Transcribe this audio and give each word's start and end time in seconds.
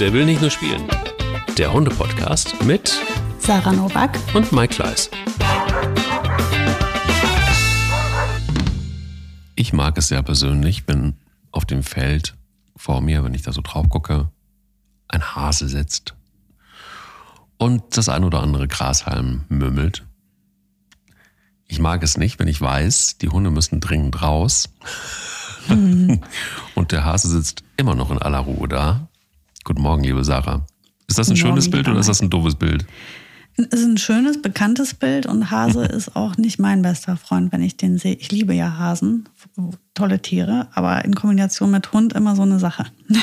Der 0.00 0.12
will 0.12 0.26
nicht 0.26 0.40
nur 0.40 0.50
spielen. 0.50 0.88
Der 1.56 1.72
Hunde-Podcast 1.72 2.62
mit 2.62 2.96
Sarah 3.40 3.72
Novak 3.72 4.16
und 4.32 4.52
Mike 4.52 4.74
Kleiss. 4.74 5.10
Ich 9.56 9.72
mag 9.72 9.98
es 9.98 10.06
sehr 10.06 10.22
persönlich, 10.22 10.84
wenn 10.86 11.14
auf 11.50 11.64
dem 11.64 11.82
Feld 11.82 12.36
vor 12.76 13.00
mir, 13.00 13.24
wenn 13.24 13.34
ich 13.34 13.42
da 13.42 13.52
so 13.52 13.60
drauf 13.60 13.88
gucke, 13.88 14.30
ein 15.08 15.34
Hase 15.34 15.68
sitzt 15.68 16.14
und 17.56 17.96
das 17.96 18.08
ein 18.08 18.22
oder 18.22 18.40
andere 18.40 18.68
Grashalm 18.68 19.46
mümmelt. 19.48 20.06
Ich 21.66 21.80
mag 21.80 22.04
es 22.04 22.16
nicht, 22.16 22.38
wenn 22.38 22.46
ich 22.46 22.60
weiß, 22.60 23.18
die 23.18 23.30
Hunde 23.30 23.50
müssen 23.50 23.80
dringend 23.80 24.22
raus. 24.22 24.68
Mhm. 25.66 26.22
und 26.76 26.92
der 26.92 27.04
Hase 27.04 27.28
sitzt 27.28 27.64
immer 27.76 27.96
noch 27.96 28.12
in 28.12 28.18
aller 28.18 28.38
Ruhe 28.38 28.68
da. 28.68 29.08
Guten 29.68 29.82
Morgen, 29.82 30.02
liebe 30.02 30.24
Sarah. 30.24 30.64
Ist 31.08 31.18
das 31.18 31.28
ein 31.28 31.34
Guten 31.34 31.40
schönes 31.40 31.66
Morgen, 31.66 31.72
Bild 31.72 31.88
oder 31.88 32.00
ist 32.00 32.08
das 32.08 32.22
ein 32.22 32.30
doofes 32.30 32.54
Bild? 32.54 32.86
Es 33.54 33.80
ist 33.80 33.84
ein 33.84 33.98
schönes, 33.98 34.40
bekanntes 34.40 34.94
Bild 34.94 35.26
und 35.26 35.50
Hase 35.50 35.84
ist 35.84 36.16
auch 36.16 36.38
nicht 36.38 36.58
mein 36.58 36.80
bester 36.80 37.18
Freund, 37.18 37.52
wenn 37.52 37.60
ich 37.60 37.76
den 37.76 37.98
sehe. 37.98 38.14
Ich 38.14 38.32
liebe 38.32 38.54
ja 38.54 38.78
Hasen, 38.78 39.28
tolle 39.92 40.22
Tiere, 40.22 40.68
aber 40.72 41.04
in 41.04 41.14
Kombination 41.14 41.70
mit 41.70 41.92
Hund 41.92 42.14
immer 42.14 42.34
so 42.34 42.42
eine 42.42 42.58
Sache. 42.58 42.86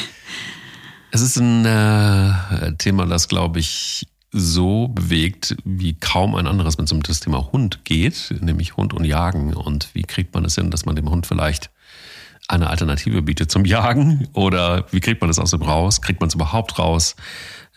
Es 1.09 1.22
ist 1.22 1.38
ein 1.38 1.66
äh, 1.66 2.75
Thema, 2.77 3.05
das, 3.05 3.30
glaube 3.30 3.59
ich, 3.59 4.05
so 4.31 4.89
bewegt 4.89 5.55
wie 5.64 5.94
kaum 5.94 6.36
ein 6.36 6.45
anderes, 6.45 6.77
wenn 6.77 6.86
es 6.86 6.91
um 6.91 7.02
das 7.02 7.22
Thema 7.22 7.53
Hund 7.53 7.86
geht, 7.86 8.36
nämlich 8.41 8.75
Hund 8.75 8.94
und 8.94 9.05
Jagen. 9.05 9.53
Und 9.53 9.95
wie 9.95 10.02
kriegt 10.03 10.34
man 10.34 10.44
es 10.44 10.55
hin, 10.55 10.72
dass 10.72 10.86
man 10.86 10.98
dem 10.98 11.09
Hund 11.09 11.25
vielleicht 11.25 11.72
eine 12.48 12.70
Alternative 12.70 13.22
bietet 13.22 13.52
zum 13.52 13.66
Jagen? 13.66 14.27
Oder 14.34 14.86
wie 14.91 14.99
kriegt 14.99 15.22
man 15.22 15.30
das 15.30 15.40
aus 15.40 15.52
dem 15.52 15.62
raus? 15.62 16.02
Kriegt 16.02 16.20
man 16.20 16.27
es 16.27 16.36
überhaupt 16.36 16.77
raus? 16.77 17.16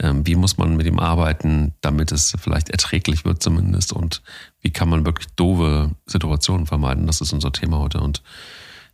Ähm, 0.01 0.27
wie 0.27 0.37
muss 0.37 0.59
man 0.59 0.77
mit 0.77 0.87
ihm 0.87 0.99
arbeiten, 0.99 1.75
damit 1.81 2.13
es 2.13 2.35
vielleicht 2.39 2.69
erträglich 2.69 3.25
wird 3.25 3.43
zumindest? 3.43 3.93
Und 3.93 4.23
wie 4.61 4.71
kann 4.71 4.89
man 4.89 5.05
wirklich 5.07 5.29
doofe 5.37 5.91
Situationen 6.07 6.67
vermeiden? 6.67 7.07
Das 7.07 7.21
ist 7.21 7.33
unser 7.33 7.53
Thema 7.53 7.79
heute. 7.79 8.01
Und 8.01 8.23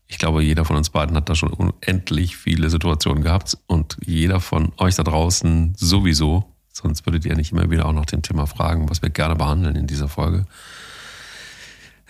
ich 0.07 0.19
glaube, 0.19 0.43
jeder 0.43 0.65
von 0.65 0.77
uns 0.77 0.91
beiden 0.91 1.17
hat 1.17 1.29
da 1.29 1.35
schon 1.35 1.53
unendlich 1.53 2.37
viele 2.37 2.71
Situationen 2.71 3.23
gehabt 3.23 3.59
und 3.67 3.97
jeder 4.05 4.41
von 4.41 4.73
euch 4.77 4.95
da 4.95 5.03
draußen 5.03 5.75
sowieso. 5.77 6.45
Sonst 6.73 7.07
würdet 7.07 7.25
ihr 7.25 7.37
nicht 7.37 7.53
immer 7.53 7.71
wieder 7.71 7.87
auch 7.87 7.93
nach 7.93 8.07
dem 8.07 8.23
Thema 8.23 8.47
fragen, 8.47 8.91
was 8.91 9.01
wir 9.01 9.11
gerne 9.11 9.37
behandeln 9.37 9.77
in 9.77 9.87
dieser 9.87 10.09
Folge. 10.09 10.47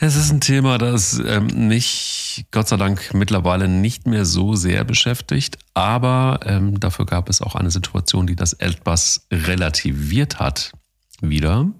Es 0.05 0.16
ist 0.16 0.30
ein 0.30 0.42
Thema, 0.42 0.77
das 0.77 1.19
ähm, 1.19 1.69
mich 1.69 2.44
Gott 2.50 2.69
sei 2.69 2.77
Dank 2.77 3.14
mittlerweile 3.14 3.69
nicht 3.69 4.06
mehr 4.06 4.27
so 4.27 4.55
sehr 4.55 4.84
beschäftigt, 4.84 5.56
aber 5.72 6.41
ähm, 6.44 6.78
dafür 6.78 7.06
gab 7.06 7.30
es 7.30 7.41
auch 7.41 7.55
eine 7.55 7.70
Situation, 7.70 8.27
die 8.27 8.36
das 8.36 8.52
etwas 8.52 9.27
relativiert 9.33 10.41
hat 10.41 10.72
wieder, 11.22 11.70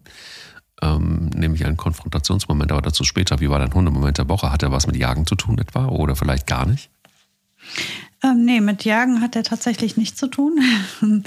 ähm, 0.81 1.27
nämlich 1.35 1.67
einen 1.67 1.77
Konfrontationsmoment, 1.77 2.73
aber 2.73 2.81
dazu 2.81 3.05
später. 3.05 3.41
Wie 3.41 3.51
war 3.51 3.59
dein 3.59 3.75
Hundemoment 3.75 4.17
der 4.17 4.31
Woche? 4.31 4.51
Hat 4.51 4.63
er 4.63 4.73
was 4.73 4.87
mit 4.87 4.97
Jagen 4.97 5.27
zu 5.27 5.35
tun 5.35 5.59
etwa 5.59 5.89
oder 5.89 6.17
vielleicht 6.17 6.47
gar 6.47 6.65
nicht? 6.65 6.89
Ähm, 8.25 8.47
nee, 8.47 8.63
mit 8.63 8.87
Jagen 8.87 9.21
hat 9.21 9.37
er 9.37 9.43
tatsächlich 9.43 9.99
nichts 9.99 10.19
zu 10.19 10.29
tun. 10.29 10.59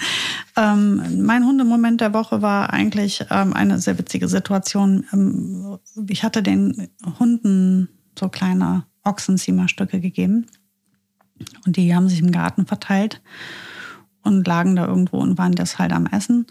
ähm, 0.58 1.24
mein 1.24 1.46
Hundemoment 1.46 2.02
der 2.02 2.12
Woche 2.12 2.42
war 2.42 2.74
eigentlich 2.74 3.24
ähm, 3.30 3.54
eine 3.54 3.78
sehr 3.78 4.00
witzige 4.00 4.28
Situation. 4.28 5.06
Ähm, 5.14 5.78
ich 6.10 6.24
hatte 6.24 6.42
den 6.42 6.90
Hunden 7.20 7.90
so 8.18 8.30
kleine 8.30 8.86
Ochsenziemerstücke 9.04 10.00
gegeben 10.00 10.48
und 11.68 11.78
die 11.78 11.94
haben 11.94 12.10
sich 12.10 12.20
im 12.20 12.32
Garten 12.32 12.66
verteilt 12.66 13.22
und 14.24 14.48
lagen 14.48 14.76
da 14.76 14.88
irgendwo 14.88 15.18
und 15.20 15.38
waren 15.38 15.54
deshalb 15.54 15.94
am 15.94 16.08
Essen. 16.08 16.48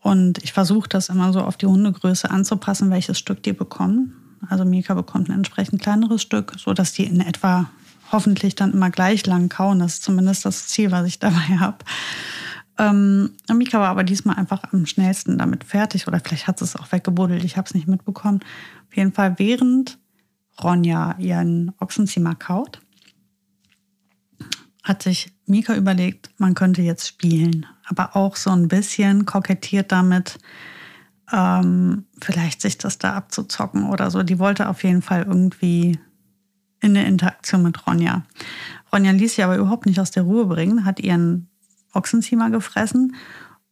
Und 0.00 0.42
ich 0.42 0.52
versuche 0.52 0.88
das 0.88 1.10
immer 1.10 1.32
so 1.32 1.42
auf 1.42 1.56
die 1.56 1.66
Hundegröße 1.66 2.28
anzupassen, 2.28 2.90
welches 2.90 3.20
Stück 3.20 3.44
die 3.44 3.52
bekommen. 3.52 4.16
Also 4.48 4.64
Mika 4.64 4.94
bekommt 4.94 5.28
ein 5.28 5.36
entsprechend 5.36 5.80
kleineres 5.80 6.22
Stück, 6.22 6.54
sodass 6.58 6.92
die 6.92 7.04
in 7.04 7.20
etwa 7.20 7.70
hoffentlich 8.12 8.54
dann 8.54 8.72
immer 8.72 8.90
gleich 8.90 9.26
lang 9.26 9.48
kauen. 9.48 9.78
Das 9.78 9.94
ist 9.94 10.02
zumindest 10.02 10.44
das 10.44 10.68
Ziel, 10.68 10.90
was 10.90 11.06
ich 11.06 11.18
dabei 11.18 11.58
habe. 11.58 11.78
Ähm, 12.78 13.32
Mika 13.52 13.78
war 13.78 13.88
aber 13.88 14.04
diesmal 14.04 14.36
einfach 14.36 14.62
am 14.72 14.86
schnellsten 14.86 15.36
damit 15.36 15.64
fertig 15.64 16.08
oder 16.08 16.18
vielleicht 16.18 16.46
hat 16.46 16.58
sie 16.58 16.64
es 16.64 16.76
auch 16.76 16.90
weggebuddelt, 16.92 17.44
ich 17.44 17.58
habe 17.58 17.66
es 17.66 17.74
nicht 17.74 17.88
mitbekommen. 17.88 18.40
Auf 18.88 18.96
jeden 18.96 19.12
Fall, 19.12 19.38
während 19.38 19.98
Ronja 20.62 21.14
ihren 21.18 21.72
Ochsenzimmer 21.78 22.34
kaut, 22.34 22.80
hat 24.82 25.02
sich 25.02 25.32
Mika 25.46 25.74
überlegt, 25.74 26.30
man 26.38 26.54
könnte 26.54 26.80
jetzt 26.80 27.06
spielen, 27.06 27.66
aber 27.86 28.16
auch 28.16 28.36
so 28.36 28.50
ein 28.50 28.68
bisschen 28.68 29.26
kokettiert 29.26 29.92
damit, 29.92 30.38
ähm, 31.32 32.06
vielleicht 32.20 32.62
sich 32.62 32.78
das 32.78 32.96
da 32.96 33.14
abzuzocken 33.14 33.90
oder 33.90 34.10
so. 34.10 34.22
Die 34.22 34.38
wollte 34.38 34.68
auf 34.68 34.84
jeden 34.84 35.02
Fall 35.02 35.24
irgendwie 35.24 35.98
in 36.80 36.94
der 36.94 37.06
Interaktion 37.06 37.62
mit 37.62 37.86
Ronja. 37.86 38.24
Ronja 38.92 39.12
ließ 39.12 39.36
sie 39.36 39.42
aber 39.42 39.56
überhaupt 39.56 39.86
nicht 39.86 40.00
aus 40.00 40.10
der 40.10 40.24
Ruhe 40.24 40.46
bringen, 40.46 40.84
hat 40.84 41.00
ihren 41.00 41.48
Ochsenziemer 41.92 42.50
gefressen. 42.50 43.14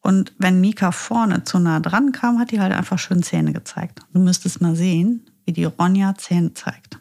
Und 0.01 0.33
wenn 0.39 0.61
Mika 0.61 0.93
vorne 0.93 1.45
zu 1.45 1.59
nah 1.59 1.81
dran 1.81 2.13
kam, 2.13 2.39
hat 2.39 2.51
die 2.51 2.61
halt 2.61 2.73
einfach 2.73 2.99
schön 2.99 3.23
Zähne 3.23 3.53
gezeigt. 3.53 4.01
Du 4.13 4.21
müsstest 4.21 4.61
mal 4.61 4.77
sehen, 4.77 5.27
wie 5.45 5.53
die 5.53 5.65
Ronja 5.65 6.15
Zähne 6.17 6.55
zeigt. 6.55 7.01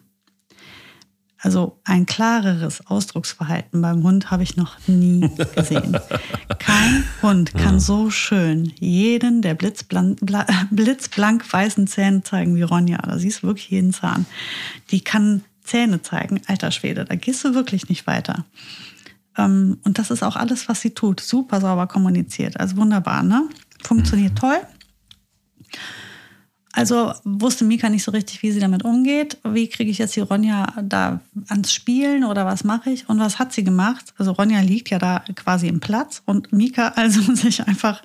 Also 1.39 1.79
ein 1.83 2.07
klareres 2.07 2.87
Ausdrucksverhalten 2.87 3.81
beim 3.81 4.01
Hund 4.01 4.31
habe 4.31 4.41
ich 4.41 4.57
noch 4.57 4.75
nie 4.87 5.29
gesehen. 5.55 5.95
Kein 6.57 7.03
Hund 7.21 7.53
kann 7.53 7.79
so 7.79 8.09
schön 8.09 8.73
jeden 8.79 9.43
der 9.43 9.53
blitzblank, 9.53 10.19
blitzblank 10.71 11.53
weißen 11.53 11.85
Zähne 11.85 12.23
zeigen 12.23 12.55
wie 12.55 12.63
Ronja. 12.63 12.97
Da 12.97 13.19
siehst 13.19 13.43
du 13.43 13.47
wirklich 13.47 13.69
jeden 13.69 13.93
Zahn. 13.93 14.25
Die 14.89 15.01
kann 15.01 15.43
Zähne 15.67 16.01
zeigen, 16.01 16.41
alter 16.47 16.71
Schwede, 16.71 17.05
da 17.05 17.15
gehst 17.15 17.43
du 17.43 17.53
wirklich 17.53 17.89
nicht 17.89 18.07
weiter. 18.07 18.45
Ähm, 19.37 19.77
und 19.83 19.99
das 19.99 20.11
ist 20.11 20.23
auch 20.23 20.35
alles, 20.35 20.67
was 20.67 20.81
sie 20.81 20.91
tut. 20.91 21.19
Super 21.19 21.61
sauber 21.61 21.87
kommuniziert. 21.87 22.59
Also 22.59 22.77
wunderbar, 22.77 23.23
ne? 23.23 23.47
Funktioniert 23.83 24.33
mhm. 24.33 24.37
toll. 24.37 24.59
Also 26.73 27.11
wusste 27.23 27.65
Mika 27.65 27.89
nicht 27.89 28.03
so 28.03 28.11
richtig, 28.11 28.43
wie 28.43 28.51
sie 28.51 28.59
damit 28.59 28.85
umgeht. 28.85 29.39
Wie 29.43 29.67
kriege 29.67 29.89
ich 29.89 29.97
jetzt 29.97 30.15
die 30.15 30.19
Ronja 30.21 30.67
da 30.79 31.21
ans 31.47 31.73
Spielen 31.73 32.23
oder 32.23 32.45
was 32.45 32.63
mache 32.63 32.91
ich? 32.91 33.09
Und 33.09 33.19
was 33.19 33.39
hat 33.39 33.51
sie 33.51 33.63
gemacht? 33.63 34.13
Also 34.17 34.31
Ronja 34.31 34.59
liegt 34.61 34.91
ja 34.91 34.99
da 34.99 35.23
quasi 35.33 35.67
im 35.67 35.79
Platz 35.79 36.21
und 36.25 36.53
Mika 36.53 36.89
also 36.89 37.21
sich 37.33 37.67
einfach 37.67 38.03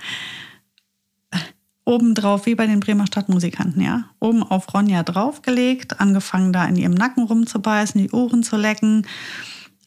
obendrauf, 1.85 2.47
wie 2.47 2.55
bei 2.55 2.67
den 2.67 2.81
Bremer 2.81 3.07
Stadtmusikanten, 3.07 3.83
ja, 3.83 4.05
oben 4.21 4.43
auf 4.43 4.73
Ronja 4.73 5.03
draufgelegt, 5.03 6.01
angefangen 6.01 6.53
da 6.53 6.65
in 6.65 6.77
ihrem 6.77 6.95
Nacken 6.95 7.25
rumzubeißen, 7.25 8.01
die 8.01 8.11
Ohren 8.13 8.43
zu 8.43 8.57
lecken, 8.57 9.07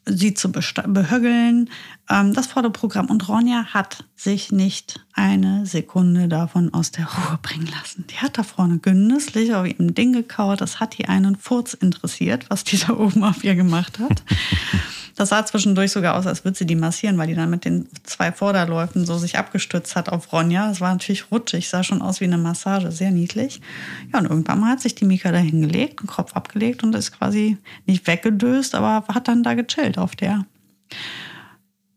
sie 0.06 0.34
zu 0.34 0.52
behögeln, 0.52 1.70
ähm, 2.10 2.34
das 2.34 2.48
Vorderprogramm. 2.48 3.10
Und 3.10 3.28
Ronja 3.28 3.66
hat 3.74 4.04
sich 4.16 4.52
nicht 4.52 5.06
eine 5.14 5.66
Sekunde 5.66 6.28
davon 6.28 6.74
aus 6.74 6.92
der 6.92 7.06
Ruhe 7.06 7.40
bringen 7.42 7.68
lassen. 7.68 8.06
Die 8.10 8.18
hat 8.18 8.38
da 8.38 8.44
vorne 8.44 8.80
genüsslich 8.80 9.54
auf 9.56 9.66
ihrem 9.66 9.96
Ding 9.96 10.14
gekaut, 10.14 10.62
das 10.62 10.80
hat 10.80 10.98
die 10.98 11.08
einen 11.08 11.36
Furz 11.36 11.74
interessiert, 11.74 12.46
was 12.50 12.64
die 12.64 12.78
da 12.78 12.94
oben 12.94 13.24
auf 13.24 13.44
ihr 13.44 13.56
gemacht 13.56 14.00
hat. 14.00 14.24
Das 15.16 15.30
sah 15.30 15.46
zwischendurch 15.46 15.92
sogar 15.92 16.16
aus, 16.16 16.28
als 16.28 16.44
würde 16.44 16.58
sie 16.58 16.66
die 16.66 16.76
massieren, 16.76 17.18
weil 17.18 17.28
die 17.28 17.36
dann 17.36 17.50
mit 17.50 17.64
den 17.64 17.88
zwei 18.04 18.34
Vorderläufen 18.34 19.06
so 19.06 19.18
sich 19.18 19.38
abgestützt 19.38 19.96
hat 19.96 20.10
auf 20.10 20.34
Ronja. 20.34 20.68
Das 20.68 20.82
war 20.82 20.92
natürlich 20.92 21.32
rutschig, 21.32 21.70
sah 21.70 21.84
schon 21.84 22.02
aus 22.02 22.20
wie 22.20 22.26
eine 22.26 22.38
Massage, 22.38 22.92
sehr 22.92 23.12
niedlich. 23.12 23.62
Ja, 24.12 24.20
und 24.20 24.26
irgendwann 24.26 24.60
mal 24.60 24.72
hat 24.72 24.82
sich 24.82 24.94
die 24.94 25.06
Mika 25.06 25.32
da 25.32 25.38
hingelegt, 25.38 26.02
den 26.02 26.08
Kopf 26.08 26.34
abgelegt 26.34 26.84
und 26.84 26.94
ist 26.96 27.14
quasi 27.14 27.58
nicht 27.86 28.06
weggedöst, 28.08 28.76
aber 28.76 29.06
hat 29.08 29.30
dann 29.30 29.44
da 29.44 29.54
gechillt 29.54 29.98
auf 29.98 30.18
der. 30.18 30.46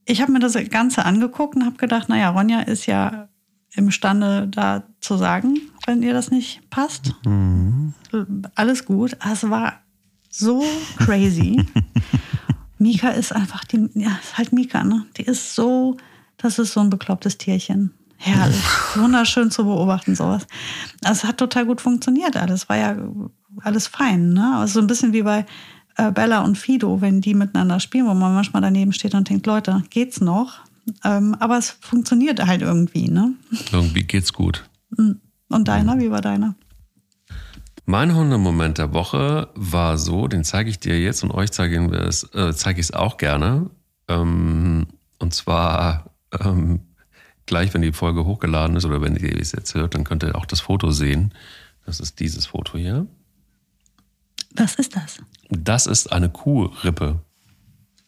Ich 0.04 0.22
habe 0.22 0.30
mir 0.30 0.40
das 0.40 0.56
Ganze 0.70 1.04
angeguckt 1.04 1.56
und 1.56 1.66
habe 1.66 1.76
gedacht, 1.76 2.08
naja, 2.08 2.30
Ronja 2.30 2.60
ist 2.60 2.86
ja 2.86 3.28
imstande, 3.74 4.46
da 4.48 4.84
zu 5.00 5.16
sagen, 5.16 5.60
wenn 5.86 6.02
ihr 6.02 6.12
das 6.12 6.30
nicht 6.30 6.70
passt. 6.70 7.14
Mhm. 7.24 7.94
Alles 8.54 8.84
gut. 8.84 9.16
Es 9.30 9.48
war 9.48 9.80
so 10.30 10.64
crazy. 10.96 11.64
Mika 12.78 13.08
ist 13.10 13.32
einfach 13.32 13.64
die, 13.64 13.88
ja, 13.94 14.18
ist 14.22 14.38
halt 14.38 14.52
Mika, 14.52 14.84
ne? 14.84 15.06
Die 15.16 15.22
ist 15.22 15.54
so, 15.54 15.96
das 16.36 16.58
ist 16.58 16.72
so 16.72 16.80
ein 16.80 16.90
beklopptes 16.90 17.38
Tierchen. 17.38 17.92
Herrlich. 18.16 18.64
Wunderschön 18.96 19.50
zu 19.50 19.64
beobachten, 19.64 20.14
sowas. 20.14 20.46
Also, 21.04 21.22
es 21.22 21.24
hat 21.24 21.38
total 21.38 21.66
gut 21.66 21.80
funktioniert 21.80 22.36
alles. 22.36 22.68
War 22.68 22.76
ja 22.76 22.96
alles 23.62 23.86
fein, 23.86 24.32
ne? 24.32 24.56
Also 24.56 24.74
so 24.74 24.80
ein 24.80 24.86
bisschen 24.86 25.12
wie 25.12 25.22
bei 25.22 25.46
äh, 25.96 26.10
Bella 26.10 26.40
und 26.40 26.58
Fido, 26.58 27.00
wenn 27.00 27.20
die 27.20 27.34
miteinander 27.34 27.80
spielen, 27.80 28.06
wo 28.06 28.14
man 28.14 28.34
manchmal 28.34 28.62
daneben 28.62 28.92
steht 28.92 29.14
und 29.14 29.28
denkt, 29.28 29.46
Leute, 29.46 29.82
geht's 29.90 30.20
noch? 30.20 30.60
Ähm, 31.04 31.36
aber 31.38 31.58
es 31.58 31.76
funktioniert 31.80 32.44
halt 32.44 32.62
irgendwie, 32.62 33.08
ne? 33.08 33.34
Irgendwie 33.72 34.04
geht's 34.04 34.32
gut. 34.32 34.64
Hm. 34.96 35.20
Und 35.48 35.68
deiner, 35.68 35.98
wie 35.98 36.10
war 36.10 36.20
deiner? 36.20 36.54
Mein 37.90 38.14
Hundemoment 38.14 38.76
der 38.76 38.92
Woche 38.92 39.48
war 39.54 39.96
so, 39.96 40.28
den 40.28 40.44
zeige 40.44 40.68
ich 40.68 40.78
dir 40.78 41.00
jetzt 41.00 41.22
und 41.24 41.30
euch 41.30 41.52
zeige 41.52 41.82
ich 41.82 41.92
es, 41.92 42.22
äh, 42.34 42.52
zeige 42.54 42.80
ich 42.80 42.88
es 42.88 42.92
auch 42.92 43.16
gerne. 43.16 43.70
Ähm, 44.08 44.88
und 45.18 45.32
zwar 45.32 46.10
ähm, 46.38 46.80
gleich, 47.46 47.72
wenn 47.72 47.80
die 47.80 47.92
Folge 47.92 48.26
hochgeladen 48.26 48.76
ist 48.76 48.84
oder 48.84 49.00
wenn 49.00 49.16
ihr 49.16 49.40
es 49.40 49.52
jetzt 49.52 49.74
hört, 49.74 49.94
dann 49.94 50.04
könnt 50.04 50.22
ihr 50.22 50.36
auch 50.36 50.44
das 50.44 50.60
Foto 50.60 50.90
sehen. 50.90 51.32
Das 51.86 51.98
ist 51.98 52.20
dieses 52.20 52.44
Foto 52.44 52.76
hier. 52.76 53.06
Was 54.54 54.74
ist 54.74 54.94
das? 54.94 55.20
Das 55.48 55.86
ist 55.86 56.12
eine 56.12 56.28
Kuhrippe. 56.28 57.22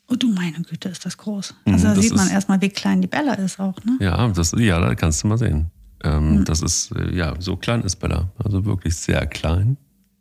Oh 0.09 0.15
du 0.15 0.31
meine 0.31 0.61
Güte, 0.61 0.91
ist 0.91 1.07
das 1.07 1.17
groß. 1.17 1.55
Also 1.65 1.85
da 1.85 1.93
Mhm, 1.93 1.95
das 1.95 2.05
sieht 2.05 2.17
man 2.17 2.29
erstmal, 2.29 2.61
wie 2.61 2.69
klein 2.69 3.01
die 3.01 3.09
Bella 3.09 3.33
ist 3.33 3.59
auch, 3.59 3.83
ne? 3.87 3.97
Ja, 3.99 4.29
das, 4.29 4.53
ja, 4.59 4.79
da 4.79 4.95
kannst 4.95 5.23
du 5.23 5.29
mal 5.29 5.39
sehen. 5.39 5.71
Ähm, 6.05 6.45
Das 6.45 6.63
ist, 6.63 6.93
äh, 6.93 7.15
ja, 7.15 7.35
so 7.39 7.57
klein 7.57 7.83
ist 7.83 7.97
Bella. 7.97 8.31
Also 8.43 8.65
wirklich 8.65 8.97
sehr 8.97 9.27
klein. 9.27 9.77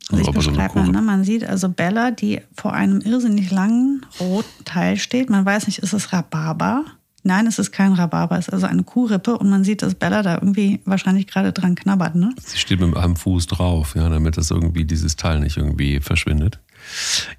Also 0.10 0.22
ich 0.24 0.28
Aber 0.28 0.42
so 0.42 0.50
beschreibe 0.52 0.80
mal, 0.80 0.88
ne? 0.90 1.02
man 1.02 1.24
sieht 1.24 1.46
also 1.46 1.70
Bella, 1.70 2.12
die 2.12 2.42
vor 2.56 2.74
einem 2.74 3.00
irrsinnig 3.02 3.52
langen 3.52 4.06
roten 4.20 4.66
Teil 4.66 4.98
steht. 4.98 5.30
Man 5.30 5.46
weiß 5.46 5.68
nicht, 5.68 5.80
ist 5.80 5.94
es 5.94 6.12
Rhabarber? 6.12 6.86
Nein, 7.24 7.48
es 7.48 7.60
ist 7.60 7.72
kein 7.72 7.94
Rhabarber, 7.94 8.38
es 8.38 8.48
ist 8.48 8.54
also 8.54 8.66
eine 8.66 8.84
Kuhrippe 8.84 9.38
und 9.38 9.50
man 9.50 9.64
sieht, 9.64 9.81
dass 9.81 9.94
Bella 9.94 10.24
da 10.24 10.36
irgendwie 10.36 10.80
wahrscheinlich 10.86 11.28
gerade 11.28 11.52
dran 11.52 11.76
knabbert, 11.76 12.16
ne? 12.16 12.34
Sie 12.44 12.58
steht 12.58 12.80
mit 12.80 12.96
einem 12.96 13.18
Fuß 13.18 13.48
drauf, 13.48 13.94
ja, 13.96 14.08
damit 14.08 14.38
das 14.38 14.52
irgendwie 14.52 14.86
dieses 14.86 15.18
Teil 15.18 15.42
nicht 15.42 15.58
irgendwie 15.58 16.00
verschwindet. 16.00 16.60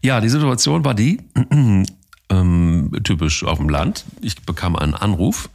Ja, 0.02 0.20
die 0.20 0.28
Situation 0.28 0.84
war 0.84 0.94
die, 0.94 1.20
ähm, 2.30 2.92
typisch 3.02 3.42
auf 3.42 3.58
dem 3.58 3.70
Land. 3.70 4.04
Ich 4.20 4.36
bekam 4.42 4.76
einen 4.76 4.94
Anruf 4.94 5.48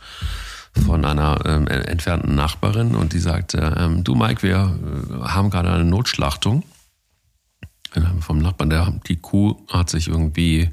von 0.83 1.05
einer 1.05 1.39
ähm, 1.45 1.67
entfernten 1.67 2.35
Nachbarin 2.35 2.95
und 2.95 3.13
die 3.13 3.19
sagte, 3.19 3.75
ähm, 3.77 4.03
du 4.03 4.15
Mike, 4.15 4.43
wir 4.43 4.55
äh, 4.55 5.27
haben 5.27 5.49
gerade 5.49 5.71
eine 5.71 5.85
Notschlachtung. 5.85 6.63
Äh, 7.93 8.01
Vom 8.19 8.39
Nachbarn, 8.39 8.69
der, 8.69 8.93
die 9.07 9.17
Kuh 9.17 9.55
hat 9.71 9.89
sich 9.89 10.07
irgendwie 10.07 10.69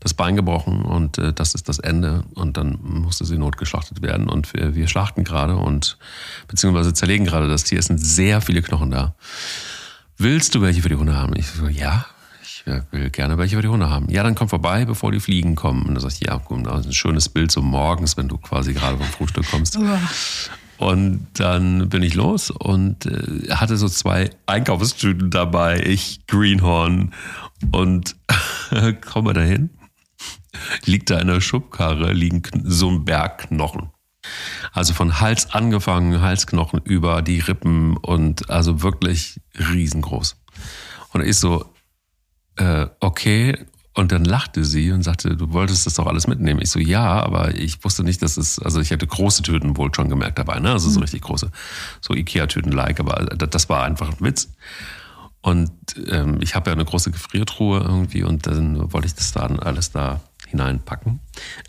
das 0.00 0.14
Bein 0.14 0.36
gebrochen 0.36 0.82
und 0.82 1.18
äh, 1.18 1.32
das 1.32 1.54
ist 1.54 1.68
das 1.68 1.78
Ende 1.78 2.24
und 2.34 2.56
dann 2.56 2.78
musste 2.82 3.24
sie 3.24 3.38
notgeschlachtet 3.38 4.02
werden 4.02 4.28
und 4.28 4.52
wir, 4.52 4.74
wir 4.74 4.88
schlachten 4.88 5.24
gerade 5.24 5.56
und 5.56 5.96
beziehungsweise 6.48 6.92
zerlegen 6.92 7.24
gerade 7.24 7.48
das 7.48 7.64
Tier. 7.64 7.78
Es 7.78 7.86
sind 7.86 7.98
sehr 7.98 8.40
viele 8.40 8.62
Knochen 8.62 8.90
da. 8.90 9.14
Willst 10.18 10.54
du 10.54 10.60
welche 10.60 10.82
für 10.82 10.88
die 10.88 10.96
Hunde 10.96 11.16
haben? 11.16 11.34
Ich 11.36 11.48
so, 11.48 11.66
ja, 11.66 12.04
ich 12.64 12.72
äh, 12.72 12.82
will 12.90 13.10
gerne 13.10 13.38
welche 13.38 13.56
für 13.56 13.62
die 13.62 13.68
Hunde 13.68 13.90
haben. 13.90 14.08
Ja, 14.10 14.22
dann 14.22 14.34
komm 14.34 14.48
vorbei, 14.48 14.84
bevor 14.84 15.12
die 15.12 15.20
Fliegen 15.20 15.54
kommen. 15.54 15.82
Und 15.86 15.94
dann 15.94 16.00
sag 16.00 16.12
ich, 16.12 16.26
ja, 16.26 16.36
gut, 16.36 16.66
das 16.66 16.80
ist 16.80 16.86
ein 16.86 16.92
schönes 16.92 17.28
Bild 17.28 17.50
so 17.50 17.62
morgens, 17.62 18.16
wenn 18.16 18.28
du 18.28 18.38
quasi 18.38 18.72
gerade 18.72 18.96
vom 18.96 19.06
Frühstück 19.06 19.50
kommst. 19.50 19.78
Und 20.78 21.28
dann 21.34 21.88
bin 21.88 22.02
ich 22.02 22.14
los 22.14 22.50
und 22.50 23.06
äh, 23.06 23.50
hatte 23.50 23.76
so 23.76 23.88
zwei 23.88 24.30
Einkaufstüten 24.46 25.30
dabei, 25.30 25.80
ich 25.80 26.26
Greenhorn 26.26 27.12
und 27.70 28.16
komme 29.00 29.32
dahin. 29.32 29.70
Liegt 30.84 31.10
da 31.10 31.18
in 31.18 31.28
der 31.28 31.40
Schubkarre, 31.40 32.12
liegen 32.12 32.42
so 32.64 32.90
ein 32.90 33.04
Berg 33.04 33.48
Knochen. 33.48 33.90
Also 34.72 34.94
von 34.94 35.20
Hals 35.20 35.52
angefangen, 35.52 36.20
Halsknochen 36.20 36.80
über 36.84 37.22
die 37.22 37.40
Rippen 37.40 37.96
und 37.96 38.50
also 38.50 38.82
wirklich 38.82 39.40
riesengroß. 39.58 40.36
Und 41.12 41.22
ich 41.22 41.36
so, 41.36 41.72
äh, 42.56 42.86
okay. 43.00 43.56
Und 43.94 44.10
dann 44.10 44.24
lachte 44.24 44.64
sie 44.64 44.90
und 44.90 45.02
sagte, 45.02 45.36
du 45.36 45.52
wolltest 45.52 45.84
das 45.84 45.94
doch 45.94 46.06
alles 46.06 46.26
mitnehmen. 46.26 46.60
Ich 46.62 46.70
so, 46.70 46.78
ja, 46.78 47.22
aber 47.22 47.54
ich 47.54 47.84
wusste 47.84 48.04
nicht, 48.04 48.22
dass 48.22 48.38
es, 48.38 48.58
also 48.58 48.80
ich 48.80 48.90
hätte 48.90 49.06
große 49.06 49.42
Tüten 49.42 49.76
wohl 49.76 49.94
schon 49.94 50.08
gemerkt 50.08 50.38
dabei, 50.38 50.60
ne? 50.60 50.72
Also 50.72 50.88
so 50.88 51.00
richtig 51.00 51.20
große, 51.20 51.50
so 52.00 52.14
Ikea-Tüten-like, 52.14 53.00
aber 53.00 53.26
das 53.36 53.50
das 53.50 53.68
war 53.68 53.84
einfach 53.84 54.08
ein 54.08 54.20
Witz. 54.20 54.48
Und 55.42 55.72
ähm, 56.08 56.38
ich 56.40 56.54
habe 56.54 56.70
ja 56.70 56.74
eine 56.74 56.86
große 56.86 57.10
Gefriertruhe 57.10 57.80
irgendwie 57.80 58.22
und 58.22 58.46
dann 58.46 58.92
wollte 58.92 59.08
ich 59.08 59.14
das 59.14 59.32
dann 59.32 59.58
alles 59.58 59.90
da 59.90 60.20
hineinpacken. 60.48 61.20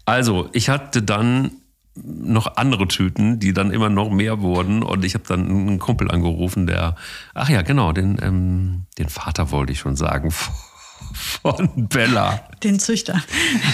Also, 0.05 0.49
ich 0.53 0.69
hatte 0.69 1.01
dann 1.01 1.51
noch 1.95 2.55
andere 2.55 2.87
Tüten, 2.87 3.39
die 3.39 3.53
dann 3.53 3.71
immer 3.71 3.89
noch 3.89 4.09
mehr 4.09 4.41
wurden. 4.41 4.81
Und 4.81 5.05
ich 5.05 5.13
habe 5.13 5.25
dann 5.27 5.47
einen 5.47 5.79
Kumpel 5.79 6.09
angerufen, 6.09 6.67
der, 6.67 6.95
ach 7.33 7.49
ja, 7.49 7.61
genau, 7.61 7.91
den, 7.91 8.17
ähm, 8.21 8.85
den 8.97 9.09
Vater 9.09 9.51
wollte 9.51 9.73
ich 9.73 9.79
schon 9.79 9.95
sagen, 9.95 10.33
von 11.13 11.87
Bella. 11.87 12.47
Den 12.63 12.79
Züchter. 12.79 13.21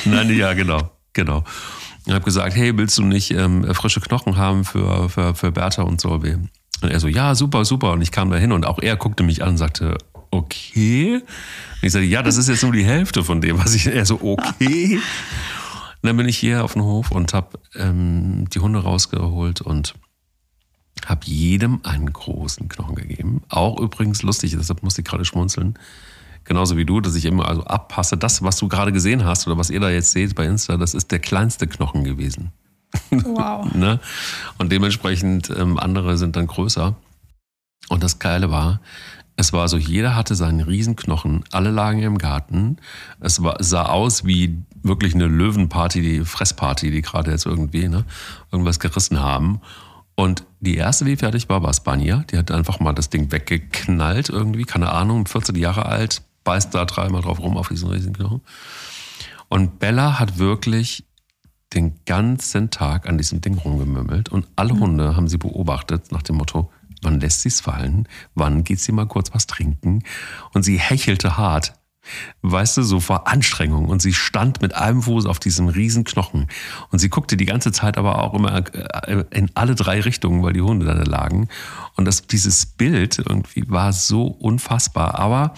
Nein, 0.05 0.35
ja, 0.35 0.53
genau, 0.53 0.91
genau. 1.13 1.43
Ich 2.05 2.13
habe 2.13 2.25
gesagt, 2.25 2.55
hey, 2.55 2.75
willst 2.77 2.97
du 2.97 3.03
nicht 3.03 3.31
ähm, 3.31 3.63
frische 3.75 4.01
Knochen 4.01 4.37
haben 4.37 4.65
für, 4.65 5.09
für, 5.09 5.35
für 5.35 5.51
Bertha 5.51 5.83
und 5.83 6.01
so? 6.01 6.09
Und 6.11 6.49
er 6.81 6.99
so, 6.99 7.07
ja, 7.07 7.35
super, 7.35 7.65
super. 7.65 7.91
Und 7.91 8.01
ich 8.01 8.11
kam 8.11 8.29
da 8.31 8.37
hin 8.37 8.51
und 8.51 8.65
auch 8.65 8.79
er 8.79 8.95
guckte 8.95 9.23
mich 9.23 9.43
an 9.43 9.49
und 9.49 9.57
sagte, 9.57 9.97
okay. 10.31 11.15
Und 11.15 11.83
ich 11.83 11.91
sagte, 11.91 12.07
ja, 12.07 12.23
das 12.23 12.37
ist 12.37 12.49
jetzt 12.49 12.63
nur 12.63 12.71
die 12.71 12.85
Hälfte 12.85 13.23
von 13.23 13.41
dem, 13.41 13.57
was 13.59 13.75
ich. 13.75 13.87
Er 13.87 14.05
so, 14.05 14.19
okay. 14.21 14.95
Und 16.01 16.07
dann 16.07 16.17
bin 16.17 16.27
ich 16.27 16.37
hier 16.37 16.63
auf 16.63 16.73
den 16.73 16.83
Hof 16.83 17.11
und 17.11 17.33
habe 17.33 17.59
ähm, 17.75 18.49
die 18.49 18.59
Hunde 18.59 18.79
rausgeholt 18.79 19.61
und 19.61 19.95
habe 21.05 21.25
jedem 21.25 21.81
einen 21.83 22.11
großen 22.11 22.69
Knochen 22.69 22.95
gegeben. 22.95 23.41
Auch 23.49 23.79
übrigens 23.79 24.21
lustig, 24.23 24.55
deshalb 24.57 24.83
musste 24.83 25.01
ich 25.01 25.07
gerade 25.07 25.25
schmunzeln. 25.25 25.77
Genauso 26.43 26.77
wie 26.77 26.85
du, 26.85 27.01
dass 27.01 27.15
ich 27.15 27.25
immer 27.25 27.47
also 27.47 27.63
abpasse. 27.63 28.17
Das, 28.17 28.41
was 28.43 28.57
du 28.57 28.67
gerade 28.67 28.91
gesehen 28.91 29.25
hast 29.25 29.47
oder 29.47 29.57
was 29.57 29.69
ihr 29.69 29.79
da 29.79 29.89
jetzt 29.89 30.11
seht 30.11 30.35
bei 30.35 30.45
Insta, 30.45 30.77
das 30.77 30.93
ist 30.93 31.11
der 31.11 31.19
kleinste 31.19 31.67
Knochen 31.67 32.03
gewesen. 32.03 32.51
Wow. 33.11 33.71
Ne? 33.75 33.99
Und 34.57 34.71
dementsprechend 34.71 35.49
ähm, 35.55 35.77
andere 35.77 36.17
sind 36.17 36.35
dann 36.35 36.47
größer. 36.47 36.95
Und 37.89 38.03
das 38.03 38.19
Geile 38.19 38.51
war, 38.51 38.79
es 39.39 39.53
war 39.53 39.69
so, 39.69 39.77
jeder 39.77 40.15
hatte 40.15 40.35
seinen 40.35 40.59
Riesenknochen, 40.59 41.45
alle 41.51 41.71
lagen 41.71 42.01
im 42.01 42.17
Garten. 42.17 42.77
Es 43.21 43.41
war, 43.41 43.55
sah 43.63 43.85
aus 43.85 44.25
wie 44.25 44.57
wirklich 44.83 45.15
eine 45.15 45.27
Löwenparty, 45.27 46.01
die 46.01 46.25
Fressparty, 46.25 46.91
die 46.91 47.01
gerade 47.01 47.31
jetzt 47.31 47.45
irgendwie 47.45 47.87
ne, 47.87 48.03
irgendwas 48.51 48.79
gerissen 48.79 49.21
haben. 49.21 49.61
Und 50.15 50.43
die 50.59 50.75
erste, 50.75 51.05
die 51.05 51.15
fertig 51.15 51.47
war, 51.47 51.63
war 51.63 51.73
Spanja. 51.73 52.25
Die 52.29 52.37
hat 52.37 52.51
einfach 52.51 52.81
mal 52.81 52.91
das 52.91 53.09
Ding 53.09 53.31
weggeknallt 53.31 54.27
irgendwie, 54.27 54.65
keine 54.65 54.91
Ahnung, 54.91 55.25
14 55.25 55.55
Jahre 55.55 55.85
alt, 55.85 56.21
beißt 56.49 56.73
da 56.73 56.83
dreimal 56.85 57.21
drauf 57.21 57.39
rum 57.39 57.57
auf 57.57 57.67
diesen 57.67 57.91
Riesenknochen. 57.91 58.41
Und 59.49 59.77
Bella 59.77 60.17
hat 60.17 60.39
wirklich 60.39 61.05
den 61.75 62.03
ganzen 62.05 62.71
Tag 62.71 63.07
an 63.07 63.19
diesem 63.19 63.39
Ding 63.39 63.55
rumgemümmelt 63.59 64.29
und 64.29 64.47
alle 64.55 64.73
Hunde 64.73 65.15
haben 65.15 65.27
sie 65.27 65.37
beobachtet 65.37 66.11
nach 66.11 66.23
dem 66.23 66.37
Motto, 66.37 66.71
wann 67.03 67.19
lässt 67.19 67.41
sie 67.41 67.49
es 67.49 67.61
fallen, 67.61 68.07
wann 68.33 68.63
geht 68.63 68.79
sie 68.79 68.91
mal 68.91 69.05
kurz 69.05 69.31
was 69.31 69.45
trinken 69.45 70.01
und 70.55 70.63
sie 70.63 70.79
hechelte 70.79 71.37
hart. 71.37 71.75
Weißt 72.41 72.77
du, 72.77 72.83
so 72.83 72.99
vor 72.99 73.27
Anstrengung. 73.27 73.87
Und 73.87 74.01
sie 74.01 74.13
stand 74.13 74.61
mit 74.61 74.73
einem 74.73 75.01
Fuß 75.01 75.25
auf 75.25 75.39
diesem 75.39 75.67
riesen 75.67 76.03
Knochen. 76.03 76.47
Und 76.91 76.99
sie 76.99 77.09
guckte 77.09 77.37
die 77.37 77.45
ganze 77.45 77.71
Zeit 77.71 77.97
aber 77.97 78.23
auch 78.23 78.33
immer 78.33 78.63
äh, 78.73 79.25
in 79.31 79.51
alle 79.53 79.75
drei 79.75 80.01
Richtungen, 80.01 80.41
weil 80.43 80.53
die 80.53 80.61
Hunde 80.61 80.85
da 80.85 80.93
lagen. 80.93 81.49
Und 81.95 82.05
das, 82.05 82.25
dieses 82.25 82.65
Bild 82.65 83.19
irgendwie 83.19 83.69
war 83.69 83.93
so 83.93 84.23
unfassbar. 84.23 85.19
Aber, 85.19 85.53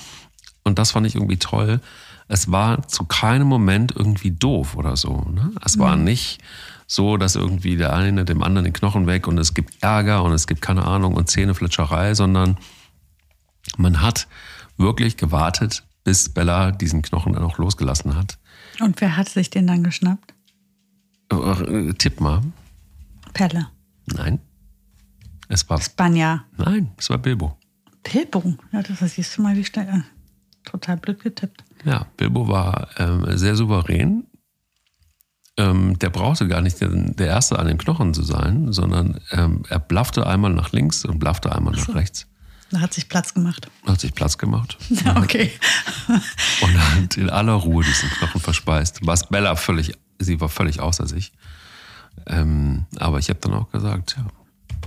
und 0.63 0.79
das 0.79 0.91
fand 0.91 1.07
ich 1.07 1.15
irgendwie 1.15 1.37
toll, 1.37 1.81
es 2.27 2.51
war 2.51 2.87
zu 2.87 3.03
keinem 3.05 3.47
Moment 3.47 3.93
irgendwie 3.95 4.31
doof 4.31 4.75
oder 4.75 4.95
so. 4.95 5.25
Ne? 5.33 5.51
Es 5.65 5.77
war 5.77 5.97
nicht 5.97 6.39
so, 6.87 7.17
dass 7.17 7.35
irgendwie 7.35 7.75
der 7.75 7.93
eine 7.93 8.25
dem 8.25 8.41
anderen 8.41 8.65
den 8.65 8.73
Knochen 8.73 9.07
weg 9.07 9.27
und 9.27 9.37
es 9.37 9.53
gibt 9.53 9.83
Ärger 9.83 10.23
und 10.23 10.31
es 10.33 10.47
gibt 10.47 10.61
keine 10.61 10.85
Ahnung 10.85 11.15
und 11.15 11.29
Zähnefletscherei, 11.29 12.13
sondern 12.13 12.57
man 13.77 14.01
hat 14.01 14.27
wirklich 14.77 15.17
gewartet, 15.17 15.83
bis 16.03 16.29
Bella 16.29 16.71
diesen 16.71 17.01
Knochen 17.01 17.33
dann 17.33 17.43
auch 17.43 17.57
losgelassen 17.57 18.15
hat. 18.15 18.37
Und 18.79 19.01
wer 19.01 19.17
hat 19.17 19.29
sich 19.29 19.49
den 19.49 19.67
dann 19.67 19.83
geschnappt? 19.83 20.33
Äh, 21.31 21.93
Tipp 21.93 22.19
mal. 22.19 22.41
Pelle. 23.33 23.67
Nein. 24.05 24.39
Es 25.47 25.69
war. 25.69 25.81
Spanja. 25.81 26.45
Nein, 26.57 26.91
es 26.97 27.09
war 27.09 27.17
Bilbo. 27.17 27.57
Bilbo. 28.03 28.55
Ja, 28.71 28.81
das 28.81 28.99
siehst 29.13 29.37
du 29.37 29.41
mal, 29.41 29.55
wie 29.55 29.65
schnell. 29.65 30.05
Total 30.63 30.97
blöd 30.97 31.21
getippt. 31.21 31.63
Ja, 31.85 32.05
Bilbo 32.17 32.47
war 32.47 32.89
ähm, 32.97 33.25
sehr 33.37 33.55
souverän. 33.55 34.27
Ähm, 35.57 35.99
der 35.99 36.09
brauchte 36.09 36.47
gar 36.47 36.61
nicht 36.61 36.79
der, 36.79 36.89
der 36.89 37.27
Erste 37.27 37.59
an 37.59 37.67
den 37.67 37.77
Knochen 37.77 38.13
zu 38.13 38.23
sein, 38.23 38.71
sondern 38.71 39.19
ähm, 39.31 39.63
er 39.69 39.79
blaffte 39.79 40.25
einmal 40.25 40.53
nach 40.53 40.71
links 40.71 41.03
und 41.03 41.19
blaffte 41.19 41.53
einmal 41.53 41.73
nach 41.73 41.93
rechts. 41.93 42.27
Da 42.71 42.79
hat 42.79 42.93
sich 42.93 43.09
Platz 43.09 43.33
gemacht. 43.33 43.69
Hat 43.85 43.99
sich 43.99 44.15
Platz 44.15 44.37
gemacht 44.37 44.77
Ja, 45.05 45.17
okay. 45.17 45.51
und 46.61 46.79
hat 46.79 47.17
in 47.17 47.29
aller 47.29 47.53
Ruhe 47.53 47.83
diesen 47.83 48.09
Knochen 48.09 48.39
verspeist. 48.39 48.99
Was 49.05 49.27
Bella 49.27 49.55
völlig, 49.55 49.93
sie 50.19 50.39
war 50.39 50.47
völlig 50.47 50.79
außer 50.79 51.05
sich. 51.05 51.33
Ähm, 52.27 52.85
aber 52.97 53.19
ich 53.19 53.29
habe 53.29 53.39
dann 53.41 53.53
auch 53.53 53.69
gesagt, 53.71 54.15
ja, 54.17 54.25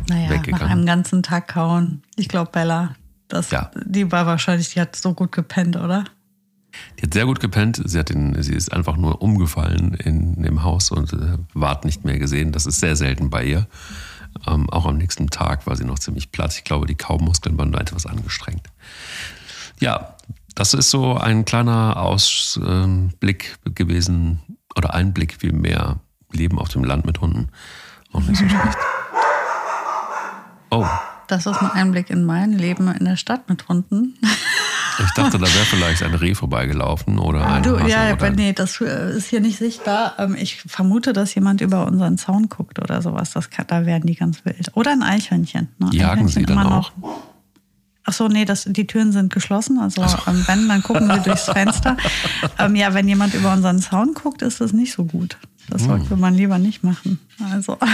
Naja, 0.08 0.40
nach 0.48 0.60
einem 0.62 0.86
ganzen 0.86 1.22
Tag 1.22 1.48
kauen. 1.48 2.02
Ich 2.16 2.28
glaube, 2.28 2.50
Bella, 2.50 2.96
das, 3.34 3.50
Ja. 3.50 3.70
die 3.84 4.10
war 4.10 4.26
wahrscheinlich, 4.26 4.70
die 4.72 4.80
hat 4.80 4.96
so 4.96 5.12
gut 5.14 5.32
gepennt, 5.32 5.76
oder? 5.76 6.04
Die 6.98 7.02
hat 7.04 7.14
sehr 7.14 7.26
gut 7.26 7.38
gepennt. 7.40 7.80
Sie, 7.84 7.98
hat 7.98 8.08
den, 8.10 8.40
sie 8.42 8.54
ist 8.54 8.72
einfach 8.72 8.96
nur 8.96 9.22
umgefallen 9.22 9.94
in 9.94 10.42
dem 10.42 10.62
Haus 10.64 10.90
und 10.90 11.12
äh, 11.12 11.38
ward 11.52 11.84
nicht 11.84 12.04
mehr 12.04 12.18
gesehen. 12.18 12.50
Das 12.50 12.66
ist 12.66 12.80
sehr 12.80 12.96
selten 12.96 13.30
bei 13.30 13.44
ihr. 13.44 13.66
Ähm, 14.48 14.68
auch 14.70 14.84
am 14.86 14.96
nächsten 14.96 15.28
Tag 15.30 15.66
war 15.68 15.76
sie 15.76 15.84
noch 15.84 16.00
ziemlich 16.00 16.32
platt. 16.32 16.52
Ich 16.56 16.64
glaube, 16.64 16.86
die 16.86 16.96
Kaumuskeln 16.96 17.56
waren 17.58 17.70
da 17.70 17.78
etwas 17.78 18.06
angestrengt. 18.06 18.66
Ja, 19.80 20.16
das 20.56 20.74
ist 20.74 20.90
so 20.90 21.16
ein 21.16 21.44
kleiner 21.44 21.96
Ausblick 21.96 23.56
gewesen 23.74 24.40
oder 24.76 24.94
Einblick 24.94 25.34
vielmehr. 25.38 26.00
Leben 26.32 26.58
auf 26.58 26.68
dem 26.70 26.82
Land 26.82 27.06
mit 27.06 27.20
Hunden. 27.20 27.48
Auch 28.12 28.20
nicht 28.22 28.38
so 28.38 28.48
schlecht. 28.48 28.78
Oh. 30.70 30.84
Das 31.28 31.46
ist 31.46 31.60
ein 31.62 31.70
Einblick 31.70 32.10
in 32.10 32.24
mein 32.24 32.52
Leben 32.52 32.88
in 32.88 33.04
der 33.04 33.16
Stadt 33.16 33.48
mit 33.48 33.68
Hunden. 33.68 34.14
Ich 35.04 35.10
dachte, 35.14 35.38
da 35.38 35.46
wäre 35.46 35.64
vielleicht 35.64 36.02
ein 36.04 36.14
Reh 36.14 36.34
vorbeigelaufen 36.34 37.18
oder 37.18 37.44
ein 37.46 37.62
du, 37.64 37.76
ja, 37.78 38.12
oder 38.12 38.30
nee, 38.30 38.52
das 38.52 38.80
ist 38.80 39.26
hier 39.28 39.40
nicht 39.40 39.58
sichtbar. 39.58 40.14
Ähm, 40.18 40.36
Ich 40.38 40.62
vermute, 40.66 41.12
dass 41.12 41.34
jemand 41.34 41.60
über 41.60 41.86
unseren 41.86 42.16
Zaun 42.18 42.48
guckt 42.48 42.78
oder 42.78 43.02
sowas. 43.02 43.32
Das 43.32 43.50
kann, 43.50 43.66
da 43.66 43.86
werden 43.86 44.06
die 44.06 44.14
ganz 44.14 44.44
wild. 44.44 44.70
Oder 44.74 44.92
ein 44.92 45.02
Eichhörnchen. 45.02 45.68
Ne? 45.78 45.88
Jagen 45.92 46.26
Eichhörnchen 46.26 46.28
sie 46.28 46.44
dann 46.46 46.58
auch? 46.66 46.92
Ach 48.06 48.12
so, 48.12 48.28
nee, 48.28 48.44
das, 48.44 48.64
die 48.68 48.86
Türen 48.86 49.10
sind 49.12 49.32
geschlossen. 49.32 49.78
Also 49.80 50.02
ähm, 50.02 50.44
wenn, 50.46 50.68
dann 50.68 50.82
gucken 50.82 51.08
wir 51.08 51.16
durchs 51.18 51.44
Fenster. 51.46 51.96
Ähm, 52.58 52.76
ja, 52.76 52.92
wenn 52.94 53.08
jemand 53.08 53.34
über 53.34 53.52
unseren 53.52 53.80
Zaun 53.80 54.14
guckt, 54.14 54.42
ist 54.42 54.60
das 54.60 54.72
nicht 54.72 54.92
so 54.92 55.04
gut. 55.06 55.38
Das 55.70 55.82
Hm. 55.82 55.88
sollte 55.88 56.16
man 56.16 56.34
lieber 56.34 56.58
nicht 56.58 56.84
machen. 56.84 57.18
Also 57.50 57.78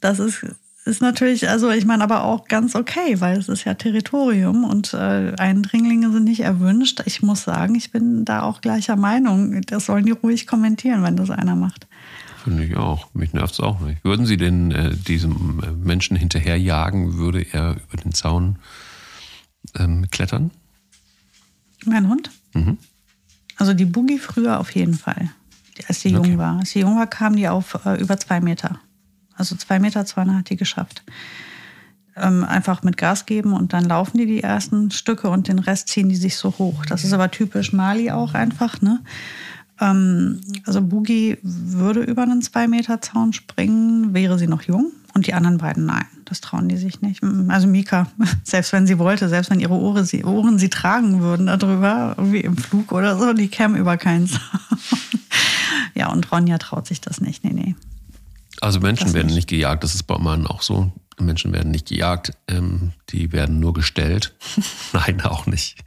das 0.00 0.18
ist, 0.18 0.44
ist 0.86 1.02
natürlich, 1.02 1.48
also 1.48 1.70
ich 1.70 1.84
meine, 1.84 2.04
aber 2.04 2.24
auch 2.24 2.46
ganz 2.46 2.74
okay, 2.74 3.20
weil 3.20 3.38
es 3.38 3.48
ist 3.48 3.64
ja 3.64 3.74
Territorium 3.74 4.64
und 4.64 4.94
äh, 4.94 5.34
Eindringlinge 5.36 6.12
sind 6.12 6.24
nicht 6.24 6.40
erwünscht. 6.40 7.02
Ich 7.06 7.22
muss 7.22 7.42
sagen, 7.42 7.74
ich 7.74 7.90
bin 7.90 8.24
da 8.24 8.42
auch 8.42 8.60
gleicher 8.60 8.96
Meinung. 8.96 9.60
Das 9.62 9.86
sollen 9.86 10.06
die 10.06 10.12
ruhig 10.12 10.46
kommentieren, 10.46 11.02
wenn 11.02 11.16
das 11.16 11.30
einer 11.30 11.56
macht. 11.56 11.86
Finde 12.44 12.64
ich 12.64 12.76
auch. 12.76 13.08
Mich 13.14 13.32
nervt 13.32 13.54
es 13.54 13.60
auch 13.60 13.80
nicht. 13.80 14.04
Würden 14.04 14.26
Sie 14.26 14.36
den 14.36 14.70
äh, 14.70 14.94
diesem 14.94 15.60
äh, 15.64 15.70
Menschen 15.72 16.16
hinterherjagen, 16.16 17.16
würde 17.16 17.44
er 17.52 17.72
über 17.88 18.02
den 18.02 18.12
Zaun 18.14 18.58
ähm, 19.76 20.06
klettern? 20.10 20.52
Mein 21.84 22.08
Hund? 22.08 22.30
Mhm. 22.54 22.78
Also 23.56 23.74
die 23.74 23.84
Boogie 23.86 24.18
früher 24.18 24.60
auf 24.60 24.70
jeden 24.70 24.94
Fall. 24.94 25.30
Als 25.88 26.00
die 26.00 26.14
Okay. 26.14 26.28
jung 26.30 26.38
war. 26.38 26.58
Als 26.60 26.72
die 26.72 26.80
jung 26.80 26.96
war, 26.96 27.06
kam 27.08 27.34
die 27.34 27.48
auf 27.48 27.78
äh, 27.84 28.00
über 28.00 28.16
zwei 28.18 28.40
Meter. 28.40 28.78
Also 29.36 29.56
zwei 29.56 29.78
Meter, 29.78 30.04
zweieinhalb 30.04 30.40
hat 30.40 30.50
die 30.50 30.56
geschafft. 30.56 31.02
Ähm, 32.16 32.44
einfach 32.44 32.82
mit 32.82 32.96
Gas 32.96 33.26
geben 33.26 33.52
und 33.52 33.72
dann 33.72 33.84
laufen 33.84 34.16
die 34.16 34.26
die 34.26 34.42
ersten 34.42 34.90
Stücke 34.90 35.28
und 35.28 35.48
den 35.48 35.58
Rest 35.58 35.88
ziehen 35.88 36.08
die 36.08 36.16
sich 36.16 36.36
so 36.36 36.54
hoch. 36.58 36.86
Das 36.86 37.04
ist 37.04 37.12
aber 37.12 37.30
typisch 37.30 37.72
Mali 37.72 38.10
auch 38.10 38.32
einfach. 38.32 38.80
Ne? 38.80 39.00
Ähm, 39.80 40.40
also 40.64 40.80
Boogie 40.80 41.38
würde 41.42 42.00
über 42.00 42.22
einen 42.22 42.42
zwei 42.42 42.68
Meter 42.68 43.00
Zaun 43.00 43.32
springen, 43.32 44.14
wäre 44.14 44.38
sie 44.38 44.46
noch 44.46 44.62
jung. 44.62 44.92
Und 45.14 45.26
die 45.26 45.32
anderen 45.32 45.56
beiden 45.56 45.86
nein, 45.86 46.04
das 46.26 46.42
trauen 46.42 46.68
die 46.68 46.76
sich 46.76 47.00
nicht. 47.00 47.22
Also 47.48 47.66
Mika, 47.66 48.06
selbst 48.44 48.74
wenn 48.74 48.86
sie 48.86 48.98
wollte, 48.98 49.30
selbst 49.30 49.50
wenn 49.50 49.60
ihre 49.60 49.72
Ohren 49.72 50.04
sie, 50.04 50.24
Ohren 50.24 50.58
sie 50.58 50.68
tragen 50.68 51.22
würden 51.22 51.46
darüber, 51.46 52.14
irgendwie 52.18 52.40
im 52.40 52.56
Flug 52.56 52.92
oder 52.92 53.16
so, 53.18 53.32
die 53.32 53.48
kämen 53.48 53.76
über 53.76 53.96
keinen 53.96 54.26
Zaun. 54.26 54.40
ja, 55.94 56.12
und 56.12 56.30
Ronja 56.30 56.58
traut 56.58 56.86
sich 56.86 57.00
das 57.00 57.22
nicht. 57.22 57.44
Nee, 57.44 57.54
nee. 57.54 57.74
Also 58.60 58.80
Menschen 58.80 59.06
Das 59.06 59.14
werden 59.14 59.26
nicht. 59.26 59.36
nicht 59.36 59.48
gejagt, 59.48 59.84
das 59.84 59.94
ist 59.94 60.04
bei 60.04 60.18
meinen 60.18 60.46
auch 60.46 60.62
so. 60.62 60.92
Menschen 61.18 61.52
werden 61.52 61.70
nicht 61.70 61.88
gejagt, 61.88 62.32
ähm, 62.46 62.92
die 63.08 63.32
werden 63.32 63.58
nur 63.58 63.72
gestellt. 63.72 64.34
Nein, 64.92 65.22
auch 65.22 65.46
nicht. 65.46 65.82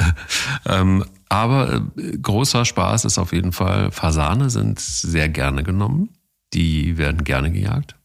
ähm, 0.66 1.04
aber 1.28 1.82
äh, 1.96 2.18
großer 2.18 2.64
Spaß 2.64 3.04
ist 3.04 3.18
auf 3.18 3.32
jeden 3.32 3.52
Fall, 3.52 3.90
Fasane 3.90 4.50
sind 4.50 4.80
sehr 4.80 5.28
gerne 5.28 5.62
genommen. 5.62 6.10
Die 6.52 6.98
werden 6.98 7.24
gerne 7.24 7.50
gejagt. 7.50 7.96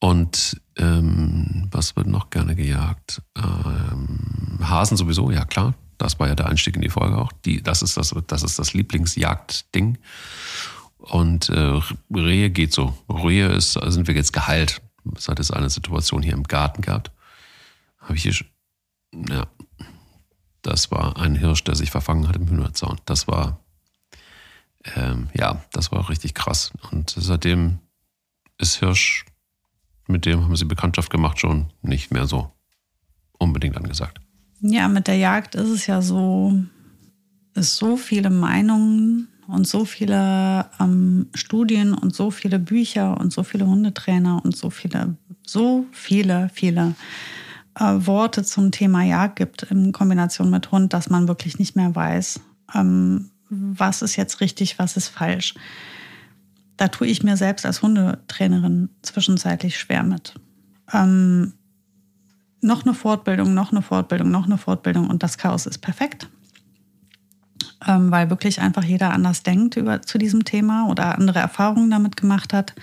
Und 0.00 0.60
ähm, 0.76 1.68
was 1.72 1.96
wird 1.96 2.06
noch 2.06 2.30
gerne 2.30 2.54
gejagt? 2.54 3.22
Ähm, 3.36 4.60
Hasen 4.62 4.96
sowieso, 4.96 5.30
ja 5.30 5.44
klar. 5.44 5.74
Das 5.98 6.20
war 6.20 6.28
ja 6.28 6.36
der 6.36 6.46
Einstieg 6.46 6.76
in 6.76 6.82
die 6.82 6.88
Folge 6.88 7.18
auch. 7.18 7.32
Die, 7.44 7.60
das, 7.60 7.82
ist 7.82 7.96
das, 7.96 8.14
das 8.28 8.44
ist 8.44 8.58
das 8.58 8.72
Lieblingsjagdding. 8.72 9.98
Und 10.98 11.48
äh, 11.48 11.80
Rehe 12.14 12.50
geht 12.50 12.72
so. 12.72 12.96
Rehe 13.08 13.48
ist, 13.48 13.72
sind 13.72 14.08
wir 14.08 14.14
jetzt 14.14 14.32
geheilt. 14.32 14.82
Es 15.16 15.28
hat 15.28 15.38
jetzt 15.38 15.52
eine 15.52 15.70
Situation 15.70 16.22
hier 16.22 16.34
im 16.34 16.42
Garten 16.42 16.82
gehabt. 16.82 17.12
Habe 17.98 18.16
ich 18.16 18.22
hier 18.22 18.32
schon, 18.32 18.48
ja. 19.28 19.46
Das 20.62 20.90
war 20.90 21.16
ein 21.16 21.36
Hirsch, 21.36 21.64
der 21.64 21.76
sich 21.76 21.90
verfangen 21.90 22.28
hat 22.28 22.36
im 22.36 22.48
Hühnerzaun. 22.48 23.00
Das 23.06 23.28
war, 23.28 23.60
ähm, 24.96 25.28
ja, 25.32 25.64
das 25.72 25.92
war 25.92 26.08
richtig 26.10 26.34
krass. 26.34 26.72
Und 26.90 27.14
seitdem 27.16 27.78
ist 28.58 28.76
Hirsch, 28.80 29.24
mit 30.08 30.26
dem 30.26 30.44
haben 30.44 30.56
sie 30.56 30.64
Bekanntschaft 30.64 31.10
gemacht, 31.10 31.38
schon 31.38 31.72
nicht 31.80 32.10
mehr 32.10 32.26
so 32.26 32.52
unbedingt 33.38 33.76
angesagt. 33.76 34.20
Ja, 34.60 34.88
mit 34.88 35.06
der 35.06 35.16
Jagd 35.16 35.54
ist 35.54 35.68
es 35.68 35.86
ja 35.86 36.02
so, 36.02 36.52
es 37.54 37.76
so 37.76 37.96
viele 37.96 38.30
Meinungen 38.30 39.28
und 39.48 39.66
so 39.66 39.86
viele 39.86 40.66
ähm, 40.78 41.26
Studien 41.34 41.94
und 41.94 42.14
so 42.14 42.30
viele 42.30 42.58
Bücher 42.58 43.18
und 43.18 43.32
so 43.32 43.42
viele 43.42 43.66
Hundetrainer 43.66 44.44
und 44.44 44.54
so 44.54 44.68
viele, 44.68 45.16
so 45.44 45.86
viele, 45.90 46.50
viele 46.52 46.94
äh, 47.74 47.94
Worte 48.06 48.44
zum 48.44 48.70
Thema 48.70 49.02
Jagd 49.04 49.36
gibt 49.36 49.62
in 49.64 49.92
Kombination 49.92 50.50
mit 50.50 50.70
Hund, 50.70 50.92
dass 50.92 51.08
man 51.08 51.28
wirklich 51.28 51.58
nicht 51.58 51.76
mehr 51.76 51.94
weiß, 51.94 52.40
ähm, 52.74 53.30
was 53.48 54.02
ist 54.02 54.16
jetzt 54.16 54.42
richtig, 54.42 54.78
was 54.78 54.98
ist 54.98 55.08
falsch. 55.08 55.54
Da 56.76 56.88
tue 56.88 57.06
ich 57.06 57.22
mir 57.22 57.38
selbst 57.38 57.64
als 57.64 57.80
Hundetrainerin 57.80 58.90
zwischenzeitlich 59.00 59.78
schwer 59.78 60.02
mit. 60.02 60.34
Ähm, 60.92 61.54
noch 62.60 62.84
eine 62.84 62.92
Fortbildung, 62.92 63.54
noch 63.54 63.72
eine 63.72 63.80
Fortbildung, 63.80 64.30
noch 64.30 64.44
eine 64.44 64.58
Fortbildung 64.58 65.08
und 65.08 65.22
das 65.22 65.38
Chaos 65.38 65.64
ist 65.64 65.78
perfekt. 65.78 66.28
Ähm, 67.86 68.10
weil 68.10 68.28
wirklich 68.28 68.60
einfach 68.60 68.82
jeder 68.82 69.12
anders 69.12 69.44
denkt 69.44 69.76
über, 69.76 70.02
zu 70.02 70.18
diesem 70.18 70.44
Thema 70.44 70.88
oder 70.88 71.16
andere 71.16 71.38
Erfahrungen 71.38 71.90
damit 71.90 72.16
gemacht 72.16 72.52
hat. 72.52 72.74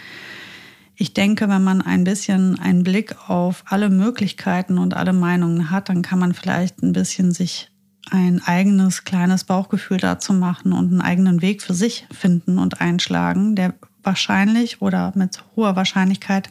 Ich 0.95 1.13
denke, 1.13 1.49
wenn 1.49 1.63
man 1.63 1.81
ein 1.81 2.05
bisschen 2.05 2.57
einen 2.59 2.83
Blick 2.83 3.29
auf 3.29 3.63
alle 3.67 3.89
Möglichkeiten 3.89 4.77
und 4.77 4.93
alle 4.93 5.11
Meinungen 5.11 5.69
hat, 5.69 5.89
dann 5.89 6.01
kann 6.01 6.19
man 6.19 6.33
vielleicht 6.33 6.81
ein 6.81 6.93
bisschen 6.93 7.33
sich 7.33 7.69
ein 8.11 8.41
eigenes 8.45 9.03
kleines 9.03 9.43
Bauchgefühl 9.43 9.97
dazu 9.97 10.31
machen 10.31 10.71
und 10.71 10.91
einen 10.91 11.01
eigenen 11.01 11.41
Weg 11.41 11.61
für 11.61 11.73
sich 11.73 12.07
finden 12.11 12.57
und 12.57 12.79
einschlagen, 12.79 13.55
der 13.55 13.73
wahrscheinlich 14.03 14.81
oder 14.81 15.11
mit 15.15 15.43
hoher 15.55 15.75
Wahrscheinlichkeit 15.75 16.49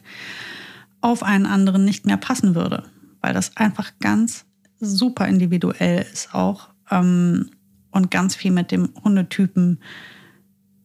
auf 1.00 1.22
einen 1.22 1.46
anderen 1.46 1.84
nicht 1.84 2.06
mehr 2.06 2.16
passen 2.16 2.54
würde, 2.54 2.84
weil 3.20 3.32
das 3.32 3.56
einfach 3.56 3.92
ganz 4.00 4.44
super 4.80 5.26
individuell 5.28 6.04
ist 6.12 6.34
auch 6.34 6.68
ähm, 6.90 7.50
und 7.94 8.10
ganz 8.10 8.34
viel 8.34 8.50
mit 8.50 8.72
dem 8.72 8.90
Hundetypen 9.02 9.80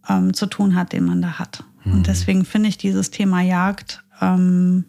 ähm, 0.08 0.34
zu 0.34 0.46
tun 0.46 0.76
hat, 0.76 0.94
den 0.94 1.06
man 1.06 1.22
da 1.22 1.40
hat. 1.40 1.64
Und 1.86 2.08
deswegen 2.08 2.46
finde 2.46 2.70
ich 2.70 2.78
dieses 2.78 3.10
Thema 3.10 3.42
Jagd 3.42 4.04
ähm, 4.22 4.86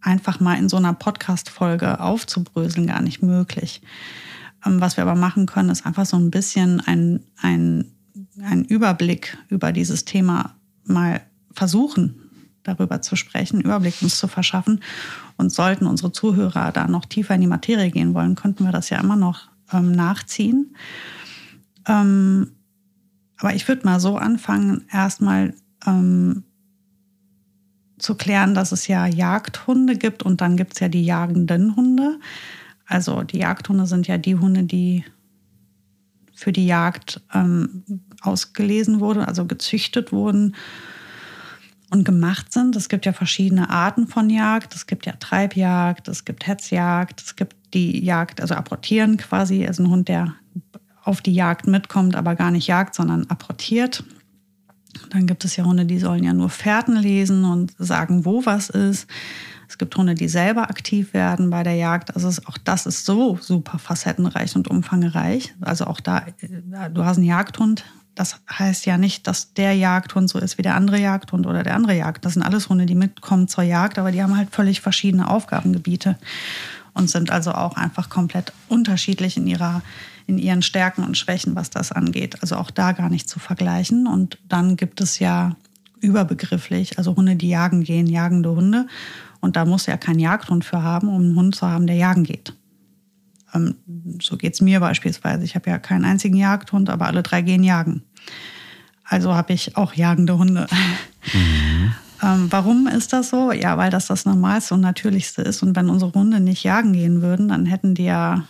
einfach 0.00 0.40
mal 0.40 0.54
in 0.54 0.68
so 0.68 0.76
einer 0.76 0.94
Podcast-Folge 0.94 2.00
aufzubröseln 2.00 2.86
gar 2.86 3.02
nicht 3.02 3.22
möglich. 3.22 3.82
Ähm, 4.64 4.80
was 4.80 4.96
wir 4.96 5.02
aber 5.02 5.14
machen 5.14 5.46
können, 5.46 5.68
ist 5.68 5.84
einfach 5.84 6.06
so 6.06 6.16
ein 6.16 6.30
bisschen 6.30 6.80
ein, 6.80 7.20
ein, 7.36 7.92
ein 8.42 8.64
Überblick 8.64 9.36
über 9.48 9.72
dieses 9.72 10.04
Thema 10.04 10.54
mal 10.84 11.20
versuchen, 11.52 12.30
darüber 12.62 13.02
zu 13.02 13.14
sprechen, 13.14 13.60
Überblick 13.60 14.00
uns 14.00 14.18
zu 14.18 14.28
verschaffen. 14.28 14.80
Und 15.36 15.52
sollten 15.52 15.86
unsere 15.86 16.12
Zuhörer 16.12 16.72
da 16.72 16.86
noch 16.86 17.04
tiefer 17.04 17.34
in 17.34 17.42
die 17.42 17.46
Materie 17.46 17.90
gehen 17.90 18.14
wollen, 18.14 18.36
könnten 18.36 18.64
wir 18.64 18.72
das 18.72 18.88
ja 18.88 18.98
immer 19.00 19.16
noch 19.16 19.48
ähm, 19.72 19.92
nachziehen. 19.92 20.74
Ähm, 21.86 22.52
aber 23.38 23.54
ich 23.54 23.68
würde 23.68 23.84
mal 23.84 24.00
so 24.00 24.16
anfangen, 24.16 24.86
erstmal 24.90 25.54
ähm, 25.86 26.44
zu 27.98 28.14
klären, 28.14 28.54
dass 28.54 28.72
es 28.72 28.88
ja 28.88 29.06
Jagdhunde 29.06 29.96
gibt 29.96 30.22
und 30.22 30.40
dann 30.40 30.56
gibt 30.56 30.74
es 30.74 30.80
ja 30.80 30.88
die 30.88 31.04
jagenden 31.04 31.76
Hunde. 31.76 32.18
Also 32.86 33.22
die 33.22 33.38
Jagdhunde 33.38 33.86
sind 33.86 34.06
ja 34.06 34.18
die 34.18 34.36
Hunde, 34.36 34.64
die 34.64 35.04
für 36.34 36.52
die 36.52 36.66
Jagd 36.66 37.22
ähm, 37.32 37.82
ausgelesen 38.20 39.00
wurden, 39.00 39.22
also 39.22 39.46
gezüchtet 39.46 40.12
wurden 40.12 40.54
und 41.90 42.04
gemacht 42.04 42.52
sind. 42.52 42.76
Es 42.76 42.88
gibt 42.88 43.06
ja 43.06 43.12
verschiedene 43.12 43.70
Arten 43.70 44.06
von 44.06 44.28
Jagd. 44.28 44.74
Es 44.74 44.86
gibt 44.86 45.06
ja 45.06 45.12
Treibjagd, 45.12 46.08
es 46.08 46.24
gibt 46.24 46.46
Hetzjagd, 46.46 47.22
es 47.22 47.36
gibt 47.36 47.56
die 47.72 48.04
Jagd, 48.04 48.40
also 48.40 48.54
apportieren 48.54 49.16
quasi, 49.16 49.66
also 49.66 49.82
ein 49.82 49.90
Hund, 49.90 50.08
der 50.08 50.34
auf 51.06 51.20
die 51.20 51.34
Jagd 51.34 51.66
mitkommt, 51.66 52.16
aber 52.16 52.34
gar 52.34 52.50
nicht 52.50 52.66
jagt, 52.66 52.94
sondern 52.94 53.26
apportiert. 53.28 54.04
Dann 55.10 55.26
gibt 55.26 55.44
es 55.44 55.56
ja 55.56 55.64
Hunde, 55.64 55.84
die 55.84 55.98
sollen 55.98 56.24
ja 56.24 56.32
nur 56.32 56.50
Fährten 56.50 56.96
lesen 56.96 57.44
und 57.44 57.72
sagen, 57.78 58.24
wo 58.24 58.44
was 58.44 58.70
ist. 58.70 59.06
Es 59.68 59.78
gibt 59.78 59.96
Hunde, 59.96 60.14
die 60.14 60.28
selber 60.28 60.70
aktiv 60.70 61.12
werden 61.12 61.50
bei 61.50 61.62
der 61.62 61.74
Jagd. 61.74 62.14
Also 62.14 62.28
es, 62.28 62.46
auch 62.46 62.58
das 62.58 62.86
ist 62.86 63.04
so 63.04 63.38
super 63.40 63.78
facettenreich 63.78 64.54
und 64.56 64.68
umfangreich. 64.68 65.54
Also 65.60 65.86
auch 65.86 66.00
da, 66.00 66.24
äh, 66.40 66.90
du 66.90 67.04
hast 67.04 67.18
einen 67.18 67.26
Jagdhund. 67.26 67.84
Das 68.14 68.40
heißt 68.50 68.86
ja 68.86 68.96
nicht, 68.96 69.26
dass 69.26 69.52
der 69.52 69.74
Jagdhund 69.74 70.30
so 70.30 70.38
ist 70.38 70.56
wie 70.56 70.62
der 70.62 70.74
andere 70.74 70.98
Jagdhund 70.98 71.46
oder 71.46 71.62
der 71.62 71.74
andere 71.74 71.94
Jagd. 71.94 72.24
Das 72.24 72.32
sind 72.32 72.42
alles 72.42 72.68
Hunde, 72.68 72.86
die 72.86 72.94
mitkommen 72.94 73.46
zur 73.46 73.64
Jagd, 73.64 73.98
aber 73.98 74.10
die 74.10 74.22
haben 74.22 74.36
halt 74.36 74.50
völlig 74.50 74.80
verschiedene 74.80 75.28
Aufgabengebiete 75.28 76.16
und 76.94 77.10
sind 77.10 77.30
also 77.30 77.52
auch 77.52 77.76
einfach 77.76 78.08
komplett 78.08 78.52
unterschiedlich 78.68 79.36
in 79.36 79.46
ihrer 79.46 79.82
in 80.26 80.38
ihren 80.38 80.62
Stärken 80.62 81.04
und 81.04 81.16
Schwächen, 81.16 81.54
was 81.54 81.70
das 81.70 81.92
angeht. 81.92 82.42
Also 82.42 82.56
auch 82.56 82.70
da 82.70 82.92
gar 82.92 83.08
nicht 83.08 83.28
zu 83.28 83.38
vergleichen. 83.38 84.06
Und 84.06 84.38
dann 84.48 84.76
gibt 84.76 85.00
es 85.00 85.18
ja 85.18 85.56
überbegrifflich. 86.00 86.98
Also 86.98 87.14
Hunde, 87.16 87.36
die 87.36 87.48
jagen 87.48 87.82
gehen, 87.84 88.06
jagende 88.06 88.50
Hunde. 88.50 88.86
Und 89.40 89.56
da 89.56 89.64
muss 89.64 89.86
ja 89.86 89.96
kein 89.96 90.18
Jagdhund 90.18 90.64
für 90.64 90.82
haben, 90.82 91.08
um 91.08 91.22
einen 91.22 91.36
Hund 91.36 91.54
zu 91.54 91.66
haben, 91.66 91.86
der 91.86 91.96
jagen 91.96 92.24
geht. 92.24 92.54
Ähm, 93.54 93.76
so 94.20 94.36
geht 94.36 94.54
es 94.54 94.60
mir 94.60 94.80
beispielsweise. 94.80 95.44
Ich 95.44 95.54
habe 95.54 95.70
ja 95.70 95.78
keinen 95.78 96.04
einzigen 96.04 96.36
Jagdhund, 96.36 96.90
aber 96.90 97.06
alle 97.06 97.22
drei 97.22 97.42
gehen 97.42 97.62
jagen. 97.62 98.02
Also 99.04 99.34
habe 99.34 99.52
ich 99.52 99.76
auch 99.76 99.94
jagende 99.94 100.38
Hunde. 100.38 100.66
Mhm. 101.32 101.92
Ähm, 102.22 102.46
warum 102.50 102.86
ist 102.86 103.12
das 103.12 103.28
so? 103.28 103.52
Ja, 103.52 103.76
weil 103.76 103.90
das 103.90 104.06
das 104.06 104.24
Normalste 104.24 104.72
und 104.72 104.80
Natürlichste 104.80 105.42
ist. 105.42 105.62
Und 105.62 105.76
wenn 105.76 105.90
unsere 105.90 106.12
Hunde 106.12 106.40
nicht 106.40 106.64
jagen 106.64 106.94
gehen 106.94 107.20
würden, 107.20 107.48
dann 107.48 107.66
hätten 107.66 107.94
die 107.94 108.04
ja, 108.04 108.44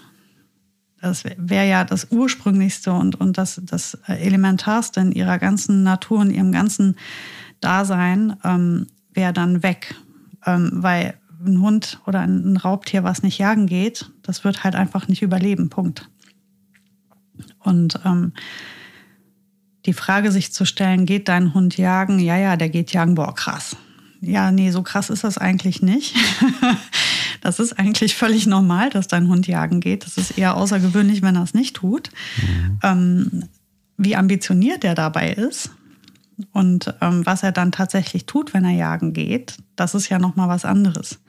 das 1.07 1.25
wäre 1.25 1.69
ja 1.69 1.85
das 1.85 2.09
Ursprünglichste 2.11 2.93
und, 2.93 3.15
und 3.15 3.39
das, 3.39 3.61
das 3.65 3.95
Elementarste 4.07 5.01
in 5.01 5.13
ihrer 5.13 5.39
ganzen 5.39 5.83
Natur, 5.83 6.23
in 6.23 6.31
ihrem 6.31 6.53
ganzen 6.53 6.97
Dasein, 7.61 8.37
ähm, 8.45 8.89
wäre 9.15 9.33
dann 9.33 9.63
weg. 9.63 9.95
Ähm, 10.45 10.71
weil 10.73 11.15
ein 11.45 11.61
Hund 11.61 12.01
oder 12.07 12.21
ein 12.21 12.57
Raubtier, 12.57 13.05
was 13.05 13.23
nicht 13.23 13.39
jagen 13.39 13.67
geht, 13.67 14.11
das 14.23 14.43
wird 14.43 14.65
halt 14.65 14.75
einfach 14.75 15.07
nicht 15.07 15.23
überleben. 15.23 15.71
Punkt. 15.71 16.09
Und 17.61 18.01
ähm, 18.05 18.33
die 19.87 19.93
Frage 19.93 20.33
sich 20.33 20.53
zu 20.53 20.65
stellen, 20.65 21.07
geht 21.07 21.29
dein 21.29 21.55
Hund 21.55 21.77
jagen? 21.77 22.19
Ja, 22.19 22.37
ja, 22.37 22.57
der 22.57 22.69
geht 22.69 22.93
jagen. 22.93 23.15
Boah, 23.15 23.35
krass. 23.35 23.77
Ja, 24.21 24.51
nee, 24.51 24.71
so 24.71 24.83
krass 24.83 25.11
ist 25.11 25.23
das 25.23 25.39
eigentlich 25.39 25.83
nicht. 25.83 26.17
das 27.47 27.61
ist 27.61 27.79
eigentlich 27.79 28.17
völlig 28.17 28.49
normal, 28.49 28.91
dass 28.91 29.07
dein 29.07 29.29
Hund 29.29 29.47
jagen 29.47 29.79
geht. 29.79 30.05
Das 30.05 30.17
ist 30.17 30.37
eher 30.37 30.57
außergewöhnlich, 30.57 31.23
wenn 31.23 31.37
er 31.37 31.45
es 31.45 31.55
nicht 31.55 31.77
tut. 31.77 32.11
Mhm. 32.43 32.79
Ähm, 32.83 33.45
wie 33.97 34.17
ambitioniert 34.17 34.83
er 34.83 34.97
dabei 34.97 35.33
ist 35.33 35.71
und 36.53 36.93
ähm, 37.01 37.25
was 37.25 37.45
er 37.45 37.53
dann 37.53 37.71
tatsächlich 37.71 38.27
tut, 38.27 38.53
wenn 38.53 38.65
er 38.65 38.73
jagen 38.73 39.13
geht, 39.13 39.59
das 39.77 39.95
ist 39.95 40.09
ja 40.09 40.19
nochmal 40.19 40.49
was 40.49 40.65
anderes. 40.65 41.21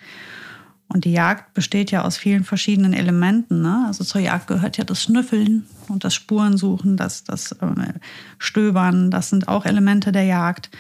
Und 0.87 1.05
die 1.05 1.11
Jagd 1.11 1.53
besteht 1.53 1.91
ja 1.91 2.03
aus 2.03 2.17
vielen 2.17 2.43
verschiedenen 2.43 2.93
Elementen. 2.93 3.61
Ne? 3.61 3.85
Also 3.85 4.03
zur 4.03 4.21
Jagd 4.21 4.47
gehört 4.47 4.77
ja 4.77 4.85
das 4.85 5.03
Schnüffeln 5.03 5.67
und 5.87 6.03
das 6.03 6.15
Spurensuchen, 6.15 6.97
das, 6.97 7.25
das 7.25 7.51
äh, 7.51 7.93
Stöbern, 8.39 9.11
das 9.11 9.29
sind 9.29 9.47
auch 9.47 9.65
Elemente 9.65 10.11
der 10.11 10.23
Jagd. 10.23 10.71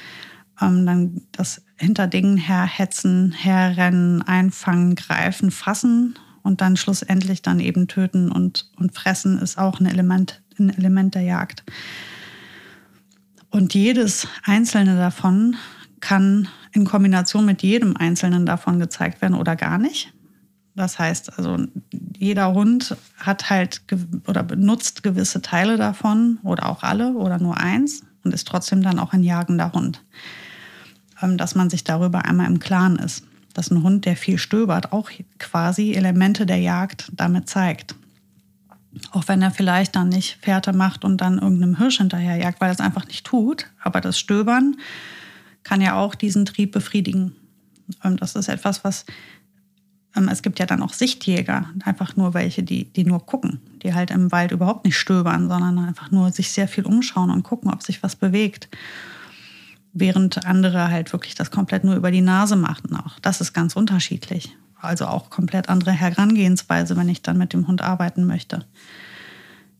Ähm, 0.61 0.85
dann 0.85 1.21
das 1.31 1.63
hinter 1.77 2.07
Dingen 2.07 2.37
herhetzen, 2.37 3.31
herrennen, 3.31 4.21
einfangen, 4.23 4.95
greifen, 4.95 5.51
fassen 5.51 6.15
und 6.43 6.61
dann 6.61 6.77
schlussendlich 6.77 7.41
dann 7.41 7.59
eben 7.59 7.87
töten 7.87 8.31
und, 8.31 8.71
und 8.77 8.95
fressen 8.95 9.37
ist 9.39 9.57
auch 9.57 9.79
ein 9.79 9.85
Element, 9.85 10.41
ein 10.57 10.69
Element 10.69 11.13
der 11.13 11.23
Jagd. 11.23 11.63
Und 13.49 13.73
jedes 13.73 14.27
einzelne 14.43 14.97
davon 14.97 15.55
kann 15.99 16.47
in 16.73 16.85
Kombination 16.85 17.45
mit 17.45 17.63
jedem 17.63 17.95
einzelnen 17.97 18.45
davon 18.45 18.79
gezeigt 18.79 19.21
werden 19.21 19.33
oder 19.33 19.55
gar 19.55 19.77
nicht. 19.77 20.13
Das 20.75 20.99
heißt, 20.99 21.37
also 21.37 21.57
jeder 22.17 22.53
Hund 22.53 22.95
hat 23.17 23.49
halt 23.49 23.81
oder 24.27 24.43
benutzt 24.43 25.01
gewisse 25.01 25.41
Teile 25.41 25.75
davon 25.75 26.37
oder 26.43 26.69
auch 26.69 26.83
alle 26.83 27.13
oder 27.13 27.39
nur 27.39 27.57
eins 27.57 28.03
und 28.23 28.33
ist 28.33 28.47
trotzdem 28.47 28.83
dann 28.83 28.99
auch 28.99 29.11
ein 29.11 29.23
jagender 29.23 29.71
Hund. 29.71 30.03
Ähm, 31.21 31.37
dass 31.37 31.55
man 31.55 31.69
sich 31.69 31.83
darüber 31.83 32.25
einmal 32.25 32.47
im 32.47 32.59
Klaren 32.59 32.97
ist, 32.97 33.25
dass 33.53 33.71
ein 33.71 33.81
Hund, 33.83 34.05
der 34.05 34.15
viel 34.15 34.37
stöbert, 34.37 34.93
auch 34.93 35.09
quasi 35.39 35.93
Elemente 35.93 36.45
der 36.45 36.59
Jagd 36.59 37.11
damit 37.13 37.49
zeigt. 37.49 37.95
Auch 39.11 39.27
wenn 39.27 39.41
er 39.41 39.51
vielleicht 39.51 39.95
dann 39.95 40.09
nicht 40.09 40.37
Fährte 40.41 40.73
macht 40.73 41.03
und 41.03 41.21
dann 41.21 41.39
irgendeinem 41.39 41.77
Hirsch 41.77 41.97
hinterherjagt, 41.97 42.61
weil 42.61 42.69
er 42.69 42.73
es 42.73 42.79
einfach 42.79 43.07
nicht 43.07 43.25
tut. 43.25 43.67
Aber 43.81 44.01
das 44.01 44.19
Stöbern 44.19 44.77
kann 45.63 45.81
ja 45.81 45.95
auch 45.95 46.15
diesen 46.15 46.45
Trieb 46.45 46.71
befriedigen. 46.71 47.35
Ähm, 48.03 48.17
das 48.17 48.35
ist 48.35 48.47
etwas, 48.47 48.83
was 48.83 49.05
ähm, 50.15 50.29
es 50.29 50.41
gibt 50.41 50.59
ja 50.59 50.65
dann 50.65 50.81
auch 50.81 50.93
Sichtjäger, 50.93 51.69
einfach 51.83 52.15
nur 52.15 52.33
welche, 52.33 52.63
die, 52.63 52.85
die 52.85 53.05
nur 53.05 53.25
gucken, 53.25 53.59
die 53.83 53.93
halt 53.93 54.11
im 54.11 54.31
Wald 54.31 54.51
überhaupt 54.51 54.85
nicht 54.85 54.97
stöbern, 54.97 55.49
sondern 55.49 55.79
einfach 55.79 56.11
nur 56.11 56.31
sich 56.31 56.51
sehr 56.51 56.67
viel 56.67 56.85
umschauen 56.85 57.29
und 57.29 57.43
gucken, 57.43 57.71
ob 57.71 57.83
sich 57.83 58.03
was 58.03 58.15
bewegt. 58.15 58.69
Während 59.99 60.45
andere 60.45 60.89
halt 60.89 61.11
wirklich 61.13 61.35
das 61.35 61.51
komplett 61.51 61.83
nur 61.83 61.95
über 61.95 62.11
die 62.11 62.21
Nase 62.21 62.55
machen. 62.55 62.95
Auch 62.95 63.19
das 63.19 63.41
ist 63.41 63.53
ganz 63.53 63.75
unterschiedlich 63.75 64.55
also 64.81 65.05
auch 65.05 65.29
komplett 65.29 65.69
andere 65.69 65.91
Herangehensweise, 65.91 66.95
wenn 66.97 67.09
ich 67.09 67.21
dann 67.21 67.37
mit 67.37 67.53
dem 67.53 67.67
Hund 67.67 67.81
arbeiten 67.81 68.25
möchte. 68.25 68.65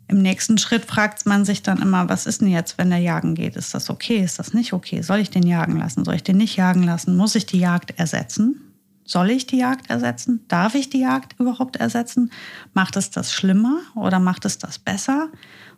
Im 0.09 0.21
nächsten 0.21 0.57
Schritt 0.57 0.85
fragt 0.85 1.25
man 1.25 1.43
sich 1.43 1.63
dann 1.63 1.81
immer, 1.81 2.07
was 2.07 2.25
ist 2.25 2.41
denn 2.41 2.47
jetzt, 2.47 2.77
wenn 2.77 2.89
der 2.89 2.99
jagen 2.99 3.35
geht? 3.35 3.57
Ist 3.57 3.73
das 3.73 3.89
okay? 3.89 4.19
Ist 4.19 4.39
das 4.39 4.53
nicht 4.53 4.71
okay? 4.71 5.01
Soll 5.01 5.19
ich 5.19 5.29
den 5.29 5.45
jagen 5.45 5.77
lassen? 5.77 6.05
Soll 6.05 6.15
ich 6.15 6.23
den 6.23 6.37
nicht 6.37 6.55
jagen 6.55 6.83
lassen? 6.83 7.17
Muss 7.17 7.35
ich 7.35 7.45
die 7.45 7.59
Jagd 7.59 7.99
ersetzen? 7.99 8.61
Soll 9.03 9.29
ich 9.29 9.47
die 9.47 9.57
Jagd 9.57 9.89
ersetzen? 9.89 10.45
Darf 10.47 10.75
ich 10.75 10.89
die 10.89 11.01
Jagd 11.01 11.37
überhaupt 11.39 11.75
ersetzen? 11.75 12.31
Macht 12.73 12.95
es 12.95 13.11
das 13.11 13.33
schlimmer 13.33 13.79
oder 13.95 14.19
macht 14.19 14.45
es 14.45 14.57
das 14.57 14.79
besser? 14.79 15.27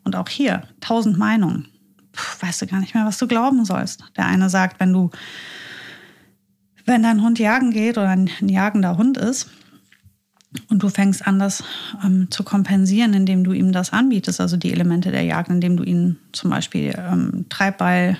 Und 0.03 0.15
auch 0.15 0.29
hier 0.29 0.63
tausend 0.79 1.17
Meinungen. 1.17 1.67
Weißt 2.39 2.61
du 2.61 2.67
gar 2.67 2.79
nicht 2.79 2.95
mehr, 2.95 3.05
was 3.05 3.17
du 3.17 3.27
glauben 3.27 3.65
sollst. 3.65 4.03
Der 4.17 4.25
eine 4.25 4.49
sagt, 4.49 4.79
wenn 4.79 4.93
du 4.93 5.11
wenn 6.89 7.03
dein 7.03 7.21
Hund 7.21 7.37
jagen 7.37 7.71
geht 7.71 7.97
oder 7.97 8.09
ein, 8.09 8.29
ein 8.41 8.49
jagender 8.49 8.97
Hund 8.97 9.17
ist 9.17 9.49
und 10.69 10.81
du 10.81 10.89
fängst 10.89 11.25
an, 11.27 11.37
das 11.37 11.63
ähm, 12.03 12.31
zu 12.31 12.43
kompensieren, 12.43 13.13
indem 13.13 13.43
du 13.43 13.53
ihm 13.53 13.71
das 13.71 13.93
anbietest, 13.93 14.41
also 14.41 14.57
die 14.57 14.71
Elemente 14.71 15.11
der 15.11 15.23
Jagd, 15.23 15.49
indem 15.49 15.77
du 15.77 15.83
ihn 15.83 16.17
zum 16.31 16.49
Beispiel 16.49 16.95
ähm, 16.97 17.45
Treibball 17.49 18.17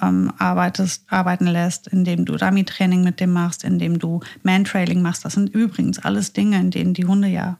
ähm, 0.00 0.32
arbeitest, 0.38 1.04
arbeiten 1.08 1.46
lässt, 1.46 1.88
indem 1.88 2.24
du 2.24 2.36
Dummy-Training 2.36 3.02
mit 3.02 3.18
dem 3.18 3.32
machst, 3.32 3.64
indem 3.64 3.98
du 3.98 4.20
Man-Trailing 4.44 5.02
machst. 5.02 5.24
Das 5.24 5.32
sind 5.32 5.52
übrigens 5.52 5.98
alles 5.98 6.32
Dinge, 6.32 6.60
in 6.60 6.70
denen 6.70 6.94
die 6.94 7.06
Hunde 7.06 7.28
ja 7.28 7.58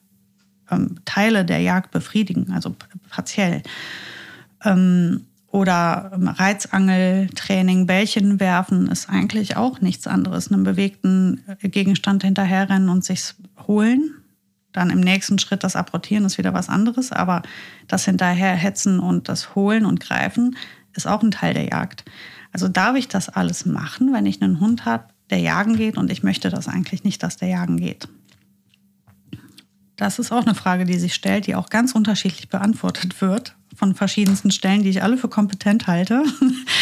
ähm, 0.70 0.96
Teile 1.04 1.44
der 1.44 1.60
Jagd 1.60 1.90
befriedigen, 1.90 2.52
also 2.52 2.74
partiell. 3.10 3.62
Ähm, 4.64 5.26
oder 5.52 6.10
Reizangeltraining, 6.14 7.86
Bällchen 7.86 8.40
werfen 8.40 8.86
ist 8.86 9.10
eigentlich 9.10 9.54
auch 9.58 9.82
nichts 9.82 10.06
anderes. 10.06 10.50
Einen 10.50 10.64
bewegten 10.64 11.44
Gegenstand 11.60 12.24
hinterherrennen 12.24 12.88
und 12.88 13.04
sich 13.04 13.34
holen. 13.68 14.14
Dann 14.72 14.88
im 14.88 15.00
nächsten 15.00 15.38
Schritt 15.38 15.62
das 15.62 15.76
Apportieren 15.76 16.24
ist 16.24 16.38
wieder 16.38 16.54
was 16.54 16.70
anderes. 16.70 17.12
Aber 17.12 17.42
das 17.86 18.06
Hinterherhetzen 18.06 18.98
und 18.98 19.28
das 19.28 19.54
Holen 19.54 19.84
und 19.84 20.00
Greifen 20.00 20.56
ist 20.94 21.06
auch 21.06 21.22
ein 21.22 21.30
Teil 21.30 21.52
der 21.52 21.66
Jagd. 21.66 22.06
Also 22.52 22.68
darf 22.68 22.96
ich 22.96 23.08
das 23.08 23.28
alles 23.28 23.66
machen, 23.66 24.14
wenn 24.14 24.24
ich 24.24 24.40
einen 24.40 24.58
Hund 24.58 24.86
habe, 24.86 25.04
der 25.28 25.40
jagen 25.40 25.76
geht 25.76 25.98
und 25.98 26.10
ich 26.10 26.22
möchte 26.22 26.48
das 26.48 26.66
eigentlich 26.66 27.04
nicht, 27.04 27.22
dass 27.22 27.36
der 27.36 27.48
jagen 27.48 27.76
geht? 27.76 28.08
Das 29.96 30.18
ist 30.18 30.32
auch 30.32 30.46
eine 30.46 30.54
Frage, 30.54 30.86
die 30.86 30.98
sich 30.98 31.12
stellt, 31.12 31.46
die 31.46 31.54
auch 31.54 31.68
ganz 31.68 31.94
unterschiedlich 31.94 32.48
beantwortet 32.48 33.20
wird 33.20 33.54
von 33.76 33.94
verschiedensten 33.94 34.50
Stellen, 34.50 34.82
die 34.82 34.90
ich 34.90 35.02
alle 35.02 35.16
für 35.16 35.28
kompetent 35.28 35.86
halte. 35.86 36.24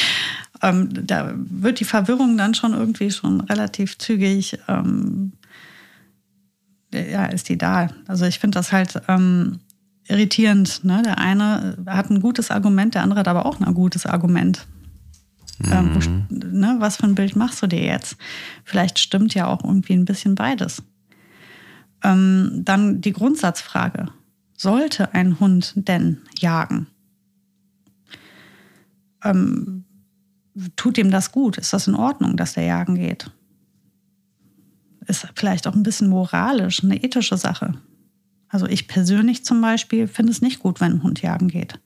ähm, 0.63 0.89
da 1.07 1.33
wird 1.35 1.81
die 1.81 1.85
Verwirrung 1.85 2.37
dann 2.37 2.55
schon 2.55 2.75
irgendwie 2.75 3.11
schon 3.11 3.41
relativ 3.43 3.99
zügig, 3.99 4.59
ähm, 4.69 5.33
ja, 6.93 7.27
ist 7.27 7.49
die 7.49 7.59
da. 7.59 7.89
Also 8.07 8.25
ich 8.25 8.39
finde 8.39 8.59
das 8.59 8.73
halt 8.73 9.01
ähm, 9.09 9.61
irritierend. 10.09 10.85
Ne? 10.85 11.03
Der 11.05 11.19
eine 11.19 11.77
hat 11.87 12.11
ein 12.11 12.21
gutes 12.21 12.51
Argument, 12.51 12.95
der 12.95 13.03
andere 13.03 13.21
hat 13.21 13.29
aber 13.29 13.47
auch 13.47 13.61
ein 13.61 13.75
gutes 13.75 14.07
Argument. 14.07 14.67
Ähm, 15.71 16.27
mhm. 16.31 16.61
Ne, 16.61 16.77
was 16.79 16.97
für 16.97 17.05
ein 17.05 17.15
Bild 17.15 17.37
machst 17.37 17.63
du 17.63 17.67
dir 17.67 17.83
jetzt? 17.83 18.17
Vielleicht 18.65 18.99
stimmt 18.99 19.35
ja 19.35 19.47
auch 19.47 19.63
irgendwie 19.63 19.93
ein 19.93 20.07
bisschen 20.07 20.35
beides. 20.35 20.83
Ähm, 22.03 22.63
dann 22.65 23.01
die 23.01 23.13
Grundsatzfrage. 23.13 24.09
Sollte 24.61 25.15
ein 25.15 25.41
Hund 25.41 25.73
denn 25.75 26.19
jagen? 26.39 26.87
Ähm, 29.25 29.87
tut 30.77 30.99
ihm 30.99 31.11
das 31.11 31.33
gut? 31.33 31.57
Ist 31.57 31.73
das 31.73 31.89
in 31.89 31.95
Ordnung, 31.95 32.37
dass 32.37 32.53
der 32.53 32.65
jagen 32.65 32.97
geht? 32.97 33.31
Ist 35.07 35.27
vielleicht 35.35 35.67
auch 35.67 35.75
ein 35.75 35.83
bisschen 35.83 36.11
moralisch, 36.11 36.85
eine 36.85 37.03
ethische 37.03 37.39
Sache. 37.39 37.73
Also 38.51 38.67
ich 38.67 38.87
persönlich 38.87 39.47
zum 39.47 39.63
Beispiel 39.63 40.07
finde 40.07 40.33
es 40.33 40.43
nicht 40.43 40.59
gut, 40.59 40.83
wenn 40.83 40.93
ein 40.93 41.03
Hund 41.03 41.23
jagen 41.23 41.49
geht. 41.49 41.81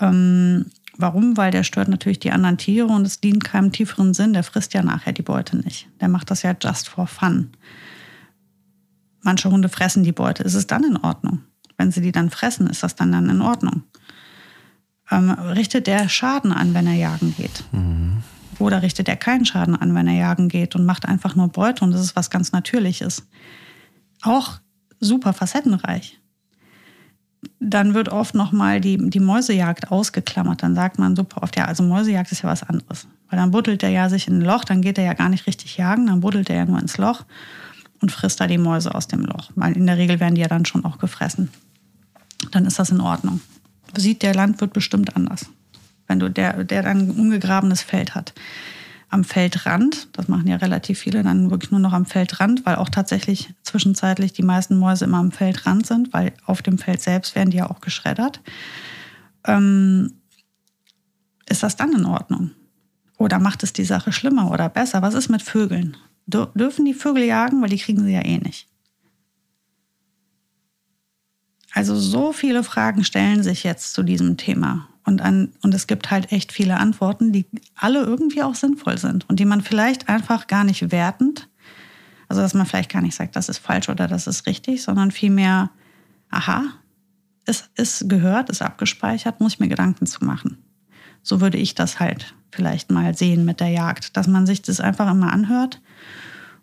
Ähm, 0.00 0.66
warum? 0.96 1.36
Weil 1.36 1.52
der 1.52 1.62
stört 1.62 1.86
natürlich 1.86 2.18
die 2.18 2.32
anderen 2.32 2.58
Tiere 2.58 2.88
und 2.88 3.06
es 3.06 3.20
dient 3.20 3.44
keinem 3.44 3.70
tieferen 3.70 4.14
Sinn. 4.14 4.32
Der 4.32 4.42
frisst 4.42 4.74
ja 4.74 4.82
nachher 4.82 5.12
die 5.12 5.22
Beute 5.22 5.56
nicht. 5.56 5.88
Der 6.00 6.08
macht 6.08 6.32
das 6.32 6.42
ja 6.42 6.56
just 6.60 6.88
for 6.88 7.06
fun. 7.06 7.50
Manche 9.20 9.48
Hunde 9.48 9.68
fressen 9.68 10.02
die 10.02 10.10
Beute. 10.10 10.42
Ist 10.42 10.54
es 10.54 10.66
dann 10.66 10.82
in 10.82 10.96
Ordnung? 10.96 11.44
Wenn 11.78 11.90
sie 11.90 12.02
die 12.02 12.12
dann 12.12 12.28
fressen, 12.28 12.66
ist 12.66 12.82
das 12.82 12.96
dann, 12.96 13.12
dann 13.12 13.30
in 13.30 13.40
Ordnung. 13.40 13.84
Ähm, 15.10 15.30
richtet 15.30 15.86
der 15.86 16.08
Schaden 16.10 16.52
an, 16.52 16.74
wenn 16.74 16.86
er 16.86 16.94
jagen 16.94 17.34
geht? 17.34 17.64
Mhm. 17.72 18.22
Oder 18.58 18.82
richtet 18.82 19.08
er 19.08 19.16
keinen 19.16 19.46
Schaden 19.46 19.76
an, 19.76 19.94
wenn 19.94 20.08
er 20.08 20.14
jagen 20.14 20.48
geht 20.48 20.74
und 20.74 20.84
macht 20.84 21.06
einfach 21.06 21.36
nur 21.36 21.48
Beute 21.48 21.84
und 21.84 21.92
das 21.92 22.00
ist 22.02 22.16
was 22.16 22.28
ganz 22.28 22.52
Natürliches? 22.52 23.26
Auch 24.22 24.58
super 25.00 25.32
facettenreich. 25.32 26.18
dann 27.60 27.94
wird 27.94 28.08
oft 28.08 28.34
nochmal 28.34 28.80
die, 28.80 28.98
die 29.10 29.20
Mäusejagd 29.20 29.90
ausgeklammert. 29.90 30.62
Dann 30.62 30.74
sagt 30.74 30.98
man 30.98 31.16
super 31.16 31.42
oft, 31.42 31.56
ja, 31.56 31.66
also 31.66 31.82
Mäusejagd 31.82 32.32
ist 32.32 32.42
ja 32.42 32.48
was 32.48 32.62
anderes. 32.62 33.06
Weil 33.28 33.38
dann 33.38 33.50
buddelt 33.50 33.82
er 33.82 33.90
ja 33.90 34.08
sich 34.08 34.26
in 34.28 34.38
ein 34.38 34.44
Loch, 34.44 34.64
dann 34.64 34.82
geht 34.82 34.98
er 34.98 35.04
ja 35.04 35.14
gar 35.14 35.28
nicht 35.28 35.46
richtig 35.46 35.76
jagen, 35.76 36.06
dann 36.06 36.20
buddelt 36.20 36.50
er 36.50 36.56
ja 36.56 36.64
nur 36.64 36.80
ins 36.80 36.98
Loch 36.98 37.24
und 38.00 38.10
frisst 38.10 38.40
da 38.40 38.46
die 38.46 38.58
Mäuse 38.58 38.94
aus 38.94 39.06
dem 39.06 39.20
Loch. 39.24 39.50
Weil 39.54 39.76
in 39.76 39.86
der 39.86 39.98
Regel 39.98 40.20
werden 40.20 40.34
die 40.34 40.40
ja 40.40 40.48
dann 40.48 40.64
schon 40.64 40.84
auch 40.84 40.98
gefressen. 40.98 41.50
Dann 42.50 42.66
ist 42.66 42.78
das 42.78 42.90
in 42.90 43.00
Ordnung. 43.00 43.40
Sieht 43.96 44.22
der 44.22 44.34
Landwirt 44.34 44.72
bestimmt 44.72 45.16
anders. 45.16 45.46
Wenn 46.06 46.18
du 46.18 46.30
der, 46.30 46.64
der 46.64 46.82
dann 46.82 46.98
ein 46.98 47.10
ungegrabenes 47.10 47.82
Feld 47.82 48.14
hat 48.14 48.34
am 49.10 49.24
Feldrand. 49.24 50.08
Das 50.12 50.28
machen 50.28 50.46
ja 50.46 50.56
relativ 50.56 50.98
viele 50.98 51.22
dann 51.22 51.50
wirklich 51.50 51.70
nur 51.70 51.80
noch 51.80 51.92
am 51.92 52.06
Feldrand, 52.06 52.66
weil 52.66 52.76
auch 52.76 52.88
tatsächlich 52.88 53.54
zwischenzeitlich 53.62 54.32
die 54.32 54.42
meisten 54.42 54.78
Mäuse 54.78 55.06
immer 55.06 55.18
am 55.18 55.32
Feldrand 55.32 55.86
sind, 55.86 56.12
weil 56.12 56.32
auf 56.44 56.62
dem 56.62 56.78
Feld 56.78 57.00
selbst 57.00 57.34
werden 57.34 57.50
die 57.50 57.58
ja 57.58 57.70
auch 57.70 57.80
geschreddert. 57.80 58.40
Ähm, 59.44 60.14
ist 61.48 61.62
das 61.62 61.76
dann 61.76 61.92
in 61.94 62.04
Ordnung? 62.04 62.50
Oder 63.16 63.38
macht 63.38 63.62
es 63.62 63.72
die 63.72 63.84
Sache 63.84 64.12
schlimmer 64.12 64.50
oder 64.50 64.68
besser? 64.68 65.02
Was 65.02 65.14
ist 65.14 65.28
mit 65.28 65.42
Vögeln? 65.42 65.96
Dürfen 66.26 66.84
die 66.84 66.94
Vögel 66.94 67.24
jagen, 67.24 67.62
weil 67.62 67.70
die 67.70 67.78
kriegen 67.78 68.04
sie 68.04 68.12
ja 68.12 68.24
eh 68.24 68.38
nicht. 68.38 68.68
Also 71.78 71.94
so 71.94 72.32
viele 72.32 72.64
Fragen 72.64 73.04
stellen 73.04 73.44
sich 73.44 73.62
jetzt 73.62 73.94
zu 73.94 74.02
diesem 74.02 74.36
Thema. 74.36 74.88
Und, 75.04 75.22
an, 75.22 75.52
und 75.62 75.72
es 75.74 75.86
gibt 75.86 76.10
halt 76.10 76.32
echt 76.32 76.50
viele 76.50 76.76
Antworten, 76.76 77.30
die 77.30 77.46
alle 77.76 78.00
irgendwie 78.00 78.42
auch 78.42 78.56
sinnvoll 78.56 78.98
sind 78.98 79.30
und 79.30 79.38
die 79.38 79.44
man 79.44 79.60
vielleicht 79.60 80.08
einfach 80.08 80.48
gar 80.48 80.64
nicht 80.64 80.90
wertend, 80.90 81.48
also 82.26 82.42
dass 82.42 82.52
man 82.52 82.66
vielleicht 82.66 82.90
gar 82.90 83.00
nicht 83.00 83.14
sagt, 83.14 83.36
das 83.36 83.48
ist 83.48 83.58
falsch 83.58 83.88
oder 83.88 84.08
das 84.08 84.26
ist 84.26 84.48
richtig, 84.48 84.82
sondern 84.82 85.12
vielmehr, 85.12 85.70
aha, 86.30 86.64
es 87.44 87.70
ist 87.76 88.08
gehört, 88.08 88.50
ist 88.50 88.60
abgespeichert, 88.60 89.40
muss 89.40 89.52
ich 89.52 89.60
mir 89.60 89.68
Gedanken 89.68 90.06
zu 90.06 90.24
machen. 90.24 90.58
So 91.22 91.40
würde 91.40 91.58
ich 91.58 91.76
das 91.76 92.00
halt 92.00 92.34
vielleicht 92.50 92.90
mal 92.90 93.16
sehen 93.16 93.44
mit 93.44 93.60
der 93.60 93.68
Jagd, 93.68 94.16
dass 94.16 94.26
man 94.26 94.46
sich 94.46 94.62
das 94.62 94.80
einfach 94.80 95.08
immer 95.08 95.32
anhört 95.32 95.80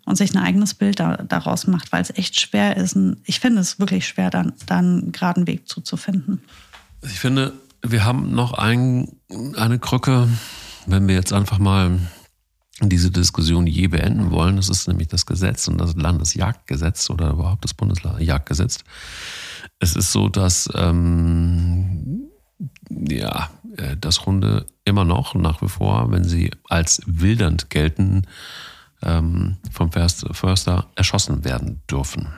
und 0.06 0.16
sich 0.16 0.34
ein 0.34 0.42
eigenes 0.42 0.72
Bild 0.72 1.00
da, 1.00 1.16
daraus 1.16 1.66
macht, 1.66 1.92
weil 1.92 2.00
es 2.00 2.10
echt 2.10 2.40
schwer 2.40 2.76
ist. 2.76 2.96
Ich 3.24 3.40
finde 3.40 3.60
es 3.60 3.78
wirklich 3.78 4.06
schwer, 4.06 4.30
dann, 4.30 4.54
dann 4.66 5.02
einen 5.02 5.12
geraden 5.12 5.46
Weg 5.46 5.68
zuzufinden. 5.68 6.40
Ich 7.02 7.20
finde, 7.20 7.52
wir 7.82 8.04
haben 8.04 8.34
noch 8.34 8.54
ein, 8.54 9.16
eine 9.56 9.78
Krücke, 9.78 10.28
wenn 10.86 11.06
wir 11.08 11.14
jetzt 11.14 11.32
einfach 11.32 11.58
mal 11.58 11.98
diese 12.80 13.10
Diskussion 13.10 13.66
je 13.66 13.88
beenden 13.88 14.30
wollen. 14.30 14.56
Das 14.56 14.68
ist 14.68 14.86
nämlich 14.86 15.08
das 15.08 15.26
Gesetz 15.26 15.66
und 15.68 15.78
das 15.78 15.96
Landesjagdgesetz 15.96 17.10
oder 17.10 17.30
überhaupt 17.30 17.64
das 17.64 17.74
Bundesjagdgesetz. 17.74 18.78
Es 19.78 19.96
ist 19.96 20.12
so, 20.12 20.28
dass 20.28 20.68
ähm, 20.74 22.28
ja, 22.90 23.50
äh, 23.76 23.96
dass 23.96 24.24
Hunde 24.24 24.66
immer 24.84 25.04
noch 25.04 25.34
nach 25.34 25.62
wie 25.62 25.68
vor, 25.68 26.10
wenn 26.12 26.24
sie 26.24 26.50
als 26.68 27.02
wildernd 27.06 27.70
gelten, 27.70 28.22
ähm, 29.02 29.56
vom 29.70 29.90
Förster 29.92 30.86
erschossen 30.94 31.44
werden 31.44 31.82
dürfen. 31.90 32.28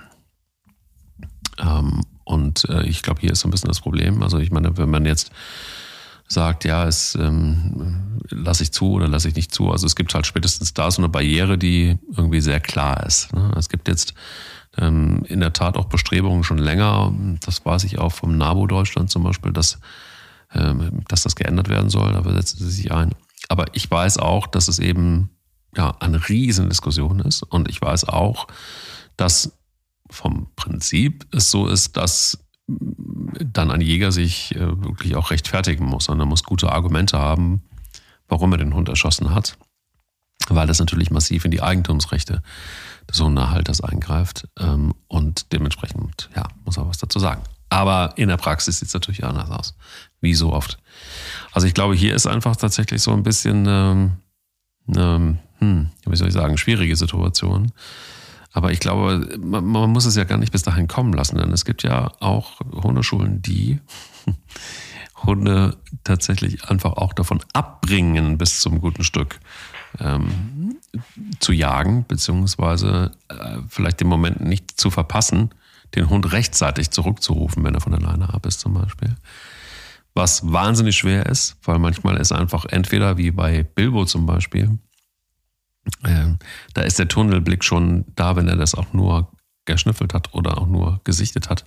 Ähm, 1.58 2.02
und 2.24 2.68
äh, 2.68 2.82
ich 2.84 3.02
glaube, 3.02 3.20
hier 3.20 3.32
ist 3.32 3.40
so 3.40 3.48
ein 3.48 3.50
bisschen 3.50 3.68
das 3.68 3.80
Problem. 3.80 4.22
Also 4.22 4.38
ich 4.38 4.50
meine, 4.50 4.76
wenn 4.76 4.90
man 4.90 5.06
jetzt 5.06 5.30
sagt, 6.28 6.64
ja, 6.64 6.86
es 6.86 7.14
ähm, 7.14 8.20
lasse 8.28 8.62
ich 8.62 8.72
zu 8.72 8.92
oder 8.92 9.08
lasse 9.08 9.28
ich 9.28 9.34
nicht 9.34 9.52
zu. 9.52 9.70
Also 9.70 9.86
es 9.86 9.96
gibt 9.96 10.14
halt 10.14 10.26
spätestens 10.26 10.74
da 10.74 10.90
so 10.90 11.00
eine 11.00 11.08
Barriere, 11.08 11.56
die 11.56 11.98
irgendwie 12.14 12.40
sehr 12.40 12.60
klar 12.60 13.04
ist. 13.06 13.32
Ne? 13.32 13.50
Es 13.56 13.70
gibt 13.70 13.88
jetzt 13.88 14.12
ähm, 14.76 15.24
in 15.26 15.40
der 15.40 15.54
Tat 15.54 15.76
auch 15.76 15.86
Bestrebungen 15.86 16.44
schon 16.44 16.58
länger, 16.58 17.12
das 17.40 17.64
weiß 17.64 17.84
ich 17.84 17.98
auch 17.98 18.12
vom 18.12 18.36
NABU 18.36 18.66
Deutschland 18.66 19.10
zum 19.10 19.22
Beispiel, 19.22 19.52
dass, 19.52 19.80
ähm, 20.52 21.02
dass 21.08 21.22
das 21.22 21.34
geändert 21.34 21.70
werden 21.70 21.88
soll. 21.88 22.12
Da 22.12 22.22
setzen 22.22 22.58
sie 22.58 22.70
sich 22.70 22.92
ein. 22.92 23.14
Aber 23.48 23.74
ich 23.74 23.90
weiß 23.90 24.18
auch, 24.18 24.46
dass 24.46 24.68
es 24.68 24.78
eben 24.78 25.30
ja 25.76 25.96
eine 26.00 26.28
Riesendiskussion 26.28 27.20
ist. 27.20 27.42
Und 27.42 27.68
ich 27.68 27.80
weiß 27.80 28.04
auch, 28.04 28.46
dass 29.16 29.52
vom 30.10 30.48
Prinzip 30.56 31.26
es 31.32 31.50
so 31.50 31.66
ist, 31.68 31.96
dass 31.96 32.38
dann 32.66 33.70
ein 33.70 33.80
Jäger 33.80 34.12
sich 34.12 34.54
äh, 34.54 34.82
wirklich 34.82 35.16
auch 35.16 35.30
rechtfertigen 35.30 35.86
muss 35.86 36.08
und 36.08 36.20
er 36.20 36.26
muss 36.26 36.44
gute 36.44 36.70
Argumente 36.70 37.18
haben, 37.18 37.62
warum 38.28 38.52
er 38.52 38.58
den 38.58 38.74
Hund 38.74 38.88
erschossen 38.88 39.34
hat, 39.34 39.56
weil 40.48 40.66
das 40.66 40.78
natürlich 40.78 41.10
massiv 41.10 41.44
in 41.44 41.50
die 41.50 41.62
Eigentumsrechte 41.62 42.42
des 43.10 43.20
Hundehalters 43.20 43.80
eingreift 43.80 44.48
ähm, 44.58 44.94
und 45.08 45.52
dementsprechend 45.52 46.28
ja, 46.36 46.46
muss 46.64 46.76
er 46.76 46.86
was 46.86 46.98
dazu 46.98 47.18
sagen. 47.18 47.42
Aber 47.70 48.14
in 48.16 48.28
der 48.28 48.36
Praxis 48.36 48.78
sieht 48.78 48.88
es 48.88 48.94
natürlich 48.94 49.24
anders 49.24 49.50
aus, 49.50 49.74
wie 50.20 50.34
so 50.34 50.52
oft. 50.52 50.78
Also 51.52 51.66
ich 51.66 51.74
glaube, 51.74 51.94
hier 51.94 52.14
ist 52.14 52.26
einfach 52.26 52.56
tatsächlich 52.56 53.02
so 53.02 53.12
ein 53.12 53.22
bisschen 53.22 54.18
ähm, 54.96 55.38
hm, 55.58 55.90
wie 56.06 56.16
soll 56.16 56.28
ich 56.28 56.34
sagen, 56.34 56.58
schwierige 56.58 56.96
Situation. 56.96 57.72
Aber 58.52 58.72
ich 58.72 58.80
glaube, 58.80 59.36
man, 59.38 59.64
man, 59.64 59.90
muss 59.90 60.04
es 60.04 60.16
ja 60.16 60.24
gar 60.24 60.38
nicht 60.38 60.52
bis 60.52 60.62
dahin 60.62 60.88
kommen 60.88 61.12
lassen, 61.12 61.36
denn 61.36 61.52
es 61.52 61.64
gibt 61.64 61.82
ja 61.82 62.12
auch 62.20 62.60
Hundeschulen, 62.72 63.42
die 63.42 63.78
Hunde 65.24 65.76
tatsächlich 66.04 66.64
einfach 66.64 66.92
auch 66.92 67.12
davon 67.12 67.40
abbringen, 67.52 68.38
bis 68.38 68.60
zum 68.60 68.80
guten 68.80 69.04
Stück 69.04 69.40
ähm, 70.00 70.76
zu 71.40 71.52
jagen, 71.52 72.04
beziehungsweise 72.06 73.12
äh, 73.28 73.58
vielleicht 73.68 74.00
den 74.00 74.08
Moment 74.08 74.40
nicht 74.40 74.80
zu 74.80 74.90
verpassen, 74.90 75.50
den 75.94 76.08
Hund 76.08 76.32
rechtzeitig 76.32 76.90
zurückzurufen, 76.90 77.64
wenn 77.64 77.74
er 77.74 77.80
von 77.80 77.94
alleine 77.94 78.32
ab 78.32 78.46
ist 78.46 78.60
zum 78.60 78.74
Beispiel. 78.74 79.16
Was 80.18 80.50
wahnsinnig 80.50 80.96
schwer 80.96 81.26
ist, 81.26 81.56
weil 81.62 81.78
manchmal 81.78 82.16
ist 82.16 82.32
einfach 82.32 82.64
entweder 82.64 83.18
wie 83.18 83.30
bei 83.30 83.62
Bilbo 83.62 84.04
zum 84.04 84.26
Beispiel, 84.26 84.76
ähm, 86.04 86.40
da 86.74 86.82
ist 86.82 86.98
der 86.98 87.06
Tunnelblick 87.06 87.62
schon 87.62 88.04
da, 88.16 88.34
wenn 88.34 88.48
er 88.48 88.56
das 88.56 88.74
auch 88.74 88.92
nur 88.92 89.30
geschnüffelt 89.64 90.14
hat 90.14 90.34
oder 90.34 90.58
auch 90.58 90.66
nur 90.66 91.00
gesichtet 91.04 91.48
hat, 91.48 91.64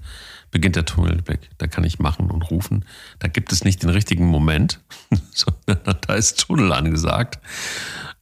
beginnt 0.51 0.75
der 0.75 0.83
Tunnelblick. 0.83 1.49
Da 1.59 1.67
kann 1.67 1.85
ich 1.85 1.99
machen 1.99 2.29
und 2.29 2.41
rufen. 2.51 2.83
Da 3.19 3.29
gibt 3.29 3.53
es 3.53 3.63
nicht 3.63 3.83
den 3.83 3.89
richtigen 3.89 4.25
Moment, 4.25 4.81
sondern 5.31 5.97
da 6.01 6.13
ist 6.15 6.41
Tunnel 6.45 6.73
angesagt. 6.73 7.39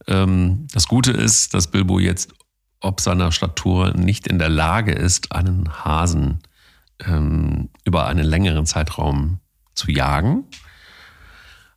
Ähm, 0.06 0.68
das 0.72 0.86
Gute 0.86 1.10
ist, 1.10 1.54
dass 1.54 1.72
Bilbo 1.72 1.98
jetzt 1.98 2.32
ob 2.78 3.00
seiner 3.00 3.32
Statur 3.32 3.94
nicht 3.96 4.28
in 4.28 4.38
der 4.38 4.48
Lage 4.48 4.92
ist, 4.92 5.32
einen 5.32 5.84
Hasen 5.84 6.38
ähm, 7.04 7.68
über 7.84 8.06
einen 8.06 8.24
längeren 8.24 8.64
Zeitraum 8.64 9.40
zu 9.74 9.90
jagen. 9.90 10.44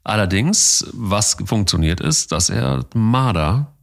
Allerdings, 0.04 0.86
was 0.94 1.38
funktioniert 1.46 2.02
ist, 2.02 2.32
dass 2.32 2.50
er 2.50 2.86
Marder 2.94 3.74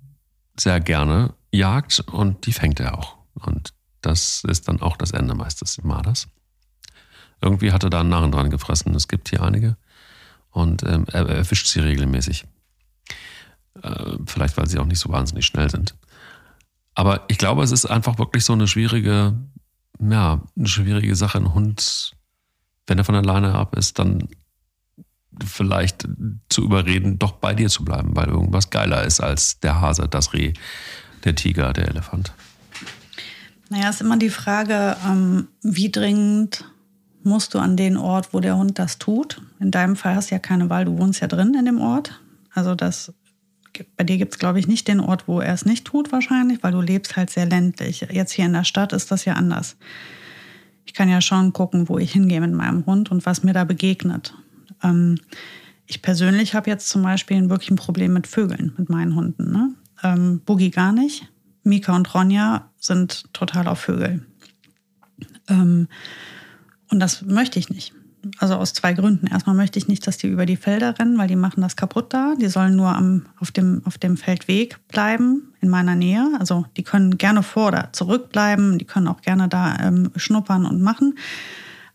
sehr 0.58 0.80
gerne 0.80 1.34
jagt 1.50 2.00
und 2.00 2.46
die 2.46 2.52
fängt 2.52 2.80
er 2.80 2.98
auch. 2.98 3.16
Und 3.34 3.72
das 4.02 4.44
ist 4.44 4.68
dann 4.68 4.80
auch 4.80 4.96
das 4.96 5.12
Ende 5.12 5.34
meistens 5.34 5.82
Marders. 5.82 6.28
Irgendwie 7.40 7.72
hat 7.72 7.84
er 7.84 7.90
da 7.90 8.00
einen 8.00 8.10
Narren 8.10 8.32
dran 8.32 8.50
gefressen. 8.50 8.94
Es 8.94 9.08
gibt 9.08 9.30
hier 9.30 9.42
einige. 9.42 9.76
Und 10.50 10.82
ähm, 10.82 11.06
er, 11.10 11.44
fischt 11.44 11.68
sie 11.68 11.80
regelmäßig. 11.80 12.46
Äh, 13.82 14.16
vielleicht, 14.26 14.56
weil 14.56 14.66
sie 14.66 14.78
auch 14.78 14.86
nicht 14.86 14.98
so 14.98 15.10
wahnsinnig 15.10 15.46
schnell 15.46 15.70
sind. 15.70 15.94
Aber 16.94 17.24
ich 17.28 17.38
glaube, 17.38 17.62
es 17.62 17.70
ist 17.70 17.86
einfach 17.86 18.18
wirklich 18.18 18.44
so 18.44 18.52
eine 18.52 18.66
schwierige, 18.66 19.40
ja, 19.98 20.42
eine 20.56 20.68
schwierige 20.68 21.16
Sache. 21.16 21.38
Ein 21.38 21.54
Hund, 21.54 22.12
wenn 22.86 22.98
er 22.98 23.04
von 23.04 23.14
alleine 23.14 23.54
ab 23.54 23.76
ist, 23.76 23.98
dann 23.98 24.28
vielleicht 25.44 26.08
zu 26.48 26.62
überreden, 26.62 27.18
doch 27.18 27.32
bei 27.32 27.54
dir 27.54 27.68
zu 27.68 27.84
bleiben, 27.84 28.16
weil 28.16 28.28
irgendwas 28.28 28.70
geiler 28.70 29.04
ist 29.04 29.20
als 29.20 29.60
der 29.60 29.80
Hase, 29.80 30.08
das 30.08 30.32
Reh, 30.32 30.52
der 31.24 31.34
Tiger, 31.34 31.72
der 31.72 31.88
Elefant? 31.88 32.32
Naja, 33.68 33.88
ist 33.90 34.00
immer 34.00 34.16
die 34.16 34.30
Frage, 34.30 34.96
ähm, 35.06 35.48
wie 35.62 35.90
dringend 35.90 36.64
musst 37.22 37.54
du 37.54 37.58
an 37.58 37.76
den 37.76 37.96
Ort, 37.96 38.32
wo 38.32 38.40
der 38.40 38.56
Hund 38.56 38.78
das 38.78 38.98
tut. 38.98 39.40
In 39.60 39.70
deinem 39.70 39.96
Fall 39.96 40.16
hast 40.16 40.30
du 40.30 40.34
ja 40.34 40.38
keine 40.38 40.70
Wahl, 40.70 40.86
du 40.86 40.98
wohnst 40.98 41.20
ja 41.20 41.28
drin 41.28 41.54
in 41.54 41.66
dem 41.66 41.80
Ort. 41.80 42.20
Also 42.52 42.74
das, 42.74 43.12
bei 43.96 44.04
dir 44.04 44.16
gibt 44.16 44.32
es, 44.32 44.38
glaube 44.38 44.58
ich, 44.58 44.66
nicht 44.66 44.88
den 44.88 45.00
Ort, 45.00 45.28
wo 45.28 45.40
er 45.40 45.52
es 45.52 45.64
nicht 45.64 45.84
tut 45.84 46.10
wahrscheinlich, 46.12 46.62
weil 46.62 46.72
du 46.72 46.80
lebst 46.80 47.16
halt 47.16 47.30
sehr 47.30 47.46
ländlich. 47.46 48.06
Jetzt 48.10 48.32
hier 48.32 48.46
in 48.46 48.54
der 48.54 48.64
Stadt 48.64 48.92
ist 48.92 49.10
das 49.10 49.24
ja 49.24 49.34
anders. 49.34 49.76
Ich 50.84 50.94
kann 50.94 51.08
ja 51.08 51.20
schon 51.20 51.52
gucken, 51.52 51.88
wo 51.88 51.98
ich 51.98 52.12
hingehe 52.12 52.40
mit 52.40 52.52
meinem 52.52 52.84
Hund 52.86 53.10
und 53.10 53.24
was 53.26 53.42
mir 53.42 53.52
da 53.52 53.64
begegnet. 53.64 54.34
Ähm, 54.82 55.18
ich 55.86 56.02
persönlich 56.02 56.54
habe 56.54 56.70
jetzt 56.70 56.88
zum 56.88 57.02
Beispiel 57.02 57.48
wirklich 57.50 57.70
ein 57.70 57.76
Problem 57.76 58.12
mit 58.12 58.26
Vögeln, 58.26 58.72
mit 58.76 58.88
meinen 58.88 59.14
Hunden. 59.14 59.52
Ne? 59.52 59.74
Ähm, 60.02 60.40
Boogie 60.44 60.70
gar 60.70 60.92
nicht. 60.92 61.28
Mika 61.62 61.94
und 61.94 62.12
Ronja 62.14 62.70
sind 62.78 63.32
total 63.32 63.68
auf 63.68 63.80
Vögel. 63.80 64.24
Ähm, 65.48 65.88
und 66.90 67.00
das 67.00 67.22
möchte 67.22 67.58
ich 67.58 67.70
nicht. 67.70 67.92
Also 68.38 68.56
aus 68.56 68.74
zwei 68.74 68.92
Gründen. 68.92 69.26
Erstmal 69.26 69.56
möchte 69.56 69.78
ich 69.78 69.88
nicht, 69.88 70.06
dass 70.06 70.18
die 70.18 70.26
über 70.26 70.46
die 70.46 70.56
Felder 70.56 70.98
rennen, 70.98 71.16
weil 71.18 71.28
die 71.28 71.36
machen 71.36 71.62
das 71.62 71.76
kaputt 71.76 72.12
da. 72.12 72.34
Die 72.40 72.48
sollen 72.48 72.76
nur 72.76 72.94
am, 72.94 73.26
auf, 73.38 73.50
dem, 73.50 73.82
auf 73.84 73.96
dem 73.98 74.16
Feldweg 74.16 74.76
bleiben, 74.88 75.54
in 75.60 75.68
meiner 75.70 75.94
Nähe. 75.94 76.26
Also 76.38 76.66
die 76.76 76.82
können 76.82 77.16
gerne 77.18 77.42
vor 77.42 77.68
oder 77.68 77.88
zurückbleiben. 77.92 78.78
Die 78.78 78.84
können 78.84 79.08
auch 79.08 79.22
gerne 79.22 79.48
da 79.48 79.76
ähm, 79.80 80.10
schnuppern 80.16 80.66
und 80.66 80.82
machen. 80.82 81.14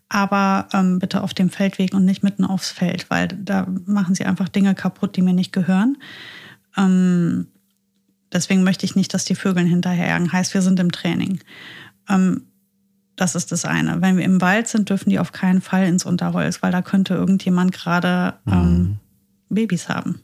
aber 0.09 0.67
ähm, 0.73 0.99
bitte 0.99 1.23
auf 1.23 1.33
dem 1.33 1.49
Feldweg 1.49 1.93
und 1.93 2.05
nicht 2.05 2.23
mitten 2.23 2.45
aufs 2.45 2.71
Feld, 2.71 3.09
weil 3.09 3.27
da 3.27 3.67
machen 3.85 4.15
sie 4.15 4.25
einfach 4.25 4.49
Dinge 4.49 4.75
kaputt, 4.75 5.15
die 5.15 5.21
mir 5.21 5.33
nicht 5.33 5.51
gehören. 5.51 5.97
Ähm, 6.77 7.47
deswegen 8.31 8.63
möchte 8.63 8.85
ich 8.85 8.95
nicht, 8.95 9.13
dass 9.13 9.25
die 9.25 9.35
Vögel 9.35 9.65
hinterherjagen. 9.65 10.31
Heißt, 10.31 10.53
wir 10.53 10.61
sind 10.61 10.79
im 10.79 10.91
Training. 10.91 11.39
Ähm, 12.09 12.43
das 13.15 13.35
ist 13.35 13.51
das 13.51 13.65
eine. 13.65 14.01
Wenn 14.01 14.17
wir 14.17 14.25
im 14.25 14.41
Wald 14.41 14.67
sind, 14.67 14.89
dürfen 14.89 15.09
die 15.09 15.19
auf 15.19 15.31
keinen 15.31 15.61
Fall 15.61 15.87
ins 15.87 16.05
Unterholz, 16.05 16.61
weil 16.61 16.71
da 16.71 16.81
könnte 16.81 17.13
irgendjemand 17.13 17.71
gerade 17.71 18.33
ähm, 18.47 18.77
mhm. 18.77 18.99
Babys 19.49 19.89
haben. 19.89 20.19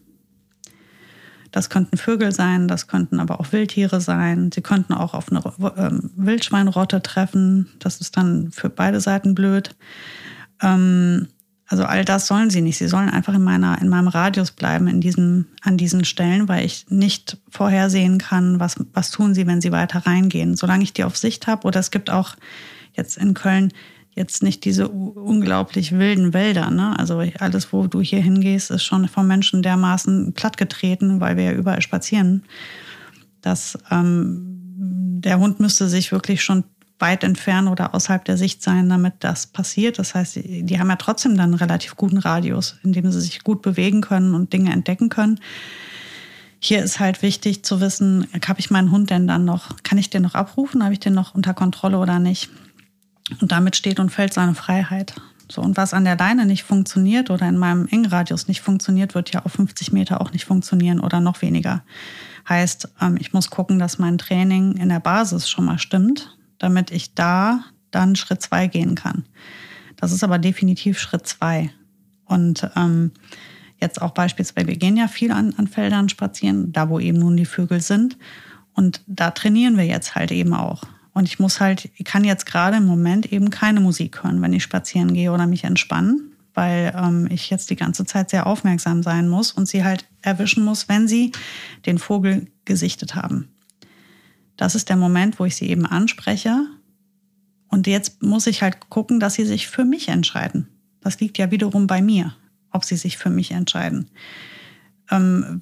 Das 1.51 1.69
könnten 1.69 1.97
Vögel 1.97 2.32
sein, 2.32 2.67
das 2.67 2.88
könnten 2.88 3.19
aber 3.19 3.39
auch 3.39 3.51
Wildtiere 3.51 3.99
sein. 3.99 4.51
Sie 4.54 4.62
könnten 4.62 4.93
auch 4.93 5.13
auf 5.13 5.30
eine 5.30 5.41
ähm, 5.77 6.12
Wildschweinrotte 6.15 7.01
treffen. 7.01 7.67
Das 7.80 7.99
ist 7.99 8.15
dann 8.15 8.51
für 8.51 8.69
beide 8.69 9.01
Seiten 9.01 9.36
blöd. 9.36 9.75
Ähm, 10.62 11.27
also 11.67 11.86
all 11.86 12.04
das 12.04 12.27
sollen 12.27 12.49
sie 12.49 12.62
nicht. 12.62 12.77
Sie 12.77 12.88
sollen 12.88 13.10
einfach 13.10 13.34
in, 13.34 13.43
meiner, 13.43 13.82
in 13.82 13.89
meinem 13.89 14.08
Radius 14.08 14.51
bleiben, 14.51 14.88
in 14.88 15.01
diesem, 15.01 15.47
an 15.62 15.77
diesen 15.77 16.06
Stellen, 16.06 16.47
weil 16.47 16.65
ich 16.65 16.86
nicht 16.89 17.38
vorhersehen 17.49 18.17
kann, 18.17 18.60
was, 18.60 18.75
was 18.93 19.12
tun 19.12 19.34
sie, 19.34 19.47
wenn 19.47 19.62
sie 19.62 19.71
weiter 19.71 20.06
reingehen. 20.06 20.56
Solange 20.56 20.84
ich 20.84 20.93
die 20.93 21.04
auf 21.06 21.17
Sicht 21.17 21.47
habe, 21.47 21.67
oder 21.67 21.80
es 21.80 21.91
gibt 21.91 22.10
auch 22.10 22.36
jetzt 22.93 23.17
in 23.17 23.34
Köln 23.34 23.71
jetzt 24.13 24.43
nicht 24.43 24.65
diese 24.65 24.89
unglaublich 24.89 25.93
wilden 25.93 26.34
Wälder. 26.34 26.69
Ne? 26.69 26.97
Also 26.99 27.23
alles, 27.39 27.71
wo 27.71 27.88
du 27.88 28.01
hier 28.01 28.21
hingehst, 28.21 28.71
ist 28.71 28.84
schon 28.84 29.08
vom 29.08 29.27
Menschen 29.27 29.62
dermaßen 29.62 30.34
plattgetreten, 30.34 31.21
weil 31.21 31.38
wir 31.38 31.45
ja 31.45 31.54
überall 31.54 31.82
spazieren, 31.82 32.43
dass 33.41 33.77
ähm, 33.89 34.62
der 35.23 35.39
Hund 35.39 35.60
müsste 35.60 35.88
sich 35.88 36.12
wirklich 36.12 36.43
schon 36.43 36.65
weit 36.99 37.23
entfernen 37.23 37.67
oder 37.67 37.95
außerhalb 37.95 38.23
der 38.25 38.38
Sicht 38.38 38.62
sein, 38.62 38.89
damit 38.89 39.15
das 39.19 39.47
passiert. 39.47 39.97
Das 39.97 40.13
heißt, 40.13 40.36
die 40.43 40.80
haben 40.80 40.89
ja 40.89 40.97
trotzdem 40.97 41.36
dann 41.36 41.45
einen 41.45 41.54
relativ 41.56 41.95
guten 41.95 42.17
Radius, 42.17 42.77
in 42.84 42.93
dem 42.93 43.12
sie 43.12 43.21
sich 43.21 43.43
gut 43.43 43.62
bewegen 43.62 44.01
können 44.01 44.36
und 44.36 44.54
Dinge 44.54 44.71
entdecken 44.71 45.10
können. 45.10 45.39
Hier 46.60 46.84
ist 46.84 46.99
halt 46.99 47.23
wichtig 47.23 47.65
zu 47.65 47.82
wissen, 47.82 48.27
habe 48.47 48.60
ich 48.60 48.69
meinen 48.69 48.91
Hund 48.91 49.10
denn 49.10 49.25
dann 49.25 49.45
noch, 49.45 49.77
kann 49.82 49.97
ich 49.97 50.12
den 50.12 50.21
noch 50.21 50.36
abrufen, 50.36 50.84
habe 50.84 50.93
ich 50.93 50.99
den 50.99 51.15
noch 51.15 51.34
unter 51.34 51.56
Kontrolle 51.56 51.97
oder 51.97 52.19
nicht? 52.19 52.51
Und 53.39 53.52
damit 53.52 53.76
steht 53.76 54.00
und 54.00 54.10
fällt 54.10 54.34
seine 54.34 54.56
Freiheit. 54.56 55.13
So, 55.52 55.62
und 55.62 55.78
was 55.78 55.94
an 55.94 56.06
der 56.06 56.17
Leine 56.17 56.46
nicht 56.46 56.63
funktioniert 56.63 57.30
oder 57.30 57.48
in 57.48 57.58
meinem 57.58 57.88
Engradius 57.88 58.48
nicht 58.48 58.62
funktioniert, 58.62 59.15
wird 59.15 59.32
ja 59.32 59.44
auf 59.44 59.54
50 59.54 59.91
Meter 59.91 60.22
auch 60.22 60.32
nicht 60.32 60.46
funktionieren 60.46 61.00
oder 61.00 61.20
noch 61.20 61.41
weniger. 61.41 61.84
Heißt, 62.48 62.89
ähm, 63.02 63.17
ich 63.20 63.34
muss 63.34 63.50
gucken, 63.50 63.78
dass 63.78 64.00
mein 64.00 64.17
Training 64.17 64.74
in 64.78 64.89
der 64.89 65.00
Basis 65.00 65.50
schon 65.50 65.65
mal 65.65 65.78
stimmt, 65.78 66.38
damit 66.58 66.91
ich 66.91 67.13
da 67.13 67.63
dann 67.91 68.15
Schritt 68.15 68.41
zwei 68.41 68.67
gehen 68.67 68.96
kann. 68.96 69.26
Das 69.98 70.12
ist 70.12 70.24
aber 70.24 70.39
definitiv 70.39 71.00
Schritt 71.00 71.28
zwei. 71.28 71.72
Und 72.26 72.70
ähm, 72.78 73.12
jetzt 73.80 74.02
auch 74.02 74.12
beispielsweise, 74.12 74.67
wir 74.67 74.78
gehen 74.78 74.96
ja 74.96 75.08
viel 75.08 75.32
an, 75.32 75.54
an 75.58 75.67
Feldern 75.67 76.08
spazieren, 76.08 76.72
da 76.72 76.89
wo 76.89 77.00
eben 77.00 77.20
nun 77.20 77.36
die 77.36 77.46
Vögel 77.46 77.82
sind. 77.82 78.17
Und 78.74 79.02
da 79.06 79.32
trainieren 79.32 79.78
wir 79.78 79.86
jetzt 79.86 80.15
halt 80.15 80.32
eben 80.32 80.54
auch. 80.54 80.84
Und 81.13 81.28
ich 81.28 81.39
muss 81.39 81.60
halt, 81.60 81.89
ich 81.95 82.06
kann 82.06 82.24
jetzt 82.24 82.45
gerade 82.45 82.78
im 82.78 82.86
Moment 82.86 83.32
eben 83.32 83.50
keine 83.50 83.82
Musik 83.82 84.24
hören, 84.24 84.41
wenn 84.41 84.54
ich 84.54 84.63
spazieren 84.63 85.13
gehe 85.13 85.32
oder 85.32 85.45
mich 85.45 85.63
entspannen, 85.63 86.32
weil 86.54 86.93
ähm, 86.95 87.28
ich 87.30 87.50
jetzt 87.50 87.69
die 87.69 87.76
ganze 87.76 88.06
Zeit 88.06 88.30
sehr 88.30 88.47
aufmerksam 88.47 89.04
sein 89.04 89.28
muss 89.28 89.52
und 89.52 89.67
sie 89.67 89.84
halt 89.84 90.06
erwischen 90.21 90.63
muss, 90.63 90.88
wenn 90.88 91.08
sie 91.08 91.32
den 91.86 91.97
Vogel 91.97 92.47
gesichtet 92.65 93.15
haben. 93.15 93.50
Das 94.56 94.76
ist 94.76 94.89
der 94.89 94.95
Moment, 94.95 95.39
wo 95.39 95.45
ich 95.45 95.56
sie 95.56 95.69
eben 95.69 95.86
anspreche. 95.86 96.65
Und 97.67 97.88
jetzt 97.88 98.21
muss 98.21 98.47
ich 98.47 98.62
halt 98.62 98.89
gucken, 98.89 99.19
dass 99.19 99.34
sie 99.34 99.45
sich 99.45 99.67
für 99.67 99.86
mich 99.86 100.08
entscheiden. 100.10 100.67
Das 101.02 101.19
liegt 101.19 101.38
ja 101.38 101.52
wiederum 101.52 101.88
bei 101.88 102.02
mir, 102.02 102.36
ob 102.69 102.86
sie 102.86 102.95
sich 102.95 103.17
für 103.17 103.30
mich 103.30 103.52
entscheiden. 103.52 104.12
Ähm, 105.10 105.62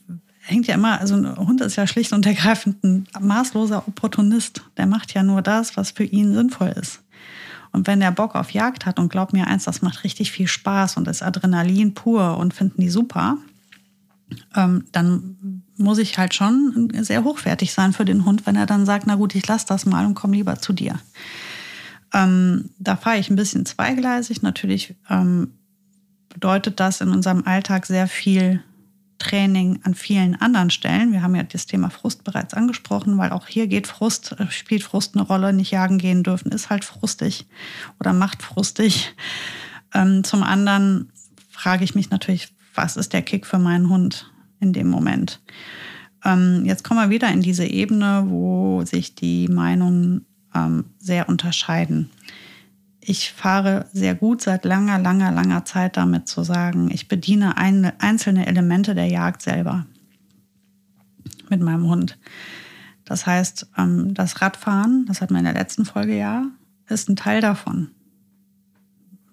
hängt 0.50 0.68
ja 0.68 0.76
immer, 0.76 1.00
also 1.00 1.16
ein 1.16 1.38
Hund 1.38 1.62
ist 1.62 1.76
ja 1.76 1.88
schlicht 1.88 2.12
und 2.14 2.26
ergreifend 2.26 2.84
ein 2.84 3.08
maßloser 3.20 3.88
Opportunist. 3.88 4.64
Der 4.78 4.88
macht 4.88 5.14
ja 5.14 5.24
nur 5.24 5.42
das, 5.42 5.78
was 5.78 5.92
für 5.92 6.04
ihn 6.04 6.34
sinnvoll 6.34 6.70
ist. 6.70 7.02
Und 7.72 7.86
wenn 7.86 8.00
der 8.00 8.12
Bock 8.12 8.36
auf 8.36 8.52
Jagd 8.52 8.86
hat 8.86 9.00
und 9.00 9.10
glaubt 9.10 9.34
mir 9.34 9.48
eins, 9.48 9.66
das 9.66 9.82
macht 9.82 10.04
richtig 10.04 10.32
viel 10.32 10.48
Spaß 10.48 10.98
und 10.98 11.08
ist 11.08 11.22
Adrenalin 11.22 11.94
pur 11.94 12.38
und 12.38 12.54
finden 12.54 12.82
die 12.82 12.90
super, 12.90 13.38
ähm, 14.56 14.86
dann 14.92 15.64
muss 15.78 16.00
ich 16.00 16.18
halt 16.18 16.34
schon 16.34 16.92
sehr 16.94 17.24
hochwertig 17.24 17.72
sein 17.72 17.94
für 17.94 18.06
den 18.06 18.26
Hund, 18.26 18.46
wenn 18.46 18.56
er 18.56 18.66
dann 18.66 18.86
sagt, 18.86 19.06
na 19.08 19.16
gut, 19.16 19.36
ich 19.36 19.48
lasse 19.48 19.68
das 19.68 19.86
mal 19.86 20.06
und 20.06 20.16
komme 20.16 20.36
lieber 20.36 20.58
zu 20.58 20.74
dir. 20.74 21.00
Ähm, 22.14 22.72
da 22.80 22.96
fahre 22.96 23.20
ich 23.20 23.30
ein 23.30 23.36
bisschen 23.36 23.66
zweigleisig. 23.66 24.42
Natürlich 24.42 24.96
ähm, 25.10 25.54
bedeutet 26.30 26.80
das 26.80 27.02
in 27.02 27.10
unserem 27.10 27.44
Alltag 27.46 27.86
sehr 27.86 28.08
viel 28.08 28.64
Training 29.20 29.80
an 29.84 29.94
vielen 29.94 30.40
anderen 30.42 30.70
Stellen. 30.70 31.12
Wir 31.12 31.22
haben 31.22 31.36
ja 31.36 31.44
das 31.44 31.66
Thema 31.66 31.90
Frust 31.90 32.24
bereits 32.24 32.54
angesprochen, 32.54 33.18
weil 33.18 33.32
auch 33.32 33.48
hier 33.48 33.68
geht 33.68 33.88
Frust, 33.88 34.36
äh, 34.40 34.50
spielt 34.50 34.84
Frust 34.84 35.16
eine 35.16 35.26
Rolle. 35.26 35.54
Nicht 35.54 35.72
jagen 35.72 35.98
gehen 35.98 36.24
dürfen 36.24 36.52
ist 36.52 36.70
halt 36.70 36.86
frustig 36.86 37.46
oder 38.00 38.14
macht 38.14 38.42
frustig. 38.42 39.14
Ähm, 39.94 40.24
zum 40.24 40.44
anderen 40.44 41.12
frage 41.50 41.84
ich 41.84 41.96
mich 41.96 42.10
natürlich, 42.10 42.50
was 42.74 42.98
ist 42.98 43.14
der 43.14 43.22
Kick 43.22 43.46
für 43.46 43.60
meinen 43.60 43.90
Hund 43.90 44.32
in 44.60 44.74
dem 44.74 44.88
Moment? 44.88 45.42
Ähm, 46.24 46.64
jetzt 46.66 46.84
kommen 46.84 47.00
wir 47.00 47.10
wieder 47.10 47.32
in 47.32 47.42
diese 47.42 47.66
Ebene, 47.66 48.26
wo 48.28 48.84
sich 48.86 49.16
die 49.16 49.48
Meinungen 49.48 50.26
ähm, 50.56 50.86
sehr 50.98 51.30
unterscheiden 51.30 52.10
ich 53.10 53.32
fahre 53.32 53.88
sehr 53.92 54.14
gut 54.14 54.40
seit 54.40 54.66
langer, 54.66 55.00
langer, 55.00 55.32
langer 55.32 55.66
Zeit 55.66 55.98
damit 55.98 56.28
zu 56.28 56.44
sagen, 56.44 56.92
ich 56.92 57.08
bediene 57.08 57.58
ein, 57.58 57.92
einzelne 58.00 58.46
Elemente 58.46 58.94
der 58.94 59.08
Jagd 59.08 59.42
selber 59.42 59.88
mit 61.50 61.60
meinem 61.60 61.88
Hund. 61.88 62.20
Das 63.06 63.26
heißt, 63.26 63.72
ähm, 63.80 64.14
das 64.14 64.44
Radfahren, 64.44 65.08
das 65.08 65.22
hatten 65.22 65.34
wir 65.34 65.40
in 65.40 65.46
der 65.46 65.56
letzten 65.56 65.86
Folge 65.86 66.16
ja, 66.16 66.46
ist 66.88 67.10
ein 67.10 67.16
Teil 67.16 67.42
davon. 67.42 67.90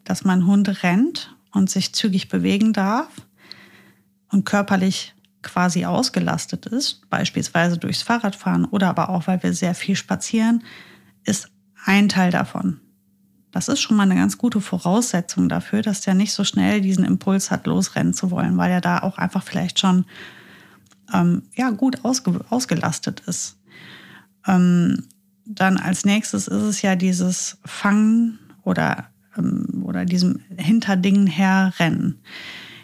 Dass 0.05 0.25
mein 0.25 0.47
Hund 0.47 0.83
rennt 0.83 1.37
und 1.53 1.69
sich 1.69 1.93
zügig 1.93 2.31
bewegen 2.31 2.73
darf 2.73 3.11
und 4.33 4.47
körperlich 4.47 5.15
quasi 5.43 5.85
ausgelastet 5.85 6.65
ist, 6.65 7.07
beispielsweise 7.11 7.77
durchs 7.77 8.01
Fahrradfahren 8.01 8.65
oder 8.65 8.89
aber 8.89 9.11
auch, 9.11 9.27
weil 9.27 9.43
wir 9.43 9.53
sehr 9.53 9.75
viel 9.75 9.97
spazieren, 9.97 10.65
ist 11.25 11.51
ein 11.85 12.09
Teil 12.09 12.31
davon. 12.31 12.81
Das 13.57 13.69
ist 13.69 13.81
schon 13.81 13.97
mal 13.97 14.03
eine 14.03 14.17
ganz 14.17 14.37
gute 14.37 14.61
Voraussetzung 14.61 15.49
dafür, 15.49 15.81
dass 15.81 16.03
der 16.03 16.13
nicht 16.13 16.35
so 16.35 16.45
schnell 16.45 16.83
diesen 16.83 17.07
Impuls 17.07 17.51
hat, 17.51 17.67
losrennen 17.67 18.13
zu 18.13 18.31
wollen, 18.31 18.59
weil 18.59 18.71
er 18.71 18.83
da 18.83 18.99
auch 18.99 19.17
einfach 19.17 19.43
vielleicht 19.43 19.81
schon 19.81 20.05
ähm, 21.15 21.41
ja, 21.57 21.71
gut 21.71 22.05
ausge 22.05 22.39
ausgelastet 22.51 23.21
ist. 23.21 23.57
Ähm, 24.47 25.05
dann 25.47 25.79
als 25.79 26.05
nächstes 26.05 26.49
ist 26.49 26.63
es 26.65 26.83
ja 26.83 26.97
dieses 26.97 27.57
Fangen 27.65 28.39
oder, 28.63 29.07
ähm, 29.39 29.83
oder 29.87 30.05
diesem 30.05 30.41
hinter 30.55 30.97
Dingen 30.97 31.27
herrennen. 31.27 32.19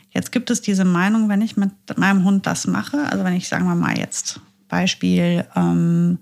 Jetzt 0.09 0.33
gibt 0.33 0.51
es 0.51 0.63
diese 0.63 0.87
Meinung, 0.87 1.29
wenn 1.29 1.43
ich 1.43 1.55
mit 1.59 1.73
meinem 1.99 2.25
Hund 2.25 2.47
das 2.47 2.67
mache, 2.67 2.97
also 3.11 3.25
wenn 3.25 3.35
ich, 3.35 3.47
sagen 3.47 3.67
wir 3.67 3.75
mal 3.75 3.99
jetzt, 3.99 4.41
Beispiel 4.71 5.45
ähm, 5.55 6.17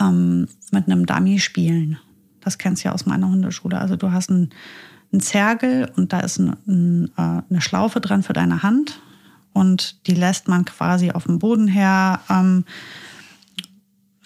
ähm, 0.00 0.48
mit 0.72 0.86
einem 0.86 1.06
Dummy 1.06 1.38
spielen 1.38 1.96
das 2.48 2.56
kennst 2.56 2.82
du 2.82 2.88
ja 2.88 2.94
aus 2.94 3.04
meiner 3.04 3.28
Hundeschule. 3.28 3.78
Also 3.78 3.96
du 3.96 4.10
hast 4.10 4.30
einen, 4.30 4.48
einen 5.12 5.20
Zergel 5.20 5.92
und 5.96 6.14
da 6.14 6.20
ist 6.20 6.38
ein, 6.38 6.56
ein, 6.66 7.10
äh, 7.18 7.42
eine 7.50 7.60
Schlaufe 7.60 8.00
dran 8.00 8.22
für 8.22 8.32
deine 8.32 8.62
Hand 8.62 9.02
und 9.52 10.06
die 10.06 10.14
lässt 10.14 10.48
man 10.48 10.64
quasi 10.64 11.10
auf 11.10 11.24
dem 11.24 11.38
Boden 11.38 11.68
her. 11.68 12.20
Ähm, 12.30 12.64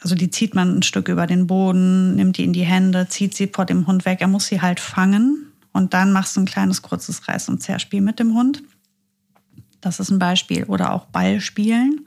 also 0.00 0.14
die 0.14 0.30
zieht 0.30 0.54
man 0.54 0.78
ein 0.78 0.82
Stück 0.84 1.08
über 1.08 1.26
den 1.26 1.48
Boden, 1.48 2.14
nimmt 2.14 2.38
die 2.38 2.44
in 2.44 2.52
die 2.52 2.62
Hände, 2.62 3.08
zieht 3.08 3.34
sie 3.34 3.48
vor 3.48 3.64
dem 3.64 3.88
Hund 3.88 4.04
weg. 4.04 4.20
Er 4.20 4.28
muss 4.28 4.46
sie 4.46 4.60
halt 4.60 4.78
fangen 4.78 5.52
und 5.72 5.92
dann 5.92 6.12
machst 6.12 6.36
du 6.36 6.42
ein 6.42 6.46
kleines 6.46 6.80
kurzes 6.80 7.24
Reiß- 7.24 7.50
und 7.50 7.60
Zerspiel 7.60 8.02
mit 8.02 8.20
dem 8.20 8.34
Hund. 8.34 8.62
Das 9.80 9.98
ist 9.98 10.10
ein 10.10 10.20
Beispiel. 10.20 10.62
Oder 10.64 10.92
auch 10.92 11.06
Ballspielen. 11.06 12.06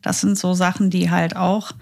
Das 0.00 0.20
sind 0.20 0.38
so 0.38 0.54
Sachen, 0.54 0.90
die 0.90 1.10
halt 1.10 1.34
auch 1.34 1.72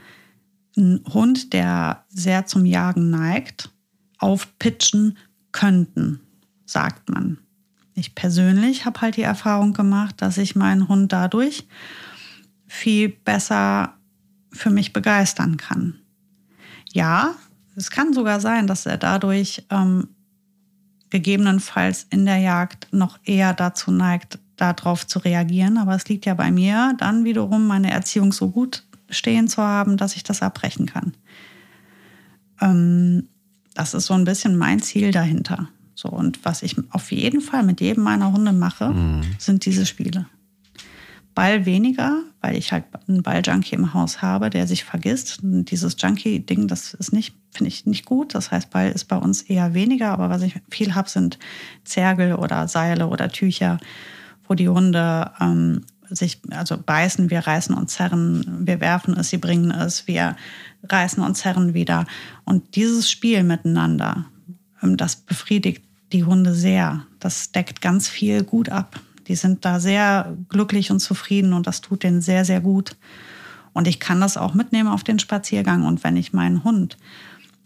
ein 0.79 1.03
Hund, 1.13 1.53
der 1.53 2.05
sehr 2.09 2.47
zum 2.47 2.65
Jagen 2.65 3.11
neigt, 3.11 3.71
aufpitchen 4.19 5.19
könnten, 5.53 6.21
sagt 6.65 7.11
man. 7.11 7.39
Ich 7.95 8.15
persönlich 8.15 8.85
habe 8.85 9.01
halt 9.01 9.17
die 9.17 9.23
Erfahrung 9.23 9.73
gemacht, 9.73 10.23
dass 10.23 10.39
ich 10.39 10.55
meinen 10.55 10.89
Hund 10.89 11.13
dadurch 11.13 11.67
viel 12.67 13.09
besser 13.09 13.95
für 14.53 14.71
mich 14.71 14.93
begeistern 14.93 15.57
kann. 15.57 15.99
Ja, 16.93 17.35
es 17.77 17.91
kann 17.91 18.13
sogar 18.13 18.41
sein, 18.41 18.67
dass 18.67 18.87
er 18.87 18.99
dadurch 18.99 19.65
ähm, 19.71 20.09
gegebenenfalls 21.11 22.07
in 22.11 22.25
der 22.25 22.39
Jagd 22.39 22.89
noch 22.93 23.19
eher 23.25 23.53
dazu 23.55 23.91
neigt, 23.91 24.39
darauf 24.57 25.07
zu 25.07 25.19
reagieren. 25.19 25.79
Aber 25.79 25.95
es 25.95 26.09
liegt 26.09 26.27
ja 26.27 26.35
bei 26.35 26.51
mir 26.51 26.95
dann 26.99 27.25
wiederum 27.25 27.67
meine 27.67 27.91
Erziehung 27.91 28.33
so 28.33 28.51
gut 28.51 28.85
stehen 29.09 29.49
zu 29.49 29.63
haben, 29.63 29.97
dass 29.97 30.17
ich 30.17 30.23
das 30.23 30.43
abbrechen 30.43 30.87
kann. 30.87 31.15
Ähm, 32.61 33.29
das 33.75 33.95
ist 33.95 34.07
so 34.07 34.15
ein 34.15 34.25
bisschen 34.25 34.57
mein 34.57 34.81
Ziel 34.81 35.13
dahinter. 35.13 35.69
So, 35.95 36.09
und 36.09 36.45
was 36.45 36.63
ich 36.63 36.77
auf 36.91 37.11
jeden 37.11 37.41
Fall 37.41 37.63
mit 37.65 37.81
jedem 37.81 38.05
meiner 38.05 38.33
Hunde 38.33 38.53
mache, 38.53 38.91
mhm. 38.91 39.23
sind 39.39 39.65
diese 39.65 39.87
Spiele. 39.87 40.27
Ball 41.35 41.67
weniger, 41.67 42.23
weil 42.41 42.57
ich 42.57 42.73
halt 42.73 42.85
einen 43.07 43.23
Balljunkie 43.23 43.77
im 43.77 43.95
Haus 43.95 44.23
habe, 44.23 44.51
der 44.51 44.67
sich 44.67 44.85
vergisst. 44.85 45.43
Und 45.43 45.67
dieses 45.67 45.97
Junkie-Ding, 45.97 46.67
das 46.67 46.95
ist 46.95 47.13
nicht, 47.13 47.37
finde 47.53 47.69
ich 47.69 47.87
nicht 47.87 48.05
gut. 48.05 48.35
Das 48.35 48.51
heißt, 48.51 48.71
Ball 48.71 48.91
ist 48.91 49.05
bei 49.05 49.17
uns 49.17 49.43
eher 49.43 49.73
weniger, 49.75 50.11
aber 50.11 50.31
was 50.31 50.43
ich 50.43 50.55
viel 50.69 50.97
habe, 50.97 51.09
sind 51.09 51.39
Zergel 51.85 52.35
oder 52.35 52.67
Seile 52.67 53.07
oder 53.07 53.29
Tücher, 53.29 53.79
wo 54.49 54.55
die 54.55 54.69
Hunde 54.69 55.31
ähm, 55.41 55.83
sich 56.11 56.41
also 56.51 56.79
beißen, 56.79 57.31
wir 57.31 57.41
reißen 57.41 57.75
und 57.75 57.91
zerren, 57.91 58.67
wir 58.67 58.81
werfen 58.81 59.17
es, 59.17 59.31
sie 59.31 59.39
bringen 59.39 59.71
es, 59.71 60.07
wir 60.07 60.37
reißen 60.85 61.23
und 61.23 61.37
zerren 61.37 61.75
wieder. 61.75 62.07
Und 62.45 62.77
dieses 62.77 63.11
Spiel 63.11 63.43
miteinander, 63.43 64.27
ähm, 64.83 64.97
das 64.97 65.17
befriedigt 65.17 65.85
die 66.13 66.25
Hunde 66.25 66.55
sehr. 66.55 67.05
Das 67.21 67.53
deckt 67.53 67.81
ganz 67.81 68.09
viel 68.09 68.43
gut 68.43 68.69
ab. 68.69 69.01
Die 69.27 69.37
sind 69.37 69.65
da 69.65 69.79
sehr 69.79 70.35
glücklich 70.49 70.91
und 70.91 71.01
zufrieden 71.01 71.53
und 71.53 71.67
das 71.67 71.83
tut 71.83 72.03
denen 72.03 72.23
sehr, 72.23 72.45
sehr 72.45 72.61
gut. 72.61 72.97
Und 73.75 73.87
ich 73.87 74.01
kann 74.01 74.21
das 74.21 74.37
auch 74.37 74.55
mitnehmen 74.55 74.89
auf 74.89 75.05
den 75.05 75.19
Spaziergang. 75.19 75.85
Und 75.85 76.03
wenn 76.03 76.17
ich 76.17 76.33
meinen 76.33 76.65
Hund 76.65 76.97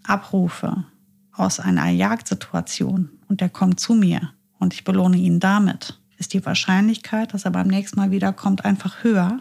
abrufe 0.03 0.85
aus 1.33 1.61
einer 1.61 1.89
Jagdsituation 1.89 3.11
und 3.29 3.41
der 3.41 3.49
kommt 3.49 3.79
zu 3.79 3.95
mir 3.95 4.33
und 4.59 4.75
ich 4.75 4.85
belohne 4.85 5.17
ihn 5.17 5.39
damit, 5.39 6.01
ist 6.23 6.35
die 6.35 6.47
Wahrscheinlichkeit, 6.47 7.35
dass 7.35 7.45
er 7.45 7.51
beim 7.51 7.67
nächsten 7.67 7.99
Mal 7.99 8.13
wiederkommt, 8.13 8.65
einfach 8.65 9.03
höher, 9.03 9.41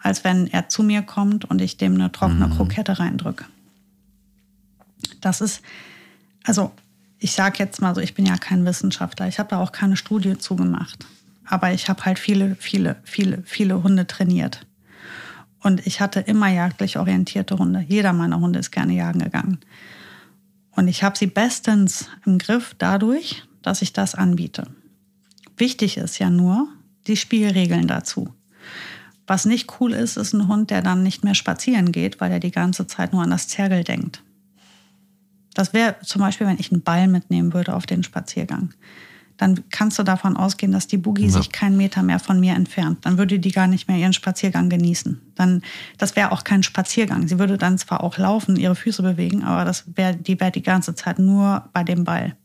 als 0.00 0.24
wenn 0.24 0.48
er 0.48 0.68
zu 0.68 0.82
mir 0.82 1.02
kommt 1.02 1.44
und 1.44 1.62
ich 1.62 1.76
dem 1.76 1.94
eine 1.94 2.10
trockene 2.10 2.48
mhm. 2.48 2.56
Krokette 2.56 2.98
reindrücke. 2.98 3.44
Das 5.20 5.40
ist, 5.40 5.62
also 6.42 6.72
ich 7.20 7.32
sage 7.32 7.58
jetzt 7.60 7.80
mal 7.80 7.94
so, 7.94 8.00
ich 8.00 8.14
bin 8.14 8.26
ja 8.26 8.36
kein 8.36 8.64
Wissenschaftler, 8.64 9.28
ich 9.28 9.38
habe 9.38 9.50
da 9.50 9.58
auch 9.58 9.70
keine 9.70 9.96
Studie 9.96 10.36
zugemacht. 10.36 11.06
Aber 11.44 11.72
ich 11.72 11.88
habe 11.88 12.04
halt 12.04 12.18
viele, 12.18 12.56
viele, 12.56 12.96
viele, 13.04 13.42
viele 13.44 13.84
Hunde 13.84 14.08
trainiert. 14.08 14.66
Und 15.60 15.86
ich 15.86 16.00
hatte 16.00 16.18
immer 16.18 16.48
jagdlich 16.48 16.98
orientierte 16.98 17.58
Hunde. 17.58 17.84
Jeder 17.86 18.12
meiner 18.12 18.40
Hunde 18.40 18.58
ist 18.58 18.72
gerne 18.72 18.94
jagen 18.94 19.20
gegangen. 19.20 19.58
Und 20.72 20.88
ich 20.88 21.04
habe 21.04 21.16
sie 21.16 21.28
bestens 21.28 22.08
im 22.26 22.38
Griff 22.38 22.74
dadurch, 22.76 23.44
dass 23.62 23.82
ich 23.82 23.92
das 23.92 24.16
anbiete. 24.16 24.66
Wichtig 25.56 25.96
ist 25.96 26.18
ja 26.18 26.30
nur 26.30 26.68
die 27.06 27.16
Spielregeln 27.16 27.86
dazu. 27.86 28.32
Was 29.26 29.44
nicht 29.44 29.80
cool 29.80 29.92
ist, 29.92 30.16
ist 30.16 30.32
ein 30.32 30.48
Hund, 30.48 30.70
der 30.70 30.82
dann 30.82 31.02
nicht 31.02 31.24
mehr 31.24 31.34
spazieren 31.34 31.92
geht, 31.92 32.20
weil 32.20 32.32
er 32.32 32.40
die 32.40 32.50
ganze 32.50 32.86
Zeit 32.86 33.12
nur 33.12 33.22
an 33.22 33.30
das 33.30 33.48
Zergel 33.48 33.84
denkt. 33.84 34.22
Das 35.54 35.72
wäre 35.72 35.96
zum 36.02 36.20
Beispiel, 36.20 36.46
wenn 36.46 36.58
ich 36.58 36.72
einen 36.72 36.82
Ball 36.82 37.08
mitnehmen 37.08 37.52
würde 37.52 37.74
auf 37.74 37.86
den 37.86 38.02
Spaziergang 38.02 38.74
dann 39.42 39.64
kannst 39.70 39.98
du 39.98 40.04
davon 40.04 40.36
ausgehen, 40.36 40.70
dass 40.70 40.86
die 40.86 40.96
Boogie 40.96 41.24
ja. 41.24 41.30
sich 41.30 41.50
keinen 41.50 41.76
Meter 41.76 42.04
mehr 42.04 42.20
von 42.20 42.38
mir 42.38 42.54
entfernt. 42.54 43.04
Dann 43.04 43.18
würde 43.18 43.40
die 43.40 43.50
gar 43.50 43.66
nicht 43.66 43.88
mehr 43.88 43.96
ihren 43.96 44.12
Spaziergang 44.12 44.68
genießen. 44.68 45.20
Dann, 45.34 45.62
das 45.98 46.14
wäre 46.14 46.30
auch 46.30 46.44
kein 46.44 46.62
Spaziergang. 46.62 47.26
Sie 47.26 47.40
würde 47.40 47.58
dann 47.58 47.76
zwar 47.76 48.04
auch 48.04 48.18
laufen, 48.18 48.54
ihre 48.54 48.76
Füße 48.76 49.02
bewegen, 49.02 49.42
aber 49.42 49.64
das 49.64 49.84
wär, 49.96 50.12
die 50.12 50.38
wäre 50.38 50.52
die 50.52 50.62
ganze 50.62 50.94
Zeit 50.94 51.18
nur 51.18 51.68
bei 51.72 51.82
dem 51.82 52.04
Ball. 52.04 52.36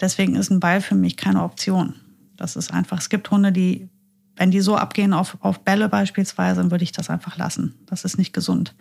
Deswegen 0.00 0.36
ist 0.36 0.50
ein 0.50 0.58
Ball 0.58 0.80
für 0.80 0.94
mich 0.94 1.18
keine 1.18 1.42
Option. 1.42 1.94
Das 2.36 2.56
ist 2.56 2.72
einfach, 2.72 2.98
es 2.98 3.08
gibt 3.08 3.30
Hunde, 3.30 3.52
die, 3.52 3.88
wenn 4.36 4.50
die 4.50 4.60
so 4.60 4.76
abgehen 4.76 5.12
auf, 5.12 5.36
auf 5.40 5.60
Bälle 5.60 5.88
beispielsweise, 5.88 6.60
dann 6.60 6.70
würde 6.70 6.84
ich 6.84 6.92
das 6.92 7.10
einfach 7.10 7.36
lassen. 7.36 7.74
Das 7.86 8.04
ist 8.04 8.18
nicht 8.18 8.32
gesund. 8.32 8.74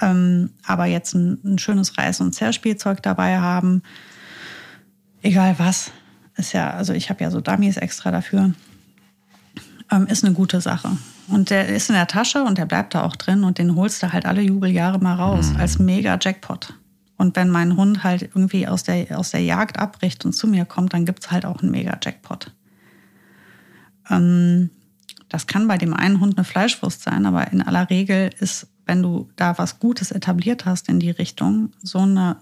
Ähm, 0.00 0.50
aber 0.64 0.86
jetzt 0.86 1.14
ein, 1.14 1.40
ein 1.44 1.58
schönes 1.58 1.94
Reiß- 1.96 2.22
und 2.22 2.34
Zerrspielzeug 2.34 3.02
dabei 3.02 3.38
haben, 3.40 3.82
egal 5.22 5.58
was, 5.58 5.90
ist 6.36 6.52
ja, 6.52 6.70
also 6.70 6.92
ich 6.92 7.10
habe 7.10 7.22
ja 7.22 7.30
so 7.30 7.40
Dummies 7.40 7.76
extra 7.76 8.10
dafür, 8.10 8.52
ähm, 9.90 10.06
ist 10.06 10.24
eine 10.24 10.34
gute 10.34 10.60
Sache. 10.60 10.90
Und 11.26 11.50
der 11.50 11.68
ist 11.68 11.90
in 11.90 11.94
der 11.94 12.06
Tasche 12.06 12.42
und 12.42 12.58
der 12.58 12.66
bleibt 12.66 12.94
da 12.94 13.02
auch 13.02 13.16
drin 13.16 13.44
und 13.44 13.58
den 13.58 13.74
holst 13.74 14.02
du 14.02 14.12
halt 14.12 14.24
alle 14.24 14.40
Jubeljahre 14.40 14.98
mal 14.98 15.14
raus 15.14 15.50
mhm. 15.50 15.56
als 15.56 15.78
mega 15.78 16.18
Jackpot. 16.20 16.74
Und 17.16 17.34
wenn 17.36 17.50
mein 17.50 17.76
Hund 17.76 18.04
halt 18.04 18.22
irgendwie 18.22 18.68
aus 18.68 18.84
der, 18.84 19.18
aus 19.18 19.32
der 19.32 19.42
Jagd 19.42 19.78
abbricht 19.78 20.24
und 20.24 20.32
zu 20.32 20.46
mir 20.46 20.64
kommt, 20.64 20.94
dann 20.94 21.04
gibt 21.04 21.24
es 21.24 21.30
halt 21.30 21.44
auch 21.44 21.60
einen 21.62 21.72
mega 21.72 21.98
Jackpot. 22.02 22.52
Ähm, 24.10 24.70
das 25.28 25.46
kann 25.46 25.68
bei 25.68 25.76
dem 25.76 25.94
einen 25.94 26.20
Hund 26.20 26.36
eine 26.36 26.44
Fleischwurst 26.44 27.02
sein, 27.02 27.26
aber 27.26 27.52
in 27.52 27.62
aller 27.62 27.90
Regel 27.90 28.30
ist, 28.40 28.68
wenn 28.86 29.02
du 29.02 29.28
da 29.36 29.58
was 29.58 29.78
Gutes 29.78 30.10
etabliert 30.10 30.64
hast 30.64 30.88
in 30.88 31.00
die 31.00 31.10
Richtung, 31.10 31.72
so 31.82 31.98
eine 31.98 32.36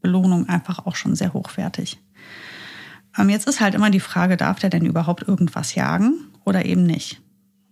Belohnung 0.00 0.48
einfach 0.48 0.86
auch 0.86 0.96
schon 0.96 1.14
sehr 1.14 1.32
hochwertig. 1.32 1.98
Ähm, 3.18 3.28
jetzt 3.28 3.46
ist 3.46 3.60
halt 3.60 3.74
immer 3.74 3.90
die 3.90 4.00
Frage, 4.00 4.36
darf 4.36 4.58
der 4.58 4.70
denn 4.70 4.86
überhaupt 4.86 5.26
irgendwas 5.26 5.74
jagen 5.74 6.14
oder 6.44 6.64
eben 6.64 6.84
nicht? 6.84 7.20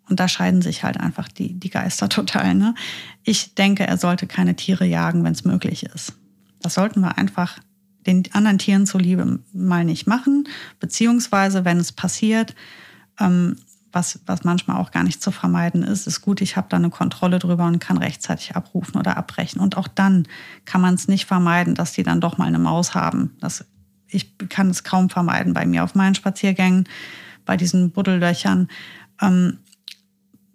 Und 0.09 0.21
da 0.21 0.29
scheiden 0.29 0.63
sich 0.63 0.85
halt 0.85 0.99
einfach 0.99 1.29
die, 1.29 1.55
die 1.55 1.71
Geister 1.71 2.09
total. 2.11 2.55
Ne? 2.55 2.75
Ich 3.23 3.55
denke, 3.55 3.87
er 3.87 3.97
sollte 3.97 4.27
keine 4.27 4.57
Tiere 4.57 4.85
jagen, 4.85 5.25
wenn 5.25 5.33
es 5.33 5.45
möglich 5.45 5.85
ist. 5.85 6.15
Das 6.61 6.75
sollten 6.75 7.01
wir 7.01 7.19
einfach 7.19 7.59
den 8.07 8.25
anderen 8.33 8.59
Tieren 8.59 8.87
zuliebe 8.87 9.41
mal 9.53 9.85
nicht 9.85 10.07
machen. 10.07 10.49
Beziehungsweise, 10.81 11.65
wenn 11.65 11.79
es 11.79 11.93
passiert, 11.93 12.55
ähm, 13.19 13.57
was, 13.93 14.21
was 14.27 14.43
manchmal 14.43 14.79
auch 14.79 14.91
gar 14.91 15.05
nicht 15.05 15.23
zu 15.23 15.31
vermeiden 15.31 15.83
ist, 15.83 16.07
ist 16.07 16.23
gut, 16.23 16.41
ich 16.41 16.57
habe 16.57 16.69
da 16.71 16.79
eine 16.79 16.91
Kontrolle 16.91 17.39
drüber 17.39 17.67
und 17.67 17.79
kann 17.79 17.99
rechtzeitig 17.99 18.57
abrufen 18.57 18.99
oder 18.99 19.17
abbrechen. 19.17 19.61
Und 19.61 19.77
auch 19.77 19.89
dann 19.89 20.27
kann 20.65 20.81
man 20.81 20.95
es 20.95 21.09
nicht 21.09 21.27
vermeiden, 21.27 21.75
dass 21.75 21.93
die 21.93 22.03
dann 22.03 22.21
doch 22.21 22.39
mal 22.39 22.47
eine 22.47 22.59
Maus 22.59 22.95
haben. 22.95 23.37
Das 23.41 23.67
ich 24.09 24.37
kann 24.49 24.71
es 24.71 24.85
kaum 24.85 25.11
vermeiden 25.11 25.55
bei 25.55 25.67
mir 25.67 25.85
auf 25.85 25.95
meinen 25.95 26.15
Spaziergängen, 26.15 26.89
bei 27.45 27.57
diesen 27.57 27.91
Buddellöchern. 27.91 28.69
Ähm, 29.21 29.59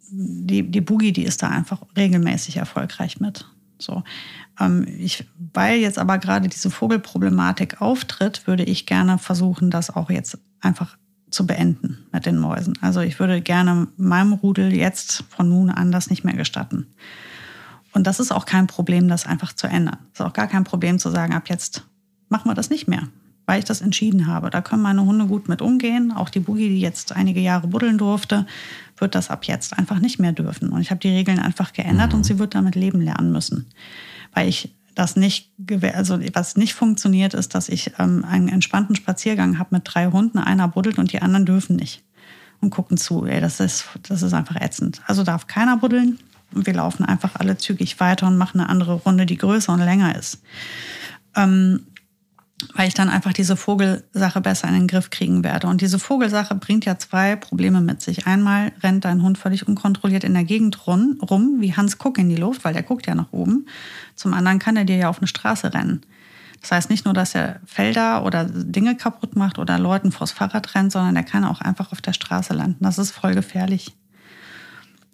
die, 0.09 0.63
die 0.69 0.81
Boogie, 0.81 1.11
die 1.11 1.23
ist 1.23 1.43
da 1.43 1.49
einfach 1.49 1.81
regelmäßig 1.97 2.57
erfolgreich 2.57 3.19
mit. 3.19 3.45
So. 3.79 4.03
Ähm, 4.59 4.87
ich, 4.97 5.25
weil 5.53 5.79
jetzt 5.79 5.99
aber 5.99 6.17
gerade 6.17 6.47
diese 6.47 6.69
Vogelproblematik 6.69 7.81
auftritt, 7.81 8.47
würde 8.47 8.63
ich 8.63 8.85
gerne 8.85 9.17
versuchen, 9.17 9.69
das 9.69 9.89
auch 9.89 10.09
jetzt 10.09 10.37
einfach 10.61 10.97
zu 11.29 11.45
beenden 11.45 12.05
mit 12.11 12.25
den 12.25 12.37
Mäusen. 12.37 12.73
Also 12.81 13.01
ich 13.01 13.19
würde 13.19 13.41
gerne 13.41 13.87
meinem 13.97 14.33
Rudel 14.33 14.73
jetzt 14.73 15.23
von 15.29 15.49
nun 15.49 15.69
an 15.69 15.91
das 15.91 16.09
nicht 16.09 16.23
mehr 16.23 16.35
gestatten. 16.35 16.87
Und 17.93 18.07
das 18.07 18.19
ist 18.19 18.31
auch 18.31 18.45
kein 18.45 18.67
Problem, 18.67 19.07
das 19.07 19.25
einfach 19.25 19.53
zu 19.53 19.67
ändern. 19.67 19.97
Es 20.13 20.19
ist 20.19 20.25
auch 20.25 20.33
gar 20.33 20.47
kein 20.47 20.63
Problem 20.63 20.99
zu 20.99 21.09
sagen, 21.09 21.33
ab 21.33 21.49
jetzt 21.49 21.83
machen 22.29 22.49
wir 22.49 22.55
das 22.55 22.69
nicht 22.69 22.87
mehr 22.87 23.07
weil 23.47 23.59
ich 23.59 23.65
das 23.65 23.81
entschieden 23.81 24.27
habe. 24.27 24.49
Da 24.51 24.61
können 24.61 24.83
meine 24.83 25.05
Hunde 25.05 25.25
gut 25.25 25.47
mit 25.47 25.61
umgehen. 25.61 26.11
Auch 26.11 26.29
die 26.29 26.41
Boogie, 26.41 26.67
die 26.67 26.81
jetzt 26.81 27.13
einige 27.13 27.39
Jahre 27.39 27.67
buddeln 27.67 27.97
durfte, 27.97 28.45
wird 28.97 29.15
das 29.15 29.31
ab 29.31 29.45
jetzt 29.45 29.77
einfach 29.79 29.99
nicht 29.99 30.19
mehr 30.19 30.33
dürfen. 30.33 30.69
Und 30.69 30.81
ich 30.81 30.91
habe 30.91 30.99
die 30.99 31.07
Regeln 31.07 31.39
einfach 31.39 31.71
geändert 31.71 32.11
mhm. 32.11 32.17
und 32.17 32.23
sie 32.25 32.39
wird 32.39 32.53
damit 32.53 32.75
leben 32.75 33.01
lernen 33.01 33.31
müssen. 33.31 33.65
Weil 34.33 34.49
ich 34.49 34.75
das 34.97 35.15
nicht, 35.15 35.51
also 35.93 36.19
was 36.33 36.57
nicht 36.57 36.73
funktioniert, 36.73 37.35
ist, 37.35 37.53
dass 37.53 37.69
ich 37.69 37.91
ähm, 37.99 38.25
einen 38.27 38.49
entspannten 38.49 38.95
Spaziergang 38.95 39.59
habe 39.59 39.75
mit 39.75 39.83
drei 39.85 40.07
Hunden, 40.07 40.39
einer 40.39 40.67
buddelt 40.67 40.97
und 40.97 41.11
die 41.11 41.21
anderen 41.21 41.45
dürfen 41.45 41.75
nicht 41.75 42.03
und 42.61 42.71
gucken 42.71 42.97
zu. 42.97 43.25
Ey, 43.25 43.39
das 43.39 43.59
ist, 43.59 43.85
das 44.07 44.23
ist 44.23 44.33
einfach 44.33 44.55
ätzend. 44.59 45.01
Also 45.05 45.23
darf 45.23 45.45
keiner 45.45 45.77
buddeln 45.77 46.17
und 46.53 46.65
wir 46.65 46.73
laufen 46.73 47.05
einfach 47.05 47.35
alle 47.35 47.57
zügig 47.57 47.99
weiter 47.99 48.25
und 48.25 48.37
machen 48.37 48.59
eine 48.59 48.69
andere 48.69 48.93
Runde, 48.93 49.27
die 49.27 49.37
größer 49.37 49.71
und 49.71 49.81
länger 49.81 50.15
ist. 50.17 50.41
Ähm, 51.35 51.85
weil 52.73 52.87
ich 52.87 52.95
dann 52.95 53.09
einfach 53.09 53.33
diese 53.33 53.55
Vogelsache 53.55 54.41
besser 54.41 54.67
in 54.67 54.73
den 54.73 54.87
Griff 54.87 55.11
kriegen 55.11 55.43
werde. 55.43 55.67
Und 55.67 55.81
diese 55.81 55.99
Vogelsache 55.99 56.55
bringt 56.55 56.85
ja 56.85 56.97
zwei 56.97 57.35
Probleme 57.35 57.81
mit 57.81 58.01
sich. 58.01 58.25
Einmal 58.25 58.71
rennt 58.81 59.05
dein 59.05 59.21
Hund 59.21 59.37
völlig 59.37 59.67
unkontrolliert 59.67 60.23
in 60.23 60.33
der 60.33 60.43
Gegend 60.43 60.87
rum, 60.87 61.57
wie 61.59 61.75
Hans 61.75 61.99
Kuck 61.99 62.17
in 62.17 62.29
die 62.29 62.35
Luft, 62.35 62.65
weil 62.65 62.73
der 62.73 62.83
guckt 62.83 63.05
ja 63.05 63.13
nach 63.13 63.31
oben. 63.31 63.67
Zum 64.15 64.33
anderen 64.33 64.57
kann 64.57 64.75
er 64.75 64.85
dir 64.85 64.97
ja 64.97 65.09
auf 65.09 65.19
eine 65.19 65.27
Straße 65.27 65.73
rennen. 65.73 66.01
Das 66.61 66.71
heißt 66.71 66.89
nicht 66.89 67.05
nur, 67.05 67.13
dass 67.13 67.35
er 67.35 67.61
Felder 67.65 68.25
oder 68.25 68.45
Dinge 68.45 68.95
kaputt 68.95 69.35
macht 69.35 69.59
oder 69.59 69.77
Leuten 69.77 70.11
vors 70.11 70.31
Fahrrad 70.31 70.73
rennt, 70.73 70.91
sondern 70.91 71.15
er 71.15 71.23
kann 71.23 71.43
auch 71.43 71.61
einfach 71.61 71.91
auf 71.91 72.01
der 72.01 72.13
Straße 72.13 72.53
landen. 72.53 72.83
Das 72.83 72.97
ist 72.97 73.11
voll 73.11 73.35
gefährlich. 73.35 73.95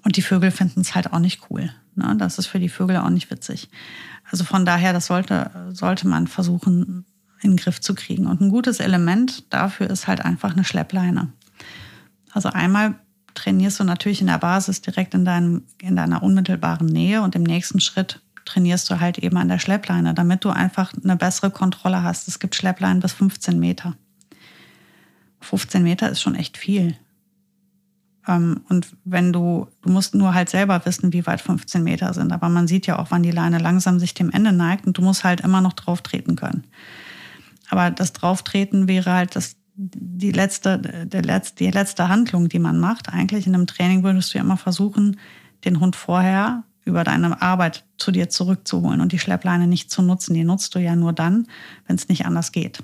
Und 0.04 0.16
die 0.16 0.22
Vögel 0.22 0.52
finden 0.52 0.82
es 0.82 0.96
halt 0.96 1.12
auch 1.12 1.20
nicht 1.20 1.42
cool. 1.50 1.74
Ne? 1.96 2.16
Das 2.18 2.38
ist 2.38 2.48
für 2.48 2.60
die 2.60 2.70
Vögel 2.70 2.98
auch 2.98 3.10
nicht 3.10 3.30
witzig. 3.32 3.70
Also 4.32 4.46
von 4.46 4.66
daher, 4.66 4.94
das 4.94 5.08
sollte, 5.08 5.52
sollte 5.74 6.08
man 6.08 6.28
versuchen, 6.28 7.06
in 7.44 7.52
den 7.52 7.58
Griff 7.58 7.82
zu 7.82 7.94
kriegen. 7.96 8.26
Und 8.28 8.42
ein 8.42 8.50
gutes 8.50 8.80
Element 8.80 9.54
dafür 9.54 9.90
ist 9.90 10.08
halt 10.08 10.24
einfach 10.24 10.54
eine 10.54 10.64
Schleppleine. 10.64 11.30
Also 12.32 12.50
einmal 12.50 12.96
trainierst 13.34 13.80
du 13.80 13.84
natürlich 13.84 14.22
in 14.22 14.28
der 14.28 14.38
Basis 14.38 14.82
direkt 14.82 15.14
in, 15.14 15.26
deinem, 15.26 15.64
in 15.82 15.96
deiner 15.96 16.24
unmittelbaren 16.24 16.88
Nähe 16.88 17.22
und 17.22 17.36
im 17.36 17.44
nächsten 17.44 17.80
Schritt 17.80 18.22
trainierst 18.46 18.90
du 18.90 19.00
halt 19.00 19.18
eben 19.20 19.38
an 19.38 19.48
der 19.48 19.60
Schleppleine, 19.60 20.14
damit 20.14 20.44
du 20.44 20.50
einfach 20.50 20.94
eine 21.04 21.16
bessere 21.16 21.52
Kontrolle 21.52 22.04
hast. 22.04 22.28
Es 22.28 22.40
gibt 22.40 22.56
Schleppleinen 22.56 23.00
bis 23.00 23.14
15 23.14 23.60
Meter. 23.60 23.96
15 25.42 25.84
Meter 25.84 26.10
ist 26.10 26.22
schon 26.22 26.36
echt 26.36 26.58
viel. 26.58 26.98
Ähm, 28.28 28.62
und 28.70 28.88
wenn 29.04 29.34
du, 29.34 29.68
du 29.82 29.90
musst 29.90 30.16
nur 30.16 30.34
halt 30.34 30.50
selber 30.50 30.86
wissen, 30.86 31.14
wie 31.14 31.26
weit 31.26 31.42
15 31.42 31.84
Meter 31.84 32.14
sind. 32.14 32.32
Aber 32.32 32.50
man 32.50 32.68
sieht 32.68 32.88
ja 32.88 33.00
auch, 33.00 33.12
wann 33.12 33.24
die 33.24 33.32
Leine 33.32 33.60
langsam 33.60 34.00
sich 34.00 34.14
dem 34.14 34.32
Ende 34.32 34.52
neigt 34.52 34.88
und 34.88 34.98
du 34.98 35.02
musst 35.02 35.24
halt 35.24 35.42
immer 35.42 35.62
noch 35.62 35.74
drauf 35.74 36.02
treten 36.02 36.36
können. 36.36 36.64
Aber 37.70 37.92
das 37.92 38.14
Drauftreten 38.14 38.88
wäre 38.88 39.12
halt 39.12 39.36
das, 39.36 39.56
die, 39.76 40.32
letzte, 40.32 40.80
der 40.80 41.24
letzte, 41.24 41.64
die 41.64 41.72
letzte 41.72 42.08
Handlung, 42.10 42.50
die 42.50 42.60
man 42.60 42.80
macht. 42.80 43.10
Eigentlich 43.10 43.48
in 43.48 43.56
einem 43.56 43.68
Training 43.68 44.04
würdest 44.04 44.34
du 44.34 44.38
ja 44.38 44.44
immer 44.44 44.58
versuchen, 44.58 45.20
den 45.66 45.80
Hund 45.80 45.96
vorher 45.96 46.64
über 46.86 47.04
deine 47.04 47.42
Arbeit 47.42 47.86
zu 47.98 48.12
dir 48.12 48.30
zurückzuholen 48.30 49.02
und 49.02 49.12
die 49.12 49.20
Schleppleine 49.20 49.68
nicht 49.68 49.90
zu 49.90 50.02
nutzen. 50.02 50.34
Die 50.34 50.44
nutzt 50.44 50.76
du 50.76 50.80
ja 50.80 50.96
nur 50.96 51.14
dann, 51.14 51.48
wenn 51.88 51.96
es 51.96 52.10
nicht 52.10 52.26
anders 52.26 52.52
geht. 52.52 52.84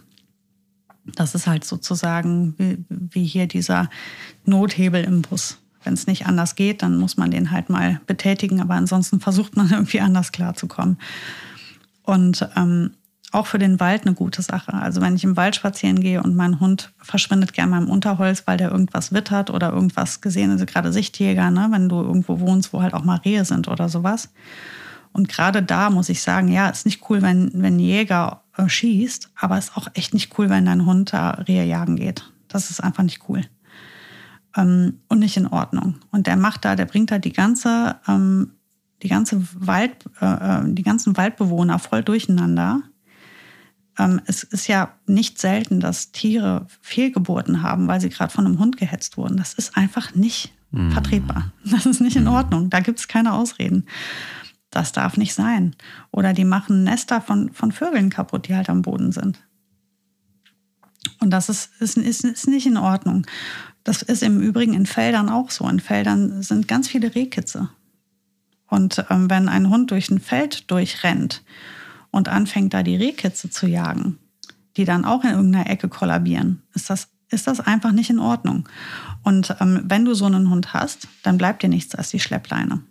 Das 1.15 1.35
ist 1.35 1.47
halt 1.47 1.63
sozusagen 1.65 2.55
wie, 2.57 2.85
wie 2.89 3.25
hier 3.25 3.47
dieser 3.47 3.89
Nothebel 4.45 5.03
im 5.03 5.21
Bus. 5.21 5.57
Wenn 5.83 5.93
es 5.93 6.07
nicht 6.07 6.25
anders 6.25 6.55
geht, 6.55 6.81
dann 6.81 6.97
muss 6.97 7.17
man 7.17 7.31
den 7.31 7.51
halt 7.51 7.69
mal 7.69 8.01
betätigen, 8.05 8.61
aber 8.61 8.75
ansonsten 8.75 9.19
versucht 9.19 9.55
man 9.55 9.69
irgendwie 9.71 10.01
anders 10.01 10.31
klarzukommen. 10.31 10.97
Und 12.03 12.47
ähm, 12.55 12.91
auch 13.31 13.45
für 13.45 13.59
den 13.59 13.79
Wald 13.79 14.05
eine 14.05 14.15
gute 14.15 14.41
Sache. 14.41 14.73
Also 14.73 15.01
wenn 15.01 15.15
ich 15.15 15.23
im 15.23 15.37
Wald 15.37 15.55
spazieren 15.55 15.99
gehe 15.99 16.23
und 16.23 16.35
mein 16.35 16.59
Hund 16.59 16.91
verschwindet 16.97 17.53
gerne 17.53 17.71
mal 17.71 17.83
im 17.83 17.89
Unterholz, 17.89 18.43
weil 18.45 18.57
der 18.57 18.71
irgendwas 18.71 19.13
wittert 19.13 19.49
oder 19.49 19.71
irgendwas 19.71 20.21
gesehen, 20.21 20.51
also 20.51 20.65
gerade 20.65 20.91
Sichtjäger, 20.91 21.51
ne, 21.51 21.67
wenn 21.71 21.89
du 21.89 22.01
irgendwo 22.01 22.39
wohnst, 22.39 22.73
wo 22.73 22.81
halt 22.81 22.93
auch 22.93 23.03
mal 23.03 23.17
Rehe 23.17 23.45
sind 23.45 23.67
oder 23.67 23.87
sowas. 23.89 24.29
Und 25.11 25.29
gerade 25.29 25.61
da 25.61 25.89
muss 25.89 26.09
ich 26.09 26.21
sagen, 26.21 26.49
ja, 26.49 26.69
ist 26.69 26.85
nicht 26.85 27.09
cool, 27.09 27.21
wenn, 27.21 27.51
wenn 27.53 27.75
ein 27.75 27.79
Jäger 27.79 28.43
äh, 28.57 28.67
schießt, 28.67 29.31
aber 29.35 29.57
ist 29.57 29.75
auch 29.75 29.87
echt 29.93 30.13
nicht 30.13 30.37
cool, 30.37 30.49
wenn 30.49 30.65
dein 30.65 30.85
Hund 30.85 31.13
da 31.13 31.31
Rehe 31.31 31.65
jagen 31.65 31.95
geht. 31.95 32.31
Das 32.47 32.69
ist 32.69 32.81
einfach 32.81 33.03
nicht 33.03 33.21
cool. 33.27 33.41
Ähm, 34.55 34.99
und 35.07 35.19
nicht 35.19 35.37
in 35.37 35.47
Ordnung. 35.47 35.95
Und 36.11 36.27
der 36.27 36.35
macht 36.35 36.65
da, 36.65 36.75
der 36.75 36.85
bringt 36.85 37.11
da 37.11 37.19
die 37.19 37.33
ganze, 37.33 37.95
ähm, 38.07 38.53
die 39.03 39.07
ganze 39.07 39.41
Wald, 39.53 40.05
äh, 40.19 40.25
äh 40.25 40.73
die 40.73 40.83
ganzen 40.83 41.15
Waldbewohner 41.15 41.79
voll 41.79 42.03
durcheinander 42.03 42.81
es 44.25 44.43
ist 44.43 44.67
ja 44.67 44.93
nicht 45.07 45.39
selten, 45.39 45.79
dass 45.79 46.11
Tiere 46.11 46.67
Fehlgeburten 46.81 47.61
haben, 47.61 47.87
weil 47.87 47.99
sie 47.99 48.09
gerade 48.09 48.31
von 48.31 48.45
einem 48.45 48.59
Hund 48.59 48.77
gehetzt 48.77 49.17
wurden. 49.17 49.37
Das 49.37 49.53
ist 49.53 49.75
einfach 49.75 50.15
nicht 50.15 50.53
mhm. 50.71 50.91
vertretbar. 50.91 51.51
Das 51.65 51.85
ist 51.85 51.99
nicht 51.99 52.15
in 52.15 52.23
mhm. 52.23 52.29
Ordnung. 52.29 52.69
Da 52.69 52.79
gibt 52.79 52.99
es 52.99 53.07
keine 53.07 53.33
Ausreden. 53.33 53.85
Das 54.71 54.91
darf 54.91 55.17
nicht 55.17 55.33
sein. 55.33 55.75
Oder 56.11 56.33
die 56.33 56.45
machen 56.45 56.83
Nester 56.83 57.21
von, 57.21 57.51
von 57.51 57.71
Vögeln 57.71 58.09
kaputt, 58.09 58.47
die 58.47 58.55
halt 58.55 58.69
am 58.69 58.83
Boden 58.83 59.11
sind. 59.11 59.39
Und 61.19 61.31
das 61.31 61.49
ist, 61.49 61.71
ist, 61.79 61.97
ist, 61.97 62.23
ist 62.23 62.47
nicht 62.47 62.67
in 62.67 62.77
Ordnung. 62.77 63.25
Das 63.83 64.01
ist 64.01 64.23
im 64.23 64.39
Übrigen 64.39 64.73
in 64.73 64.85
Feldern 64.85 65.29
auch 65.29 65.49
so. 65.49 65.67
In 65.67 65.79
Feldern 65.79 66.41
sind 66.41 66.67
ganz 66.67 66.87
viele 66.87 67.15
Rehkitze. 67.15 67.69
Und 68.67 69.03
ähm, 69.09 69.29
wenn 69.29 69.49
ein 69.49 69.69
Hund 69.69 69.91
durch 69.91 70.09
ein 70.09 70.19
Feld 70.19 70.69
durchrennt 70.71 71.43
und 72.11 72.29
anfängt 72.29 72.73
da 72.73 72.83
die 72.83 72.95
Rehkitze 72.95 73.49
zu 73.49 73.67
jagen, 73.67 74.17
die 74.77 74.85
dann 74.85 75.05
auch 75.05 75.23
in 75.23 75.31
irgendeiner 75.31 75.69
Ecke 75.69 75.89
kollabieren, 75.89 76.61
ist 76.73 76.89
das, 76.89 77.09
ist 77.29 77.47
das 77.47 77.59
einfach 77.59 77.91
nicht 77.91 78.09
in 78.09 78.19
Ordnung. 78.19 78.67
Und 79.23 79.55
ähm, 79.59 79.81
wenn 79.85 80.05
du 80.05 80.13
so 80.13 80.25
einen 80.25 80.49
Hund 80.49 80.73
hast, 80.73 81.07
dann 81.23 81.37
bleibt 81.37 81.63
dir 81.63 81.69
nichts 81.69 81.95
als 81.95 82.09
die 82.09 82.19
Schleppleine. 82.19 82.81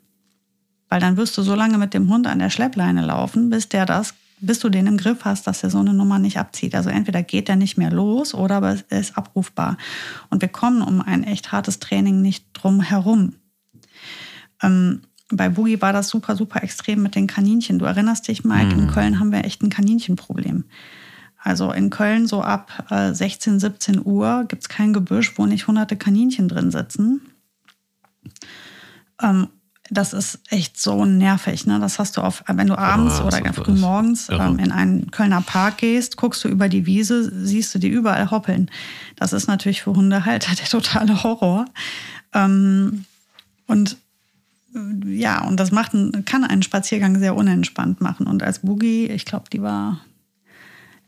Weil 0.88 1.00
dann 1.00 1.16
wirst 1.16 1.36
du 1.36 1.42
so 1.42 1.54
lange 1.54 1.78
mit 1.78 1.94
dem 1.94 2.08
Hund 2.08 2.26
an 2.26 2.38
der 2.38 2.50
Schleppleine 2.50 3.04
laufen, 3.04 3.50
bis 3.50 3.68
der 3.68 3.86
das, 3.86 4.14
bis 4.40 4.60
du 4.60 4.68
den 4.68 4.86
im 4.86 4.96
Griff 4.96 5.24
hast, 5.24 5.46
dass 5.46 5.62
er 5.62 5.70
so 5.70 5.78
eine 5.78 5.92
Nummer 5.92 6.18
nicht 6.18 6.38
abzieht. 6.38 6.74
Also 6.74 6.90
entweder 6.90 7.22
geht 7.22 7.48
er 7.48 7.56
nicht 7.56 7.76
mehr 7.76 7.90
los 7.90 8.34
oder 8.34 8.56
aber 8.56 8.78
er 8.88 9.00
ist 9.00 9.18
abrufbar. 9.18 9.76
Und 10.30 10.40
wir 10.40 10.48
kommen 10.48 10.82
um 10.82 11.00
ein 11.00 11.24
echt 11.24 11.52
hartes 11.52 11.78
Training 11.78 12.22
nicht 12.22 12.46
drum 12.52 12.80
herum. 12.80 13.34
Ähm, 14.62 15.02
bei 15.30 15.48
Boogie 15.48 15.80
war 15.80 15.92
das 15.92 16.08
super, 16.08 16.36
super 16.36 16.62
extrem 16.62 17.02
mit 17.02 17.14
den 17.14 17.26
Kaninchen. 17.26 17.78
Du 17.78 17.84
erinnerst 17.84 18.28
dich, 18.28 18.44
Mike, 18.44 18.74
mhm. 18.74 18.82
in 18.82 18.90
Köln 18.90 19.20
haben 19.20 19.32
wir 19.32 19.44
echt 19.44 19.62
ein 19.62 19.70
Kaninchenproblem. 19.70 20.64
Also 21.40 21.70
in 21.72 21.90
Köln 21.90 22.26
so 22.26 22.42
ab 22.42 22.84
16, 22.90 23.56
äh, 23.56 23.60
17 23.60 24.04
Uhr 24.04 24.44
gibt 24.48 24.62
es 24.62 24.68
kein 24.68 24.92
Gebüsch, 24.92 25.34
wo 25.36 25.46
nicht 25.46 25.66
hunderte 25.66 25.96
Kaninchen 25.96 26.48
drin 26.48 26.70
sitzen. 26.70 27.20
Ähm, 29.22 29.48
das 29.90 30.12
ist 30.12 30.40
echt 30.50 30.78
so 30.78 31.04
nervig. 31.04 31.66
Ne? 31.66 31.78
Das 31.80 31.98
hast 31.98 32.16
du 32.16 32.20
auf, 32.20 32.44
wenn 32.46 32.66
du 32.66 32.76
abends 32.76 33.20
oh, 33.20 33.26
oder 33.26 33.52
früh 33.52 33.72
morgens 33.72 34.28
ähm, 34.28 34.58
in 34.58 34.72
einen 34.72 35.10
Kölner 35.10 35.40
Park 35.40 35.78
gehst, 35.78 36.16
guckst 36.16 36.44
du 36.44 36.48
über 36.48 36.68
die 36.68 36.84
Wiese, 36.84 37.30
siehst 37.46 37.74
du 37.74 37.78
die 37.78 37.88
überall 37.88 38.30
hoppeln. 38.30 38.70
Das 39.16 39.32
ist 39.32 39.46
natürlich 39.46 39.82
für 39.82 39.94
Hundehalter 39.94 40.54
der 40.58 40.66
totale 40.66 41.22
Horror. 41.22 41.64
Ähm, 42.34 43.04
und 43.66 43.96
ja, 45.06 45.46
und 45.46 45.58
das 45.58 45.72
macht, 45.72 45.92
kann 46.26 46.44
einen 46.44 46.62
Spaziergang 46.62 47.18
sehr 47.18 47.36
unentspannt 47.36 48.00
machen. 48.00 48.26
Und 48.26 48.42
als 48.42 48.60
Boogie, 48.60 49.06
ich 49.06 49.24
glaube, 49.24 49.46
die 49.52 49.62
war, 49.62 50.00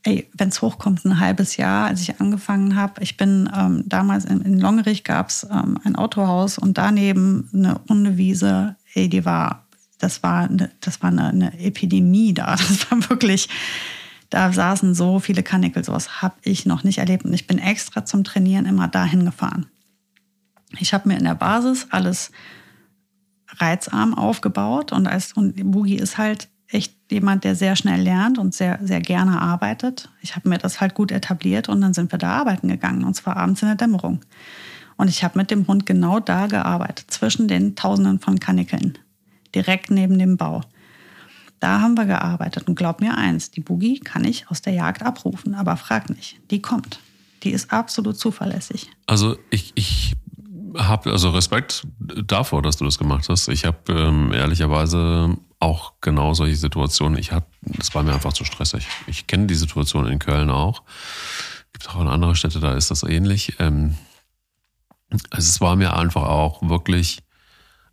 ey, 0.03 0.29
wenn 0.37 0.49
es 0.49 0.63
hochkommt, 0.63 1.05
ein 1.05 1.21
halbes 1.21 1.57
Jahr, 1.57 1.87
als 1.87 2.01
ich 2.03 2.21
angefangen 2.21 2.77
habe. 2.77 3.03
Ich 3.03 3.17
bin 3.17 3.51
ähm, 3.55 3.85
damals 3.87 4.25
in, 4.25 4.41
in 4.43 4.59
Longerich 4.59 5.05
gab 5.05 5.29
es 5.29 5.47
ähm, 5.51 5.79
ein 5.85 5.97
Autohaus 5.97 6.59
und 6.59 6.79
daneben 6.79 7.49
eine 7.53 7.81
Hundewiese. 7.89 8.77
Ey, 8.95 9.09
die 9.09 9.25
war, 9.25 9.67
das 9.99 10.23
war, 10.23 10.49
eine, 10.49 10.71
das 10.81 11.03
war 11.03 11.11
eine, 11.11 11.29
eine 11.29 11.59
Epidemie 11.61 12.35
da. 12.35 12.57
Das 12.57 12.91
war 12.91 13.11
wirklich, 13.11 13.49
da 14.31 14.53
saßen 14.53 14.95
so 14.95 15.19
viele 15.19 15.43
Kanickel, 15.43 15.85
sowas 15.85 16.23
habe 16.23 16.37
ich 16.43 16.67
noch 16.67 16.85
nicht 16.85 16.99
erlebt. 16.99 17.25
Und 17.25 17.33
ich 17.33 17.47
bin 17.47 17.59
extra 17.59 18.05
zum 18.05 18.25
Trainieren 18.25 18.67
immer 18.67 18.89
dahin 18.89 19.25
gefahren. 19.25 19.67
Ich 20.79 20.95
habe 20.95 21.09
mir 21.09 21.19
in 21.19 21.25
der 21.25 21.35
Basis 21.35 21.89
alles 21.91 22.31
reizarm 23.59 24.15
aufgebaut 24.15 24.93
und 24.93 25.07
als 25.07 25.33
und 25.33 25.55
Boogie 25.71 25.97
ist 25.97 26.19
halt 26.19 26.49
echt 26.69 26.95
jemand, 27.11 27.45
der 27.45 27.57
sehr 27.57 27.77
schnell 27.77 28.01
lernt 28.01 28.39
und 28.39 28.55
sehr, 28.55 28.79
sehr 28.83 29.01
gerne 29.01 29.41
arbeitet. 29.41 30.09
Ich 30.23 30.37
habe 30.37 30.49
mir 30.49 30.59
das 30.59 30.81
halt 30.81 30.95
gut 30.95 31.11
etabliert 31.11 31.69
und 31.69 31.81
dann 31.81 31.95
sind 31.95 32.13
wir 32.13 32.19
da 32.19 32.39
arbeiten 32.39 32.69
gegangen 32.69 33.05
und 33.05 33.15
zwar 33.15 33.37
abends 33.37 33.63
in 33.63 33.69
der 33.69 33.77
Dämmerung. 33.77 34.21
Und 34.97 35.09
ich 35.09 35.25
habe 35.25 35.39
mit 35.39 35.51
dem 35.51 35.67
Hund 35.67 35.87
genau 35.87 36.21
da 36.21 36.47
gearbeitet, 36.47 37.11
zwischen 37.11 37.49
den 37.49 37.75
Tausenden 37.75 38.21
von 38.21 38.39
Kanickeln, 38.39 38.99
direkt 39.55 39.91
neben 39.91 40.19
dem 40.19 40.37
Bau. 40.37 40.61
Da 41.59 41.81
haben 41.81 41.97
wir 41.97 42.07
gearbeitet 42.07 42.69
und 42.69 42.75
glaub 42.75 43.01
mir 43.01 43.17
eins, 43.17 43.51
die 43.51 43.61
Boogie 43.61 44.01
kann 44.01 44.25
ich 44.25 44.49
aus 44.51 44.63
der 44.63 44.73
Jagd 44.73 45.03
abrufen, 45.03 45.55
aber 45.55 45.77
frag 45.77 46.09
nicht, 46.11 46.39
die 46.51 46.63
kommt. 46.63 47.01
Die 47.43 47.51
ist 47.51 47.73
absolut 47.73 48.19
zuverlässig. 48.19 48.91
Also 49.07 49.37
ich, 49.51 49.73
ich 49.75 50.13
habe 50.77 51.11
also 51.11 51.31
Respekt 51.31 51.87
davor, 51.99 52.63
dass 52.63 52.77
du 52.77 52.85
das 52.85 52.99
gemacht 52.99 53.29
hast. 53.29 53.49
Ich 53.49 53.65
habe 53.65 53.93
ähm, 53.93 54.33
ehrlicherweise 54.33 55.37
auch 55.59 55.95
genau 56.01 56.35
solche 56.35 56.57
Situationen. 56.57 57.19
Ich 57.19 57.33
hatte, 57.33 57.47
das 57.63 57.95
war 57.95 58.03
mir 58.03 58.15
einfach 58.15 58.33
zu 58.33 58.45
stressig. 58.45 58.87
Ich 59.07 59.27
kenne 59.27 59.47
die 59.47 59.55
Situation 59.55 60.07
in 60.07 60.19
Köln 60.19 60.51
auch. 60.51 60.83
Gibt 61.73 61.89
auch 61.91 62.01
in 62.01 62.09
anderen 62.09 62.35
Städte, 62.35 62.61
da 62.61 62.75
ist 62.75 62.91
das 62.91 63.03
ähnlich. 63.03 63.57
Ähm, 63.59 63.97
also 65.31 65.49
es 65.49 65.61
war 65.61 65.77
mir 65.77 65.97
einfach 65.97 66.23
auch 66.23 66.63
wirklich 66.69 67.19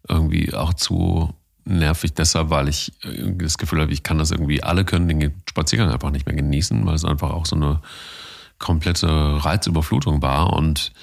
irgendwie 0.08 0.54
auch 0.54 0.74
zu 0.74 1.34
nervig 1.66 2.14
deshalb, 2.14 2.50
weil 2.50 2.70
ich 2.70 2.94
das 3.04 3.58
Gefühl 3.58 3.82
habe, 3.82 3.92
ich 3.92 4.04
kann 4.04 4.18
das 4.18 4.32
irgendwie, 4.32 4.64
alle 4.64 4.86
können 4.86 5.08
den 5.08 5.42
Spaziergang 5.50 5.92
einfach 5.92 6.12
nicht 6.12 6.26
mehr 6.26 6.36
genießen, 6.36 6.86
weil 6.86 6.96
es 6.96 7.04
einfach 7.04 7.32
auch 7.32 7.46
so 7.46 7.56
eine 7.56 7.82
komplette 8.58 9.08
Reizüberflutung 9.08 10.22
war 10.22 10.54
und 10.54 10.94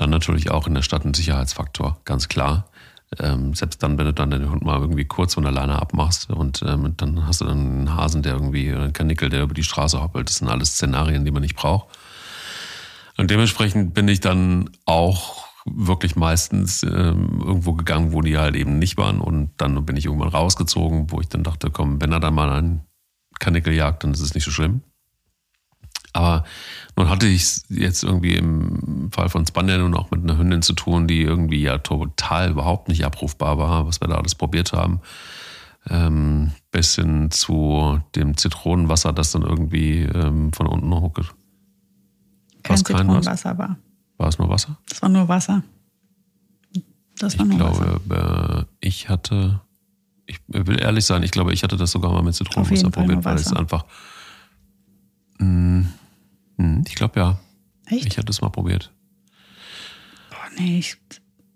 dann 0.00 0.10
natürlich 0.10 0.50
auch 0.50 0.66
in 0.66 0.74
der 0.74 0.82
Stadt 0.82 1.04
ein 1.04 1.14
Sicherheitsfaktor, 1.14 2.00
ganz 2.04 2.28
klar. 2.28 2.70
Ähm, 3.18 3.54
selbst 3.54 3.82
dann, 3.82 3.96
wenn 3.96 4.04
du 4.04 4.12
dann 4.12 4.30
den 4.30 4.50
Hund 4.50 4.62
mal 4.62 4.78
irgendwie 4.78 5.06
kurz 5.06 5.34
von 5.34 5.42
der 5.42 5.52
Leine 5.52 5.80
abmachst 5.80 6.30
und 6.30 6.62
ähm, 6.66 6.94
dann 6.96 7.26
hast 7.26 7.40
du 7.40 7.46
dann 7.46 7.58
einen 7.58 7.96
Hasen, 7.96 8.22
der 8.22 8.34
irgendwie, 8.34 8.72
einen 8.72 8.92
Kanickel, 8.92 9.30
der 9.30 9.42
über 9.42 9.54
die 9.54 9.64
Straße 9.64 10.02
hoppelt. 10.02 10.28
Das 10.28 10.36
sind 10.36 10.48
alles 10.48 10.74
Szenarien, 10.74 11.24
die 11.24 11.30
man 11.30 11.42
nicht 11.42 11.56
braucht. 11.56 11.88
Und 13.16 13.30
dementsprechend 13.30 13.94
bin 13.94 14.08
ich 14.08 14.20
dann 14.20 14.70
auch 14.84 15.48
wirklich 15.64 16.16
meistens 16.16 16.82
ähm, 16.82 17.42
irgendwo 17.44 17.72
gegangen, 17.72 18.12
wo 18.12 18.20
die 18.20 18.38
halt 18.38 18.56
eben 18.56 18.78
nicht 18.78 18.96
waren. 18.96 19.20
Und 19.20 19.50
dann 19.56 19.84
bin 19.84 19.96
ich 19.96 20.06
irgendwann 20.06 20.28
rausgezogen, 20.28 21.10
wo 21.10 21.20
ich 21.20 21.28
dann 21.28 21.42
dachte, 21.42 21.70
komm, 21.70 22.00
wenn 22.00 22.12
er 22.12 22.20
dann 22.20 22.34
mal 22.34 22.50
einen 22.50 22.82
Kanickel 23.38 23.72
jagt, 23.72 24.04
dann 24.04 24.12
ist 24.12 24.20
es 24.20 24.34
nicht 24.34 24.44
so 24.44 24.50
schlimm. 24.50 24.82
Aber 26.12 26.44
nun 26.96 27.08
hatte 27.08 27.26
ich 27.26 27.42
es 27.42 27.64
jetzt 27.68 28.02
irgendwie 28.02 28.34
im 28.34 29.10
Fall 29.12 29.28
von 29.28 29.46
Spaniel 29.46 29.82
und 29.82 29.94
auch 29.94 30.10
mit 30.10 30.22
einer 30.22 30.38
Hündin 30.38 30.62
zu 30.62 30.72
tun, 30.72 31.06
die 31.06 31.22
irgendwie 31.22 31.62
ja 31.62 31.78
total 31.78 32.50
überhaupt 32.50 32.88
nicht 32.88 33.04
abrufbar 33.04 33.58
war, 33.58 33.86
was 33.86 34.00
wir 34.00 34.08
da 34.08 34.16
alles 34.16 34.34
probiert 34.34 34.72
haben. 34.72 35.00
Ähm, 35.90 36.52
bis 36.70 36.96
hin 36.96 37.30
zu 37.30 38.00
dem 38.14 38.36
Zitronenwasser, 38.36 39.12
das 39.12 39.32
dann 39.32 39.42
irgendwie 39.42 40.00
ähm, 40.00 40.52
von 40.52 40.66
unten 40.66 40.92
hochgeht. 40.92 41.26
Kein 42.62 42.76
Zitronenwasser 42.76 43.56
war. 43.56 43.78
War 44.18 44.28
es 44.28 44.38
nur 44.38 44.48
Wasser? 44.48 44.76
Das 44.88 45.00
war 45.00 45.08
nur 45.08 45.28
Wasser. 45.28 45.62
Das 47.18 47.38
war 47.38 47.46
ich 47.46 47.50
nur 47.50 47.58
glaube, 47.58 48.00
Wasser. 48.08 48.60
Äh, 48.60 48.64
ich 48.80 49.08
hatte, 49.08 49.60
ich 50.26 50.40
will 50.48 50.80
ehrlich 50.80 51.04
sein, 51.04 51.22
ich 51.22 51.30
glaube, 51.30 51.52
ich 51.52 51.62
hatte 51.62 51.76
das 51.76 51.92
sogar 51.92 52.12
mal 52.12 52.22
mit 52.22 52.34
Zitronenwasser 52.34 52.90
probiert, 52.90 53.24
weil 53.24 53.36
es 53.36 53.52
einfach. 53.52 53.84
Mh, 55.38 55.86
mm, 56.58 56.62
hm, 56.62 56.84
ich 56.86 56.94
glaube 56.94 57.18
ja. 57.18 57.40
Echt? 57.86 58.06
Ich 58.06 58.18
hatte 58.18 58.30
es 58.30 58.40
mal 58.42 58.50
probiert. 58.50 58.92
Boah, 60.30 60.36
nee, 60.58 60.78
ich, 60.78 60.96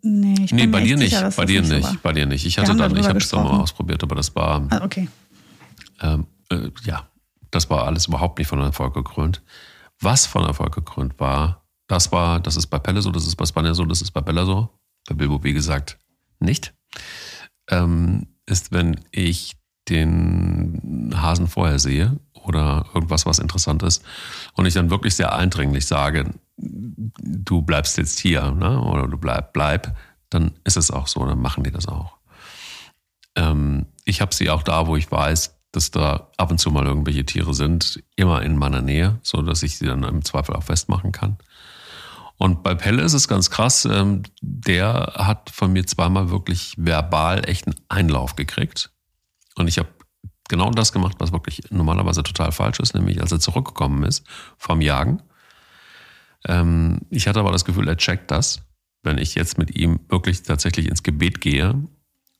nee, 0.02 0.34
ich 0.44 0.52
nee 0.52 0.66
bei 0.66 0.82
dir 0.82 0.96
nicht. 0.96 1.10
Sicher, 1.10 1.30
bei 1.30 1.44
dir 1.44 1.60
nicht. 1.62 1.86
So 1.86 1.96
bei 2.02 2.12
dir 2.12 2.24
nicht. 2.26 2.46
Ich 2.46 2.58
hatte 2.58 2.74
dann, 2.74 2.96
ich 2.96 3.06
habe 3.06 3.18
es 3.18 3.28
dann 3.28 3.44
mal 3.44 3.60
ausprobiert, 3.60 4.02
aber 4.02 4.14
das 4.14 4.34
war. 4.34 4.66
Ah, 4.70 4.82
okay. 4.82 5.08
Ähm, 6.00 6.26
äh, 6.50 6.70
ja, 6.84 7.06
das 7.50 7.68
war 7.68 7.84
alles 7.86 8.06
überhaupt 8.06 8.38
nicht 8.38 8.48
von 8.48 8.60
Erfolg 8.60 8.94
gekrönt. 8.94 9.42
was 10.00 10.26
von 10.26 10.44
Erfolg 10.44 10.74
gekrönt 10.74 11.20
war, 11.20 11.62
das 11.86 12.10
war, 12.10 12.40
das 12.40 12.56
ist 12.56 12.66
bei 12.68 12.78
Pelle 12.78 13.02
so, 13.02 13.10
das 13.10 13.26
ist 13.26 13.36
bei 13.36 13.46
Spanier 13.46 13.74
so, 13.74 13.84
das 13.84 14.02
ist 14.02 14.10
bei 14.12 14.20
Bella 14.20 14.44
so, 14.44 14.70
bei 15.08 15.14
Bilbo, 15.14 15.44
wie 15.44 15.52
gesagt, 15.52 15.98
nicht, 16.40 16.74
ähm, 17.70 18.26
ist, 18.46 18.72
wenn 18.72 19.00
ich 19.10 19.56
den 19.88 21.12
Hasen 21.14 21.48
vorher 21.48 21.78
sehe 21.78 22.18
oder 22.44 22.86
irgendwas, 22.94 23.26
was 23.26 23.38
interessant 23.38 23.82
ist 23.82 24.04
und 24.54 24.66
ich 24.66 24.74
dann 24.74 24.90
wirklich 24.90 25.14
sehr 25.14 25.34
eindringlich 25.34 25.86
sage, 25.86 26.34
du 26.56 27.62
bleibst 27.62 27.98
jetzt 27.98 28.18
hier 28.18 28.50
ne? 28.50 28.80
oder 28.80 29.08
du 29.08 29.18
bleib, 29.18 29.52
bleib, 29.52 29.96
dann 30.30 30.52
ist 30.64 30.76
es 30.76 30.90
auch 30.90 31.06
so, 31.06 31.24
dann 31.26 31.40
machen 31.40 31.64
die 31.64 31.70
das 31.70 31.88
auch. 31.88 32.18
Ähm, 33.36 33.86
ich 34.04 34.20
habe 34.20 34.34
sie 34.34 34.50
auch 34.50 34.62
da, 34.62 34.86
wo 34.86 34.96
ich 34.96 35.10
weiß, 35.10 35.58
dass 35.72 35.90
da 35.90 36.28
ab 36.36 36.50
und 36.50 36.58
zu 36.58 36.70
mal 36.70 36.86
irgendwelche 36.86 37.24
Tiere 37.24 37.54
sind, 37.54 38.02
immer 38.16 38.42
in 38.42 38.56
meiner 38.56 38.82
Nähe, 38.82 39.18
so 39.22 39.42
dass 39.42 39.62
ich 39.62 39.78
sie 39.78 39.86
dann 39.86 40.02
im 40.04 40.24
Zweifel 40.24 40.54
auch 40.54 40.64
festmachen 40.64 41.12
kann. 41.12 41.38
Und 42.36 42.62
bei 42.62 42.74
Pelle 42.74 43.02
ist 43.02 43.12
es 43.12 43.28
ganz 43.28 43.50
krass, 43.50 43.84
ähm, 43.84 44.24
der 44.40 45.12
hat 45.16 45.50
von 45.50 45.72
mir 45.72 45.86
zweimal 45.86 46.30
wirklich 46.30 46.74
verbal 46.76 47.48
echt 47.48 47.66
einen 47.66 47.76
Einlauf 47.88 48.36
gekriegt. 48.36 48.90
Und 49.54 49.68
ich 49.68 49.78
habe 49.78 49.88
genau 50.52 50.70
das 50.70 50.92
gemacht, 50.92 51.16
was 51.18 51.32
wirklich 51.32 51.62
normalerweise 51.70 52.22
total 52.22 52.52
falsch 52.52 52.78
ist, 52.80 52.94
nämlich 52.94 53.20
als 53.20 53.32
er 53.32 53.40
zurückgekommen 53.40 54.04
ist 54.04 54.24
vom 54.56 54.80
Jagen. 54.80 55.22
Ähm, 56.46 57.00
ich 57.10 57.26
hatte 57.26 57.40
aber 57.40 57.52
das 57.52 57.64
Gefühl, 57.64 57.88
er 57.88 57.96
checkt 57.96 58.30
das, 58.30 58.62
wenn 59.02 59.18
ich 59.18 59.34
jetzt 59.34 59.58
mit 59.58 59.74
ihm 59.74 60.00
wirklich 60.08 60.42
tatsächlich 60.42 60.88
ins 60.88 61.02
Gebet 61.02 61.40
gehe. 61.40 61.74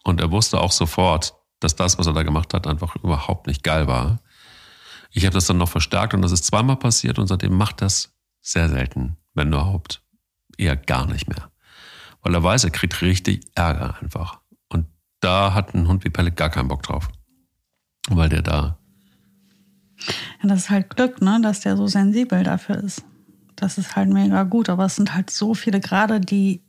Und 0.04 0.20
er 0.20 0.30
wusste 0.30 0.60
auch 0.60 0.72
sofort, 0.72 1.34
dass 1.60 1.76
das, 1.76 1.98
was 1.98 2.06
er 2.06 2.12
da 2.12 2.22
gemacht 2.22 2.54
hat, 2.54 2.66
einfach 2.66 2.96
überhaupt 2.96 3.46
nicht 3.46 3.62
geil 3.62 3.86
war. 3.86 4.20
Ich 5.10 5.24
habe 5.24 5.34
das 5.34 5.46
dann 5.46 5.58
noch 5.58 5.68
verstärkt 5.68 6.14
und 6.14 6.22
das 6.22 6.32
ist 6.32 6.44
zweimal 6.44 6.76
passiert 6.76 7.18
und 7.18 7.26
seitdem 7.26 7.56
macht 7.56 7.82
das 7.82 8.12
sehr 8.40 8.68
selten 8.68 9.16
wenn 9.34 9.48
überhaupt, 9.48 10.02
eher 10.56 10.76
gar 10.76 11.06
nicht 11.06 11.28
mehr. 11.28 11.50
Weil 12.20 12.34
er 12.34 12.42
weiß, 12.42 12.64
er 12.64 12.70
kriegt 12.70 13.00
richtig 13.02 13.44
Ärger 13.54 13.96
einfach. 14.00 14.40
Und 14.68 14.86
da 15.20 15.54
hat 15.54 15.74
ein 15.74 15.88
Hund 15.88 16.04
wie 16.04 16.10
Pellet 16.10 16.36
gar 16.36 16.50
keinen 16.50 16.68
Bock 16.68 16.82
drauf. 16.82 17.08
Weil 18.08 18.28
der 18.28 18.42
da. 18.42 18.78
Ja, 20.42 20.48
das 20.48 20.60
ist 20.60 20.70
halt 20.70 20.90
Glück, 20.90 21.22
ne, 21.22 21.40
dass 21.42 21.60
der 21.60 21.76
so 21.76 21.86
sensibel 21.86 22.42
dafür 22.42 22.76
ist. 22.82 23.04
Das 23.56 23.78
ist 23.78 23.94
halt 23.94 24.08
mega 24.08 24.42
gut. 24.42 24.68
Aber 24.68 24.86
es 24.86 24.96
sind 24.96 25.14
halt 25.14 25.30
so 25.30 25.54
viele, 25.54 25.80
gerade 25.80 26.20
die, 26.20 26.60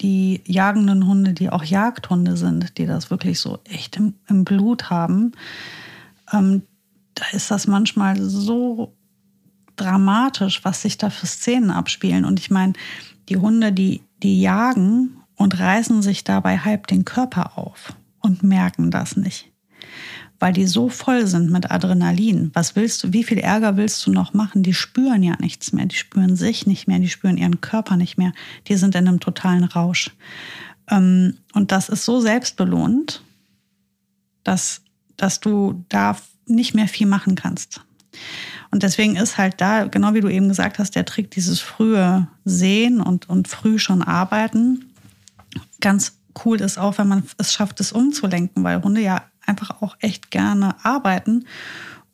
die 0.00 0.42
jagenden 0.46 1.06
Hunde, 1.06 1.32
die 1.32 1.50
auch 1.50 1.62
Jagdhunde 1.62 2.36
sind, 2.36 2.78
die 2.78 2.86
das 2.86 3.10
wirklich 3.10 3.38
so 3.38 3.60
echt 3.64 3.96
im, 3.96 4.14
im 4.28 4.44
Blut 4.44 4.90
haben. 4.90 5.32
Ähm, 6.32 6.62
da 7.14 7.24
ist 7.32 7.50
das 7.50 7.66
manchmal 7.68 8.20
so 8.20 8.96
dramatisch, 9.76 10.64
was 10.64 10.82
sich 10.82 10.98
da 10.98 11.10
für 11.10 11.26
Szenen 11.26 11.70
abspielen. 11.70 12.24
Und 12.24 12.40
ich 12.40 12.50
meine, 12.50 12.72
die 13.28 13.36
Hunde, 13.36 13.72
die, 13.72 14.02
die 14.22 14.40
jagen 14.40 15.16
und 15.36 15.58
reißen 15.58 16.02
sich 16.02 16.24
dabei 16.24 16.58
halb 16.58 16.86
den 16.86 17.04
Körper 17.04 17.58
auf 17.58 17.94
und 18.20 18.42
merken 18.42 18.90
das 18.90 19.16
nicht. 19.16 19.52
Weil 20.44 20.52
die 20.52 20.66
so 20.66 20.90
voll 20.90 21.26
sind 21.26 21.50
mit 21.50 21.70
Adrenalin. 21.70 22.50
Was 22.52 22.76
willst 22.76 23.02
du, 23.02 23.14
wie 23.14 23.24
viel 23.24 23.38
Ärger 23.38 23.78
willst 23.78 24.06
du 24.06 24.10
noch 24.12 24.34
machen? 24.34 24.62
Die 24.62 24.74
spüren 24.74 25.22
ja 25.22 25.36
nichts 25.40 25.72
mehr. 25.72 25.86
Die 25.86 25.96
spüren 25.96 26.36
sich 26.36 26.66
nicht 26.66 26.86
mehr. 26.86 26.98
Die 26.98 27.08
spüren 27.08 27.38
ihren 27.38 27.62
Körper 27.62 27.96
nicht 27.96 28.18
mehr. 28.18 28.34
Die 28.68 28.76
sind 28.76 28.94
in 28.94 29.08
einem 29.08 29.20
totalen 29.20 29.64
Rausch. 29.64 30.10
Ähm, 30.90 31.38
und 31.54 31.72
das 31.72 31.88
ist 31.88 32.04
so 32.04 32.20
selbstbelohnt, 32.20 33.22
dass, 34.42 34.82
dass 35.16 35.40
du 35.40 35.82
da 35.88 36.14
nicht 36.46 36.74
mehr 36.74 36.88
viel 36.88 37.06
machen 37.06 37.36
kannst. 37.36 37.80
Und 38.70 38.82
deswegen 38.82 39.16
ist 39.16 39.38
halt 39.38 39.62
da, 39.62 39.84
genau 39.86 40.12
wie 40.12 40.20
du 40.20 40.28
eben 40.28 40.48
gesagt 40.48 40.78
hast, 40.78 40.94
der 40.94 41.06
Trick 41.06 41.30
dieses 41.30 41.60
frühe 41.60 42.28
Sehen 42.44 43.00
und, 43.00 43.30
und 43.30 43.48
früh 43.48 43.78
schon 43.78 44.02
arbeiten. 44.02 44.92
Ganz 45.80 46.18
cool 46.44 46.60
ist 46.60 46.76
auch, 46.76 46.98
wenn 46.98 47.08
man 47.08 47.22
es 47.38 47.54
schafft, 47.54 47.80
es 47.80 47.92
umzulenken, 47.92 48.62
weil 48.62 48.82
Hunde 48.82 49.00
ja 49.00 49.22
einfach 49.46 49.82
auch 49.82 49.96
echt 50.00 50.30
gerne 50.30 50.76
arbeiten 50.84 51.46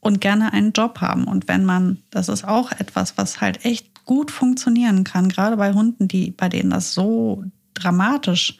und 0.00 0.20
gerne 0.20 0.52
einen 0.52 0.72
Job 0.72 1.00
haben. 1.00 1.24
Und 1.24 1.48
wenn 1.48 1.64
man, 1.64 1.98
das 2.10 2.28
ist 2.28 2.44
auch 2.44 2.72
etwas, 2.72 3.16
was 3.16 3.40
halt 3.40 3.64
echt 3.64 4.04
gut 4.04 4.30
funktionieren 4.30 5.04
kann, 5.04 5.28
gerade 5.28 5.56
bei 5.56 5.72
Hunden, 5.72 6.08
die, 6.08 6.30
bei 6.30 6.48
denen 6.48 6.70
das 6.70 6.94
so 6.94 7.44
dramatisch 7.74 8.58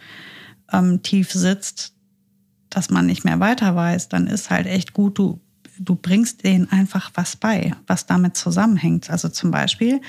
ähm, 0.72 1.02
tief 1.02 1.32
sitzt, 1.32 1.94
dass 2.68 2.90
man 2.90 3.06
nicht 3.06 3.24
mehr 3.24 3.40
weiter 3.40 3.74
weiß, 3.74 4.08
dann 4.08 4.26
ist 4.26 4.50
halt 4.50 4.66
echt 4.66 4.92
gut, 4.92 5.18
du 5.18 5.40
du 5.80 5.96
bringst 5.96 6.44
denen 6.44 6.70
einfach 6.70 7.10
was 7.14 7.36
bei, 7.36 7.74
was 7.86 8.06
damit 8.06 8.36
zusammenhängt. 8.36 9.10
Also 9.10 9.28
zum 9.28 9.50
Beispiel 9.50 10.00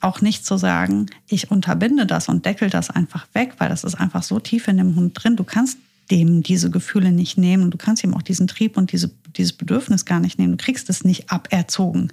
auch 0.00 0.20
nicht 0.20 0.46
zu 0.46 0.56
sagen, 0.58 1.06
ich 1.26 1.50
unterbinde 1.50 2.06
das 2.06 2.28
und 2.28 2.44
deckel 2.44 2.70
das 2.70 2.90
einfach 2.90 3.26
weg, 3.32 3.54
weil 3.58 3.68
das 3.68 3.82
ist 3.82 3.96
einfach 3.96 4.22
so 4.22 4.38
tief 4.38 4.68
in 4.68 4.76
dem 4.76 4.94
Hund 4.94 5.12
drin. 5.14 5.34
Du 5.34 5.44
kannst 5.44 5.78
dem 6.10 6.42
diese 6.42 6.70
Gefühle 6.70 7.12
nicht 7.12 7.38
nehmen. 7.38 7.70
Du 7.70 7.78
kannst 7.78 8.02
ihm 8.04 8.14
auch 8.14 8.22
diesen 8.22 8.46
Trieb 8.46 8.76
und 8.76 8.92
diese, 8.92 9.10
dieses 9.36 9.52
Bedürfnis 9.52 10.04
gar 10.04 10.20
nicht 10.20 10.38
nehmen. 10.38 10.56
Du 10.56 10.64
kriegst 10.64 10.88
es 10.90 11.04
nicht 11.04 11.30
aberzogen. 11.30 12.10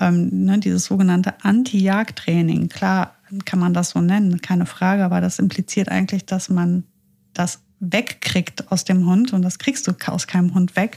Ähm, 0.00 0.44
ne, 0.44 0.58
dieses 0.58 0.86
sogenannte 0.86 1.34
Anti-Jagd-Training, 1.44 2.68
klar 2.68 3.14
kann 3.44 3.58
man 3.58 3.74
das 3.74 3.90
so 3.90 4.00
nennen, 4.00 4.40
keine 4.40 4.66
Frage, 4.66 5.04
aber 5.04 5.20
das 5.20 5.38
impliziert 5.38 5.88
eigentlich, 5.88 6.24
dass 6.24 6.48
man 6.48 6.84
das 7.32 7.60
wegkriegt 7.80 8.70
aus 8.70 8.84
dem 8.84 9.06
Hund 9.06 9.32
und 9.32 9.42
das 9.42 9.58
kriegst 9.58 9.86
du 9.86 9.92
aus 10.06 10.26
keinem 10.26 10.54
Hund 10.54 10.76
weg. 10.76 10.96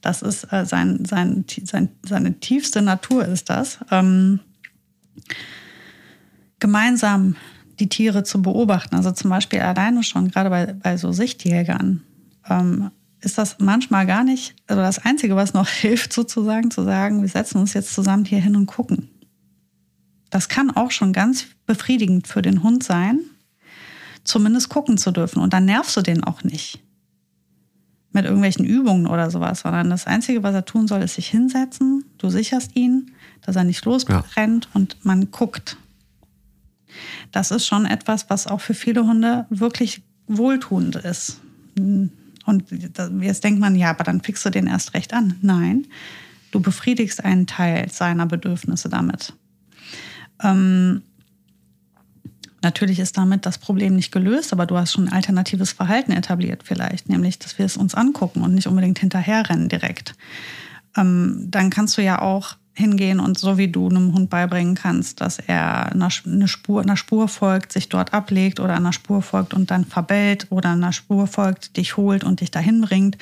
Das 0.00 0.22
ist 0.22 0.52
äh, 0.52 0.66
sein, 0.66 1.04
sein, 1.04 1.44
sein, 1.64 1.88
seine 2.02 2.38
tiefste 2.40 2.82
Natur 2.82 3.24
ist 3.24 3.50
das. 3.50 3.78
Ähm, 3.90 4.40
gemeinsam 6.58 7.36
die 7.82 7.88
Tiere 7.88 8.22
zu 8.22 8.40
beobachten. 8.42 8.94
Also 8.94 9.10
zum 9.10 9.30
Beispiel 9.30 9.60
alleine 9.60 10.04
schon, 10.04 10.30
gerade 10.30 10.50
bei, 10.50 10.72
bei 10.72 10.96
so 10.96 11.10
Sichtjägern, 11.10 12.02
ähm, 12.48 12.90
ist 13.20 13.38
das 13.38 13.56
manchmal 13.58 14.06
gar 14.06 14.22
nicht, 14.22 14.54
also 14.68 14.82
das 14.82 15.00
Einzige, 15.00 15.34
was 15.34 15.52
noch 15.52 15.68
hilft, 15.68 16.12
sozusagen, 16.12 16.70
zu 16.70 16.84
sagen, 16.84 17.22
wir 17.22 17.28
setzen 17.28 17.58
uns 17.58 17.74
jetzt 17.74 17.92
zusammen 17.92 18.24
hier 18.24 18.40
hin 18.40 18.54
und 18.54 18.66
gucken. 18.66 19.08
Das 20.30 20.48
kann 20.48 20.70
auch 20.70 20.92
schon 20.92 21.12
ganz 21.12 21.46
befriedigend 21.66 22.28
für 22.28 22.40
den 22.40 22.62
Hund 22.62 22.84
sein, 22.84 23.20
zumindest 24.24 24.68
gucken 24.68 24.96
zu 24.96 25.10
dürfen. 25.10 25.42
Und 25.42 25.52
dann 25.52 25.64
nervst 25.64 25.96
du 25.96 26.02
den 26.02 26.22
auch 26.22 26.44
nicht 26.44 26.80
mit 28.12 28.26
irgendwelchen 28.26 28.64
Übungen 28.64 29.06
oder 29.06 29.30
sowas, 29.30 29.60
sondern 29.60 29.90
das 29.90 30.06
Einzige, 30.06 30.42
was 30.42 30.54
er 30.54 30.64
tun 30.64 30.86
soll, 30.86 31.02
ist 31.02 31.14
sich 31.14 31.28
hinsetzen. 31.28 32.04
Du 32.18 32.28
sicherst 32.28 32.76
ihn, 32.76 33.10
dass 33.40 33.56
er 33.56 33.64
nicht 33.64 33.84
losrennt 33.84 34.64
ja. 34.66 34.70
und 34.74 34.96
man 35.02 35.30
guckt. 35.30 35.76
Das 37.30 37.50
ist 37.50 37.66
schon 37.66 37.86
etwas, 37.86 38.28
was 38.30 38.46
auch 38.46 38.60
für 38.60 38.74
viele 38.74 39.06
Hunde 39.06 39.46
wirklich 39.50 40.02
wohltuend 40.26 40.96
ist. 40.96 41.40
Und 41.76 42.64
jetzt 43.20 43.44
denkt 43.44 43.60
man, 43.60 43.76
ja, 43.76 43.90
aber 43.90 44.04
dann 44.04 44.20
fixst 44.20 44.44
du 44.44 44.50
den 44.50 44.66
erst 44.66 44.94
recht 44.94 45.14
an. 45.14 45.36
Nein, 45.42 45.86
du 46.50 46.60
befriedigst 46.60 47.24
einen 47.24 47.46
Teil 47.46 47.90
seiner 47.90 48.26
Bedürfnisse 48.26 48.88
damit. 48.88 49.34
Ähm, 50.42 51.02
Natürlich 52.62 53.00
ist 53.00 53.18
damit 53.18 53.44
das 53.44 53.58
Problem 53.58 53.96
nicht 53.96 54.12
gelöst, 54.12 54.52
aber 54.52 54.66
du 54.66 54.76
hast 54.76 54.92
schon 54.92 55.08
ein 55.08 55.12
alternatives 55.12 55.72
Verhalten 55.72 56.12
etabliert 56.12 56.62
vielleicht, 56.64 57.08
nämlich, 57.08 57.40
dass 57.40 57.58
wir 57.58 57.66
es 57.66 57.76
uns 57.76 57.96
angucken 57.96 58.42
und 58.42 58.54
nicht 58.54 58.68
unbedingt 58.68 59.00
hinterherrennen 59.00 59.68
direkt. 59.68 60.14
Ähm, 60.96 61.48
dann 61.50 61.70
kannst 61.70 61.98
du 61.98 62.02
ja 62.02 62.22
auch 62.22 62.56
hingehen 62.74 63.20
und 63.20 63.38
so 63.38 63.58
wie 63.58 63.68
du 63.68 63.88
einem 63.88 64.14
Hund 64.14 64.30
beibringen 64.30 64.74
kannst, 64.74 65.20
dass 65.20 65.38
er 65.38 65.92
einer, 65.92 66.08
eine 66.24 66.48
Spur, 66.48 66.80
einer 66.80 66.96
Spur 66.96 67.28
folgt, 67.28 67.72
sich 67.72 67.88
dort 67.88 68.14
ablegt 68.14 68.60
oder 68.60 68.74
einer 68.74 68.92
Spur 68.92 69.22
folgt 69.22 69.52
und 69.52 69.70
dann 69.70 69.84
verbellt 69.84 70.46
oder 70.50 70.70
einer 70.70 70.92
Spur 70.92 71.26
folgt, 71.26 71.76
dich 71.76 71.96
holt 71.96 72.24
und 72.24 72.40
dich 72.40 72.50
dahin 72.50 72.80
bringt. 72.80 73.18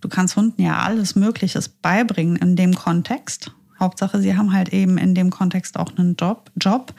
Du 0.00 0.08
kannst 0.08 0.36
Hunden 0.36 0.62
ja 0.62 0.78
alles 0.78 1.16
Mögliche 1.16 1.60
beibringen 1.82 2.36
in 2.36 2.56
dem 2.56 2.74
Kontext. 2.74 3.52
Hauptsache, 3.80 4.20
sie 4.20 4.36
haben 4.36 4.52
halt 4.52 4.68
eben 4.72 4.98
in 4.98 5.14
dem 5.14 5.30
Kontext 5.30 5.78
auch 5.78 5.96
einen 5.96 6.14
Job. 6.14 6.50
Job 6.56 6.94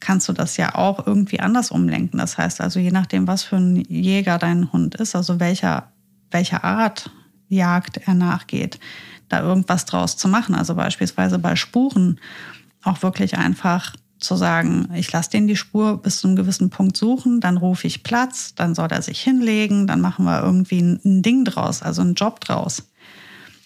kannst 0.00 0.28
du 0.28 0.32
das 0.32 0.56
ja 0.56 0.74
auch 0.74 1.06
irgendwie 1.06 1.40
anders 1.40 1.70
umlenken. 1.70 2.18
Das 2.18 2.38
heißt 2.38 2.60
also, 2.60 2.78
je 2.80 2.90
nachdem, 2.90 3.26
was 3.26 3.42
für 3.42 3.56
ein 3.56 3.76
Jäger 3.76 4.38
dein 4.38 4.72
Hund 4.72 4.94
ist, 4.94 5.14
also 5.14 5.40
welcher, 5.40 5.92
welcher 6.30 6.64
Art 6.64 7.10
Jagd 7.48 7.96
er 8.06 8.14
nachgeht, 8.14 8.78
da 9.28 9.42
irgendwas 9.42 9.84
draus 9.84 10.16
zu 10.16 10.28
machen. 10.28 10.54
Also 10.54 10.74
beispielsweise 10.74 11.38
bei 11.38 11.56
Spuren 11.56 12.20
auch 12.82 13.02
wirklich 13.02 13.36
einfach 13.36 13.94
zu 14.18 14.34
sagen, 14.34 14.88
ich 14.94 15.12
lasse 15.12 15.30
den 15.30 15.46
die 15.46 15.56
Spur 15.56 16.02
bis 16.02 16.18
zu 16.18 16.26
einem 16.26 16.36
gewissen 16.36 16.70
Punkt 16.70 16.96
suchen, 16.96 17.40
dann 17.40 17.56
rufe 17.56 17.86
ich 17.86 18.02
Platz, 18.02 18.54
dann 18.54 18.74
soll 18.74 18.88
er 18.90 19.02
sich 19.02 19.20
hinlegen, 19.20 19.86
dann 19.86 20.00
machen 20.00 20.24
wir 20.24 20.42
irgendwie 20.42 20.80
ein 20.80 21.22
Ding 21.22 21.44
draus, 21.44 21.82
also 21.82 22.02
einen 22.02 22.14
Job 22.14 22.40
draus 22.40 22.82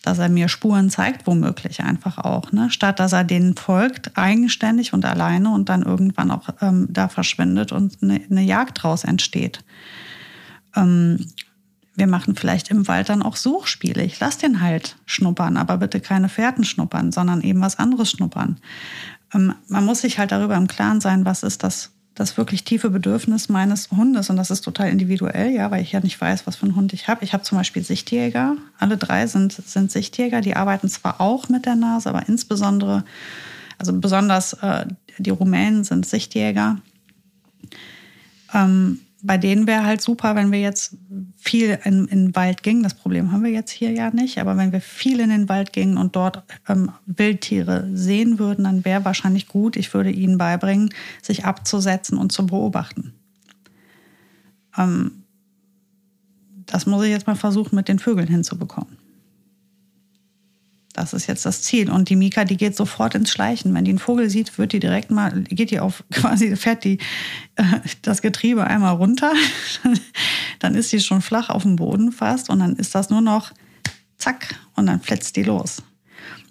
dass 0.03 0.19
er 0.19 0.29
mir 0.29 0.49
Spuren 0.49 0.91
zeigt, 0.91 1.27
womöglich 1.27 1.83
einfach 1.83 2.19
auch, 2.19 2.51
ne? 2.53 2.71
statt 2.71 2.99
dass 2.99 3.13
er 3.13 3.25
denen 3.25 3.57
folgt, 3.57 4.19
eigenständig 4.19 4.93
und 4.93 5.05
alleine 5.05 5.51
und 5.51 5.69
dann 5.69 5.83
irgendwann 5.83 6.33
auch 6.33 6.49
ähm, 6.61 6.89
da 6.91 7.09
verschwindet 7.09 7.73
und 7.73 8.03
eine, 8.03 8.21
eine 8.29 8.43
Jagd 8.43 8.83
draus 8.83 9.05
entsteht. 9.05 9.65
Ähm, 10.75 11.25
wir 11.95 12.07
machen 12.07 12.35
vielleicht 12.37 12.71
im 12.71 12.89
Wald 12.89 13.09
dann 13.09 13.23
auch 13.23 13.37
Suchspiele. 13.37 14.03
Ich 14.03 14.19
lasse 14.19 14.41
den 14.41 14.61
halt 14.61 14.97
schnuppern, 15.05 15.57
aber 15.57 15.77
bitte 15.77 16.01
keine 16.01 16.29
Fährten 16.29 16.65
schnuppern, 16.65 17.13
sondern 17.13 17.43
eben 17.43 17.61
was 17.61 17.79
anderes 17.79 18.11
schnuppern. 18.11 18.59
Ähm, 19.35 19.55
man 19.69 19.85
muss 19.85 20.01
sich 20.01 20.19
halt 20.19 20.33
darüber 20.33 20.57
im 20.57 20.69
Klaren 20.69 21.01
sein, 21.01 21.25
was 21.25 21.43
ist 21.43 21.63
das, 21.63 21.91
das 22.15 22.39
wirklich 22.39 22.65
tiefe 22.65 22.89
Bedürfnis 22.89 23.51
meines 23.51 23.91
Hundes. 23.91 24.31
Und 24.31 24.37
das 24.37 24.51
ist 24.51 24.63
total 24.63 24.89
individuell, 24.89 25.51
ja, 25.51 25.71
weil 25.71 25.83
ich 25.83 25.93
ja 25.93 26.01
nicht 26.01 26.19
weiß, 26.19 26.47
was 26.47 26.57
für 26.57 26.65
einen 26.65 26.77
Hund 26.77 26.95
ich 26.95 27.09
habe. 27.09 27.25
Ich 27.25 27.35
habe 27.35 27.43
zum 27.43 27.59
Beispiel 27.59 27.83
Sichtjäger. 27.83 28.57
Alle 28.79 28.97
drei 28.97 29.27
sind, 29.27 29.53
sind 29.53 29.93
Sichtjäger. 29.93 30.41
Die 30.41 30.57
arbeiten 30.57 30.89
zwar 30.89 31.21
auch 31.21 31.51
mit 31.51 31.67
der 31.67 31.77
Nase, 31.77 32.09
aber 32.09 32.27
insbesondere, 32.27 33.05
also 33.79 33.93
besonders 33.93 34.55
äh, 34.55 34.87
die 35.19 35.31
Rumänen 35.31 35.85
sind 35.85 36.07
Sichtjäger. 36.07 36.79
Ähm, 38.55 39.01
bei 39.23 39.39
denen 39.39 39.69
wäre 39.69 39.85
halt 39.85 40.03
super, 40.03 40.35
wenn 40.35 40.51
wir 40.51 40.61
jetzt 40.61 40.97
viel 41.39 41.79
in, 41.85 42.07
in, 42.07 42.27
den 42.27 42.37
Wald 42.37 42.65
gingen. 42.65 42.83
Das 42.83 42.95
Problem 42.95 43.31
haben 43.31 43.45
wir 43.45 43.53
jetzt 43.53 43.71
hier 43.71 43.93
ja 43.93 44.11
nicht. 44.11 44.39
Aber 44.39 44.57
wenn 44.57 44.73
wir 44.73 44.81
viel 44.81 45.21
in 45.21 45.31
den 45.31 45.49
Wald 45.49 45.73
gingen 45.73 45.97
und 45.97 46.17
dort 46.17 46.43
ähm, 46.69 46.91
Wildtiere 47.07 47.89
sehen 47.93 48.41
würden, 48.41 48.65
dann 48.65 48.85
wäre 48.85 49.05
wahrscheinlich 49.05 49.47
gut, 49.47 49.77
ich 49.77 49.95
würde 49.95 50.11
ihnen 50.11 50.39
beibringen, 50.39 50.93
sich 51.23 51.45
abzusetzen 51.45 52.19
und 52.19 52.33
zu 52.33 52.47
beobachten. 52.47 53.15
Ähm, 54.77 55.23
das 56.67 56.87
muss 56.87 57.05
ich 57.05 57.11
jetzt 57.11 57.29
mal 57.29 57.37
versuchen, 57.37 57.77
mit 57.77 57.87
den 57.87 58.01
Vögeln 58.01 58.29
hinzubekommen. 58.29 58.97
Das 61.03 61.13
ist 61.13 61.27
jetzt 61.27 61.45
das 61.45 61.63
Ziel. 61.63 61.91
Und 61.91 62.11
die 62.11 62.15
Mika, 62.15 62.45
die 62.45 62.57
geht 62.57 62.77
sofort 62.77 63.17
ins 63.17 63.33
Schleichen. 63.33 63.75
Wenn 63.75 63.85
die 63.85 63.91
einen 63.91 63.99
Vogel 63.99 64.31
sieht, 64.31 64.57
wird 64.57 64.73
die 64.73 64.79
direkt 64.79 65.11
mal, 65.11 65.43
geht 65.43 65.73
die 65.73 65.81
auf, 65.81 66.05
quasi 66.13 66.55
fährt 66.55 66.85
die 66.85 66.99
äh, 67.57 67.81
das 68.03 68.23
Getriebe 68.23 68.65
einmal 68.65 68.95
runter. 68.95 69.33
dann 70.61 70.77
ist 70.77 70.91
sie 70.91 71.01
schon 71.01 71.21
flach 71.21 71.51
auf 71.51 71.65
dem 71.65 71.75
Boden 71.75 72.13
fast 72.13 72.51
und 72.51 72.61
dann 72.61 72.77
ist 72.77 72.95
das 72.95 73.11
nur 73.11 73.21
noch 73.21 73.51
zack 74.17 74.55
und 74.77 74.87
dann 74.87 75.01
fletzt 75.01 75.35
die 75.35 75.43
los. 75.43 75.83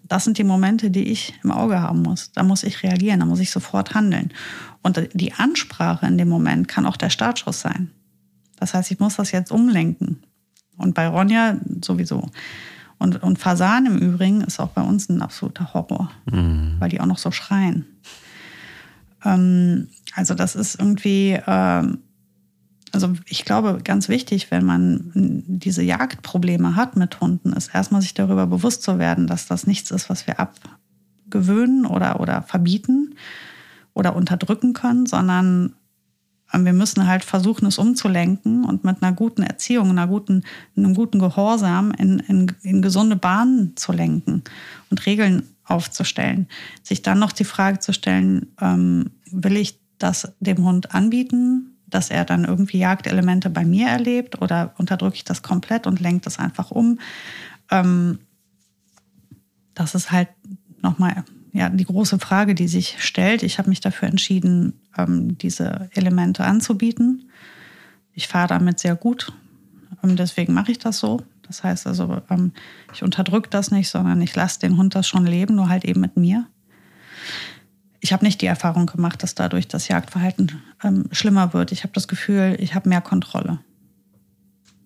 Das 0.09 0.25
sind 0.25 0.37
die 0.37 0.43
Momente, 0.43 0.91
die 0.91 1.09
ich 1.09 1.33
im 1.45 1.51
Auge 1.51 1.79
haben 1.79 2.01
muss. 2.01 2.33
Da 2.33 2.43
muss 2.43 2.63
ich 2.63 2.83
reagieren, 2.83 3.21
da 3.21 3.25
muss 3.25 3.39
ich 3.39 3.51
sofort 3.51 3.93
handeln. 3.93 4.33
Und 4.81 5.01
die 5.13 5.31
Ansprache 5.31 6.05
in 6.07 6.17
dem 6.17 6.27
Moment 6.27 6.67
kann 6.67 6.85
auch 6.85 6.97
der 6.97 7.09
Startschuss 7.09 7.61
sein. 7.61 7.89
Das 8.59 8.73
heißt, 8.73 8.91
ich 8.91 8.99
muss 8.99 9.15
das 9.15 9.31
jetzt 9.31 9.49
umlenken. 9.49 10.23
Und 10.75 10.93
bei 10.93 11.07
Ronja 11.07 11.55
sowieso. 11.81 12.29
Und, 13.01 13.23
und 13.23 13.39
Fasan 13.39 13.87
im 13.87 13.97
Übrigen 13.97 14.41
ist 14.41 14.59
auch 14.59 14.69
bei 14.69 14.83
uns 14.83 15.09
ein 15.09 15.23
absoluter 15.23 15.73
Horror, 15.73 16.11
mhm. 16.31 16.75
weil 16.77 16.89
die 16.89 17.01
auch 17.01 17.07
noch 17.07 17.17
so 17.17 17.31
schreien. 17.31 17.87
Ähm, 19.25 19.87
also 20.13 20.35
das 20.35 20.55
ist 20.55 20.79
irgendwie, 20.79 21.39
ähm, 21.47 21.97
also 22.91 23.13
ich 23.25 23.43
glaube, 23.43 23.79
ganz 23.83 24.07
wichtig, 24.07 24.51
wenn 24.51 24.63
man 24.65 25.11
diese 25.15 25.81
Jagdprobleme 25.81 26.75
hat 26.75 26.95
mit 26.95 27.19
Hunden, 27.19 27.53
ist 27.53 27.73
erstmal 27.73 28.03
sich 28.03 28.13
darüber 28.13 28.45
bewusst 28.45 28.83
zu 28.83 28.99
werden, 28.99 29.25
dass 29.25 29.47
das 29.47 29.65
nichts 29.65 29.89
ist, 29.89 30.07
was 30.11 30.27
wir 30.27 30.35
abgewöhnen 30.39 31.87
oder, 31.87 32.19
oder 32.19 32.43
verbieten 32.43 33.15
oder 33.95 34.15
unterdrücken 34.15 34.73
können, 34.73 35.07
sondern 35.07 35.73
wir 36.53 36.73
müssen 36.73 37.07
halt 37.07 37.23
versuchen, 37.23 37.65
es 37.65 37.77
umzulenken 37.77 38.65
und 38.65 38.83
mit 38.83 39.01
einer 39.01 39.13
guten 39.13 39.43
Erziehung, 39.43 39.89
einer 39.89 40.07
guten, 40.07 40.43
einem 40.75 40.93
guten 40.93 41.19
Gehorsam 41.19 41.91
in, 41.91 42.19
in, 42.19 42.51
in 42.61 42.81
gesunde 42.81 43.15
Bahnen 43.15 43.75
zu 43.77 43.91
lenken 43.91 44.43
und 44.89 45.05
Regeln 45.05 45.43
aufzustellen. 45.63 46.47
Sich 46.83 47.01
dann 47.01 47.19
noch 47.19 47.31
die 47.31 47.45
Frage 47.45 47.79
zu 47.79 47.93
stellen, 47.93 48.47
ähm, 48.59 49.11
will 49.31 49.55
ich 49.55 49.79
das 49.97 50.33
dem 50.39 50.63
Hund 50.65 50.93
anbieten, 50.93 51.77
dass 51.87 52.09
er 52.09 52.25
dann 52.25 52.45
irgendwie 52.45 52.79
Jagdelemente 52.79 53.49
bei 53.49 53.65
mir 53.65 53.87
erlebt 53.87 54.41
oder 54.41 54.73
unterdrücke 54.77 55.15
ich 55.15 55.23
das 55.23 55.41
komplett 55.41 55.87
und 55.87 55.99
lenke 55.99 56.21
das 56.25 56.39
einfach 56.39 56.71
um? 56.71 56.99
Ähm, 57.69 58.19
das 59.73 59.95
ist 59.95 60.11
halt 60.11 60.29
nochmal 60.81 61.23
ja, 61.53 61.69
die 61.69 61.85
große 61.85 62.19
Frage, 62.19 62.55
die 62.55 62.67
sich 62.67 62.95
stellt. 62.99 63.43
Ich 63.43 63.57
habe 63.57 63.69
mich 63.69 63.81
dafür 63.81 64.07
entschieden, 64.07 64.79
ähm, 64.97 65.37
diese 65.37 65.89
Elemente 65.93 66.45
anzubieten. 66.45 67.29
Ich 68.13 68.27
fahre 68.27 68.47
damit 68.47 68.79
sehr 68.79 68.95
gut. 68.95 69.33
Ähm, 70.03 70.15
deswegen 70.15 70.53
mache 70.53 70.71
ich 70.71 70.79
das 70.79 70.99
so. 70.99 71.21
Das 71.43 71.63
heißt 71.63 71.87
also, 71.87 72.21
ähm, 72.29 72.53
ich 72.93 73.03
unterdrücke 73.03 73.49
das 73.49 73.71
nicht, 73.71 73.89
sondern 73.89 74.21
ich 74.21 74.33
lasse 74.35 74.59
den 74.59 74.77
Hund 74.77 74.95
das 74.95 75.07
schon 75.07 75.25
leben, 75.25 75.55
nur 75.55 75.67
halt 75.67 75.83
eben 75.83 75.99
mit 75.99 76.15
mir. 76.15 76.47
Ich 77.99 78.13
habe 78.13 78.25
nicht 78.25 78.41
die 78.41 78.47
Erfahrung 78.47 78.85
gemacht, 78.85 79.21
dass 79.21 79.35
dadurch 79.35 79.67
das 79.67 79.87
Jagdverhalten 79.87 80.61
schlimmer 81.11 81.53
wird. 81.53 81.71
Ich 81.71 81.83
habe 81.83 81.93
das 81.93 82.07
Gefühl, 82.07 82.57
ich 82.59 82.73
habe 82.73 82.89
mehr 82.89 83.01
Kontrolle. 83.01 83.59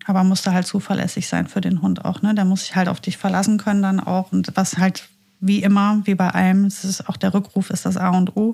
Aber 0.04 0.22
muss 0.22 0.42
da 0.42 0.52
halt 0.52 0.66
zuverlässig 0.66 1.26
sein 1.26 1.48
für 1.48 1.62
den 1.62 1.80
Hund 1.80 2.04
auch. 2.04 2.20
Ne? 2.20 2.34
Der 2.34 2.44
muss 2.44 2.60
sich 2.60 2.76
halt 2.76 2.88
auf 2.88 3.00
dich 3.00 3.16
verlassen 3.16 3.56
können 3.56 3.82
dann 3.82 4.00
auch. 4.00 4.32
Und 4.32 4.52
was 4.54 4.76
halt 4.76 5.08
wie 5.40 5.62
immer, 5.62 6.02
wie 6.04 6.14
bei 6.14 6.28
allem, 6.28 6.64
es 6.64 6.84
ist 6.84 7.08
auch 7.08 7.16
der 7.16 7.34
Rückruf 7.34 7.70
ist 7.70 7.86
das 7.86 7.96
A 7.96 8.10
und 8.10 8.36
O 8.36 8.52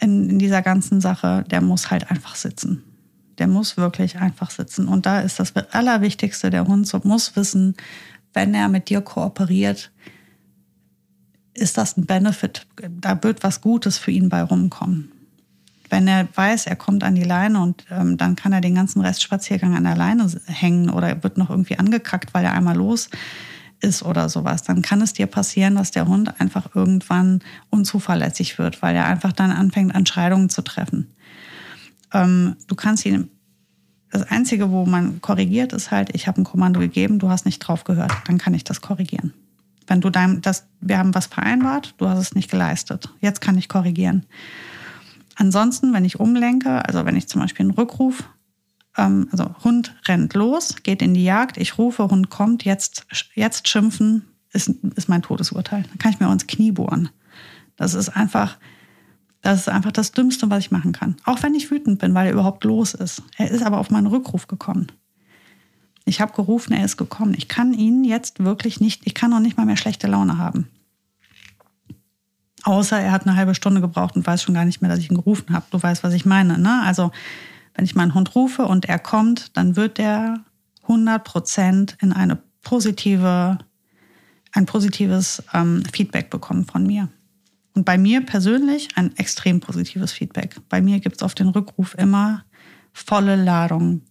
in, 0.00 0.30
in 0.30 0.38
dieser 0.38 0.62
ganzen 0.62 1.00
Sache, 1.00 1.44
der 1.50 1.60
muss 1.60 1.90
halt 1.90 2.10
einfach 2.10 2.36
sitzen. 2.36 2.84
Der 3.38 3.46
muss 3.46 3.76
wirklich 3.76 4.18
einfach 4.18 4.50
sitzen. 4.50 4.88
Und 4.88 5.06
da 5.06 5.20
ist 5.20 5.38
das 5.38 5.54
Allerwichtigste, 5.56 6.50
der 6.50 6.66
Hund 6.66 6.92
muss 7.04 7.36
wissen, 7.36 7.76
wenn 8.34 8.54
er 8.54 8.68
mit 8.68 8.88
dir 8.88 9.00
kooperiert, 9.00 9.90
ist 11.54 11.78
das 11.78 11.96
ein 11.96 12.06
Benefit. 12.06 12.66
Da 12.88 13.22
wird 13.22 13.42
was 13.42 13.60
Gutes 13.60 13.98
für 13.98 14.10
ihn 14.10 14.28
bei 14.28 14.42
rumkommen. 14.42 15.12
Wenn 15.90 16.06
er 16.06 16.28
weiß, 16.32 16.66
er 16.66 16.76
kommt 16.76 17.02
an 17.02 17.14
die 17.14 17.24
Leine 17.24 17.62
und 17.62 17.86
ähm, 17.90 18.16
dann 18.18 18.36
kann 18.36 18.52
er 18.52 18.60
den 18.60 18.74
ganzen 18.74 19.00
Restspaziergang 19.00 19.74
an 19.74 19.84
der 19.84 19.96
Leine 19.96 20.30
hängen 20.46 20.90
oder 20.90 21.22
wird 21.22 21.38
noch 21.38 21.48
irgendwie 21.48 21.78
angekackt, 21.78 22.34
weil 22.34 22.44
er 22.44 22.52
einmal 22.52 22.76
los 22.76 23.08
ist 23.80 24.02
oder 24.02 24.28
sowas, 24.28 24.62
dann 24.62 24.82
kann 24.82 25.00
es 25.00 25.12
dir 25.12 25.26
passieren, 25.26 25.76
dass 25.76 25.90
der 25.90 26.06
Hund 26.06 26.40
einfach 26.40 26.74
irgendwann 26.74 27.40
unzuverlässig 27.70 28.58
wird, 28.58 28.82
weil 28.82 28.96
er 28.96 29.06
einfach 29.06 29.32
dann 29.32 29.50
anfängt, 29.50 29.94
Entscheidungen 29.94 30.48
zu 30.48 30.62
treffen. 30.62 31.08
Ähm, 32.12 32.56
du 32.66 32.74
kannst 32.74 33.06
ihn, 33.06 33.30
das 34.10 34.22
Einzige, 34.22 34.70
wo 34.70 34.86
man 34.86 35.20
korrigiert, 35.20 35.72
ist 35.72 35.90
halt, 35.90 36.14
ich 36.14 36.26
habe 36.26 36.40
ein 36.40 36.44
Kommando 36.44 36.80
gegeben, 36.80 37.18
du 37.18 37.28
hast 37.28 37.44
nicht 37.44 37.58
drauf 37.58 37.84
gehört, 37.84 38.12
dann 38.26 38.38
kann 38.38 38.54
ich 38.54 38.64
das 38.64 38.80
korrigieren. 38.80 39.34
Wenn 39.86 40.00
du 40.00 40.10
dein, 40.10 40.40
das, 40.40 40.66
wir 40.80 40.98
haben 40.98 41.14
was 41.14 41.26
vereinbart, 41.26 41.94
du 41.98 42.08
hast 42.08 42.18
es 42.18 42.34
nicht 42.34 42.50
geleistet, 42.50 43.10
jetzt 43.20 43.40
kann 43.40 43.58
ich 43.58 43.68
korrigieren. 43.68 44.24
Ansonsten, 45.36 45.92
wenn 45.92 46.04
ich 46.04 46.18
umlenke, 46.18 46.84
also 46.86 47.04
wenn 47.04 47.16
ich 47.16 47.28
zum 47.28 47.40
Beispiel 47.40 47.64
einen 47.64 47.74
Rückruf 47.74 48.24
ähm, 48.98 49.28
also 49.32 49.54
Hund 49.64 49.94
rennt 50.06 50.34
los, 50.34 50.76
geht 50.82 51.02
in 51.02 51.14
die 51.14 51.24
Jagd, 51.24 51.56
ich 51.56 51.78
rufe, 51.78 52.08
Hund 52.08 52.30
kommt, 52.30 52.64
jetzt, 52.64 53.06
jetzt 53.34 53.68
schimpfen, 53.68 54.24
ist, 54.52 54.68
ist 54.96 55.08
mein 55.08 55.22
Todesurteil. 55.22 55.82
Dann 55.82 55.98
kann 55.98 56.12
ich 56.12 56.20
mir 56.20 56.28
auch 56.28 56.32
ins 56.32 56.46
Knie 56.46 56.72
bohren. 56.72 57.08
Das 57.76 57.94
ist 57.94 58.10
einfach, 58.10 58.58
das 59.40 59.60
ist 59.60 59.68
einfach 59.68 59.92
das 59.92 60.12
Dümmste, 60.12 60.50
was 60.50 60.58
ich 60.60 60.70
machen 60.70 60.92
kann. 60.92 61.16
Auch 61.24 61.42
wenn 61.42 61.54
ich 61.54 61.70
wütend 61.70 61.98
bin, 62.00 62.14
weil 62.14 62.26
er 62.26 62.32
überhaupt 62.32 62.64
los 62.64 62.94
ist. 62.94 63.22
Er 63.36 63.50
ist 63.50 63.62
aber 63.62 63.78
auf 63.78 63.90
meinen 63.90 64.06
Rückruf 64.06 64.48
gekommen. 64.48 64.88
Ich 66.04 66.20
habe 66.20 66.32
gerufen, 66.32 66.72
er 66.72 66.84
ist 66.84 66.96
gekommen. 66.96 67.34
Ich 67.36 67.48
kann 67.48 67.72
ihn 67.72 68.02
jetzt 68.02 68.42
wirklich 68.42 68.80
nicht, 68.80 69.02
ich 69.04 69.14
kann 69.14 69.32
auch 69.32 69.40
nicht 69.40 69.56
mal 69.56 69.66
mehr 69.66 69.76
schlechte 69.76 70.06
Laune 70.06 70.38
haben. 70.38 70.68
Außer 72.64 72.98
er 72.98 73.12
hat 73.12 73.26
eine 73.26 73.36
halbe 73.36 73.54
Stunde 73.54 73.80
gebraucht 73.80 74.16
und 74.16 74.26
weiß 74.26 74.42
schon 74.42 74.54
gar 74.54 74.64
nicht 74.64 74.80
mehr, 74.80 74.90
dass 74.90 74.98
ich 74.98 75.10
ihn 75.10 75.16
gerufen 75.16 75.54
habe. 75.54 75.66
Du 75.70 75.80
weißt, 75.82 76.02
was 76.02 76.14
ich 76.14 76.26
meine. 76.26 76.58
Ne? 76.58 76.82
Also 76.82 77.12
wenn 77.78 77.84
ich 77.84 77.94
meinen 77.94 78.12
Hund 78.12 78.34
rufe 78.34 78.66
und 78.66 78.86
er 78.86 78.98
kommt, 78.98 79.56
dann 79.56 79.76
wird 79.76 80.00
er 80.00 80.40
100 80.82 81.22
Prozent 81.22 81.96
in 82.00 82.12
eine 82.12 82.36
positive, 82.62 83.56
ein 84.50 84.66
positives 84.66 85.44
ähm, 85.54 85.84
Feedback 85.92 86.28
bekommen 86.28 86.64
von 86.64 86.84
mir. 86.84 87.08
Und 87.74 87.84
bei 87.84 87.96
mir 87.96 88.26
persönlich 88.26 88.88
ein 88.96 89.16
extrem 89.16 89.60
positives 89.60 90.10
Feedback. 90.10 90.56
Bei 90.68 90.80
mir 90.80 90.98
gibt 90.98 91.18
es 91.18 91.22
auf 91.22 91.36
den 91.36 91.50
Rückruf 91.50 91.94
immer 91.96 92.44
volle 92.92 93.36
Ladung 93.36 94.02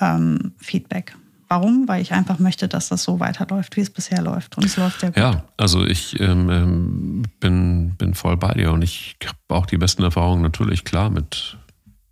ähm, 0.00 0.54
Feedback. 0.56 1.14
Warum? 1.48 1.86
Weil 1.86 2.00
ich 2.00 2.12
einfach 2.12 2.38
möchte, 2.38 2.66
dass 2.66 2.88
das 2.88 3.02
so 3.02 3.20
weiterläuft, 3.20 3.76
wie 3.76 3.80
es 3.80 3.90
bisher 3.90 4.22
läuft. 4.22 4.56
Und 4.56 4.64
es 4.64 4.78
läuft 4.78 5.00
sehr 5.00 5.10
gut. 5.10 5.18
Ja, 5.18 5.44
also 5.58 5.84
ich 5.84 6.18
ähm, 6.18 6.48
ähm 6.48 7.22
bin, 7.40 7.96
bin 7.96 8.14
voll 8.14 8.38
bei 8.38 8.54
dir 8.54 8.72
und 8.72 8.80
ich 8.80 9.16
habe 9.26 9.58
auch 9.60 9.66
die 9.66 9.76
besten 9.76 10.02
Erfahrungen 10.02 10.40
natürlich 10.42 10.84
klar 10.84 11.10
mit 11.10 11.58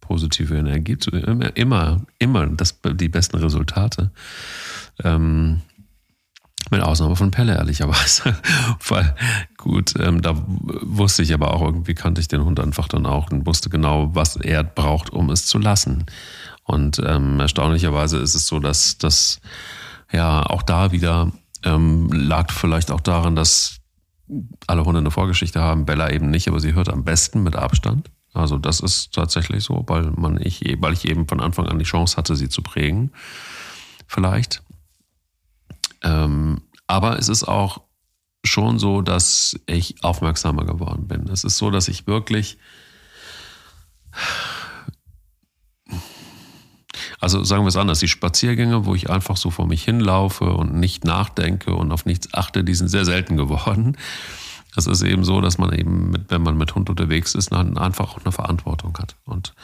positive 0.08 0.56
Energie 0.56 0.96
immer, 1.54 2.00
immer 2.18 2.46
das, 2.46 2.80
die 2.94 3.10
besten 3.10 3.36
Resultate. 3.36 4.10
Ähm, 5.04 5.60
mit 6.70 6.82
Ausnahme 6.82 7.16
von 7.16 7.30
Pelle, 7.30 7.56
ehrlicherweise. 7.56 8.36
Weil, 8.88 9.14
gut, 9.56 9.94
ähm, 10.00 10.22
da 10.22 10.34
wusste 10.46 11.22
ich 11.22 11.32
aber 11.32 11.54
auch, 11.54 11.62
irgendwie 11.62 11.94
kannte 11.94 12.20
ich 12.20 12.28
den 12.28 12.44
Hund 12.44 12.58
einfach 12.58 12.88
dann 12.88 13.06
auch 13.06 13.30
und 13.30 13.46
wusste 13.46 13.70
genau, 13.70 14.14
was 14.14 14.36
er 14.36 14.64
braucht, 14.64 15.10
um 15.10 15.30
es 15.30 15.46
zu 15.46 15.58
lassen. 15.58 16.06
Und 16.64 17.00
ähm, 17.04 17.40
erstaunlicherweise 17.40 18.18
ist 18.18 18.34
es 18.34 18.46
so, 18.46 18.60
dass 18.60 18.98
das 18.98 19.40
ja 20.10 20.42
auch 20.44 20.62
da 20.62 20.90
wieder 20.92 21.32
ähm, 21.64 22.10
lag 22.12 22.50
vielleicht 22.50 22.90
auch 22.90 23.00
daran, 23.00 23.36
dass 23.36 23.78
alle 24.66 24.84
Hunde 24.84 25.00
eine 25.00 25.10
Vorgeschichte 25.10 25.60
haben, 25.60 25.86
Bella 25.86 26.10
eben 26.10 26.30
nicht, 26.30 26.48
aber 26.48 26.60
sie 26.60 26.74
hört 26.74 26.90
am 26.90 27.04
besten 27.04 27.42
mit 27.42 27.56
Abstand. 27.56 28.10
Also 28.34 28.58
das 28.58 28.80
ist 28.80 29.14
tatsächlich 29.14 29.64
so, 29.64 29.84
weil 29.86 30.10
man 30.12 30.40
ich, 30.40 30.62
weil 30.80 30.92
ich 30.92 31.06
eben 31.08 31.26
von 31.26 31.40
Anfang 31.40 31.66
an 31.66 31.78
die 31.78 31.84
Chance 31.84 32.16
hatte, 32.16 32.36
sie 32.36 32.48
zu 32.48 32.62
prägen. 32.62 33.10
vielleicht. 34.06 34.62
Ähm, 36.02 36.62
aber 36.86 37.18
es 37.18 37.28
ist 37.28 37.44
auch 37.44 37.82
schon 38.44 38.78
so, 38.78 39.02
dass 39.02 39.58
ich 39.66 40.02
aufmerksamer 40.02 40.64
geworden 40.64 41.08
bin. 41.08 41.28
Es 41.28 41.44
ist 41.44 41.58
so, 41.58 41.70
dass 41.70 41.88
ich 41.88 42.06
wirklich, 42.06 42.58
also 47.20 47.44
sagen 47.44 47.64
wir 47.64 47.68
es 47.68 47.76
anders, 47.76 47.98
die 47.98 48.08
Spaziergänge, 48.08 48.86
wo 48.86 48.94
ich 48.94 49.10
einfach 49.10 49.36
so 49.36 49.50
vor 49.50 49.66
mich 49.66 49.84
hinlaufe 49.84 50.52
und 50.52 50.74
nicht 50.74 51.04
nachdenke 51.04 51.74
und 51.74 51.92
auf 51.92 52.06
nichts 52.06 52.32
achte, 52.32 52.64
die 52.64 52.74
sind 52.74 52.88
sehr 52.88 53.04
selten 53.04 53.36
geworden. 53.36 53.96
Es 54.76 54.86
ist 54.86 55.02
eben 55.02 55.24
so, 55.24 55.40
dass 55.40 55.58
man 55.58 55.72
eben, 55.72 56.10
mit, 56.10 56.30
wenn 56.30 56.42
man 56.42 56.56
mit 56.56 56.74
Hund 56.74 56.90
unterwegs 56.90 57.34
ist, 57.34 57.52
einfach 57.52 58.14
auch 58.14 58.24
eine 58.24 58.32
Verantwortung 58.32 58.96
hat. 58.98 59.16
Und 59.24 59.54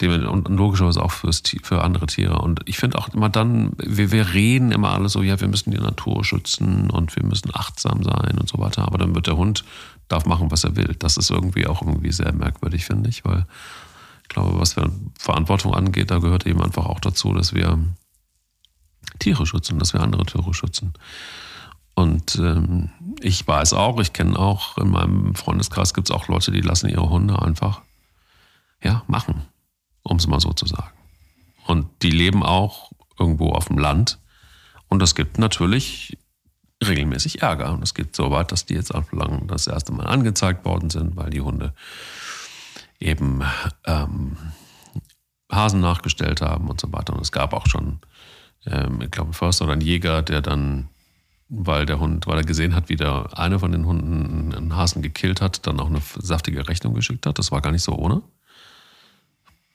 und 0.00 0.48
logischerweise 0.48 1.02
auch 1.02 1.10
fürs, 1.10 1.42
für 1.62 1.82
andere 1.82 2.06
Tiere. 2.06 2.38
Und 2.38 2.60
ich 2.66 2.78
finde 2.78 2.98
auch 2.98 3.08
immer 3.08 3.28
dann, 3.28 3.72
wir, 3.78 4.12
wir 4.12 4.32
reden 4.32 4.70
immer 4.70 4.90
alle 4.90 5.08
so, 5.08 5.22
ja, 5.22 5.40
wir 5.40 5.48
müssen 5.48 5.72
die 5.72 5.78
Natur 5.78 6.24
schützen 6.24 6.88
und 6.90 7.16
wir 7.16 7.24
müssen 7.24 7.50
achtsam 7.52 8.04
sein 8.04 8.38
und 8.38 8.48
so 8.48 8.58
weiter. 8.58 8.86
Aber 8.86 8.98
dann 8.98 9.14
wird 9.14 9.26
der 9.26 9.36
Hund, 9.36 9.64
darf 10.06 10.24
machen, 10.24 10.50
was 10.50 10.62
er 10.62 10.76
will. 10.76 10.94
Das 10.98 11.16
ist 11.16 11.30
irgendwie 11.30 11.66
auch 11.66 11.82
irgendwie 11.82 12.12
sehr 12.12 12.32
merkwürdig, 12.32 12.84
finde 12.84 13.08
ich, 13.08 13.24
weil 13.24 13.44
ich 14.22 14.28
glaube, 14.28 14.60
was 14.60 14.76
Verantwortung 15.18 15.74
angeht, 15.74 16.10
da 16.10 16.18
gehört 16.18 16.46
eben 16.46 16.62
einfach 16.62 16.86
auch 16.86 17.00
dazu, 17.00 17.32
dass 17.32 17.54
wir 17.54 17.78
Tiere 19.18 19.46
schützen, 19.46 19.78
dass 19.78 19.94
wir 19.94 20.00
andere 20.00 20.26
Tiere 20.26 20.54
schützen. 20.54 20.92
Und 21.98 22.36
ähm, 22.36 22.90
ich 23.20 23.46
weiß 23.46 23.72
auch, 23.72 23.98
ich 24.00 24.12
kenne 24.12 24.38
auch, 24.38 24.78
in 24.78 24.90
meinem 24.90 25.34
Freundeskreis 25.34 25.94
gibt 25.94 26.08
es 26.08 26.14
auch 26.14 26.28
Leute, 26.28 26.52
die 26.52 26.60
lassen 26.60 26.88
ihre 26.88 27.10
Hunde 27.10 27.40
einfach 27.42 27.82
ja, 28.82 29.02
machen 29.08 29.42
um 30.08 30.16
es 30.16 30.26
mal 30.26 30.40
so 30.40 30.52
zu 30.52 30.66
sagen. 30.66 30.96
Und 31.66 31.86
die 32.02 32.10
leben 32.10 32.42
auch 32.42 32.90
irgendwo 33.18 33.50
auf 33.50 33.66
dem 33.66 33.78
Land. 33.78 34.18
Und 34.88 35.02
es 35.02 35.14
gibt 35.14 35.38
natürlich 35.38 36.16
regelmäßig 36.82 37.42
Ärger. 37.42 37.72
Und 37.72 37.82
es 37.82 37.94
geht 37.94 38.16
so 38.16 38.30
weit, 38.30 38.52
dass 38.52 38.64
die 38.64 38.74
jetzt 38.74 38.94
auch 38.94 39.12
lang 39.12 39.46
das 39.48 39.66
erste 39.66 39.92
Mal 39.92 40.06
angezeigt 40.06 40.64
worden 40.64 40.90
sind, 40.90 41.16
weil 41.16 41.30
die 41.30 41.40
Hunde 41.40 41.74
eben 43.00 43.42
ähm, 43.84 44.36
Hasen 45.52 45.80
nachgestellt 45.80 46.40
haben 46.40 46.68
und 46.68 46.80
so 46.80 46.90
weiter. 46.92 47.12
Und 47.12 47.20
es 47.20 47.32
gab 47.32 47.52
auch 47.52 47.66
schon, 47.66 48.00
ähm, 48.66 49.02
ich 49.02 49.10
glaube, 49.10 49.30
ein 49.30 49.34
Förster 49.34 49.66
oder 49.66 49.74
ein 49.74 49.80
Jäger, 49.80 50.22
der 50.22 50.40
dann, 50.40 50.88
weil 51.48 51.86
der 51.86 51.98
Hund, 51.98 52.26
weil 52.26 52.38
er 52.38 52.44
gesehen 52.44 52.74
hat, 52.74 52.88
wie 52.88 52.96
der 52.96 53.38
eine 53.38 53.58
von 53.58 53.72
den 53.72 53.86
Hunden 53.86 54.54
einen 54.54 54.76
Hasen 54.76 55.02
gekillt 55.02 55.40
hat, 55.40 55.66
dann 55.66 55.80
auch 55.80 55.88
eine 55.88 56.02
saftige 56.18 56.68
Rechnung 56.68 56.94
geschickt 56.94 57.26
hat. 57.26 57.38
Das 57.38 57.50
war 57.50 57.60
gar 57.60 57.72
nicht 57.72 57.82
so 57.82 57.92
ohne 57.94 58.22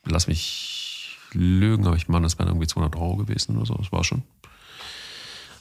lass 0.06 0.28
mich 0.28 1.18
lügen, 1.32 1.88
aber 1.88 1.96
ich 1.96 2.08
meine, 2.08 2.24
das 2.24 2.38
wären 2.38 2.50
irgendwie 2.50 2.68
200 2.68 2.96
Euro 2.96 3.18
gewesen 3.18 3.58
oder 3.58 3.66
so. 3.66 3.76
Das 3.76 3.92
war 3.92 4.04
schon, 4.04 4.24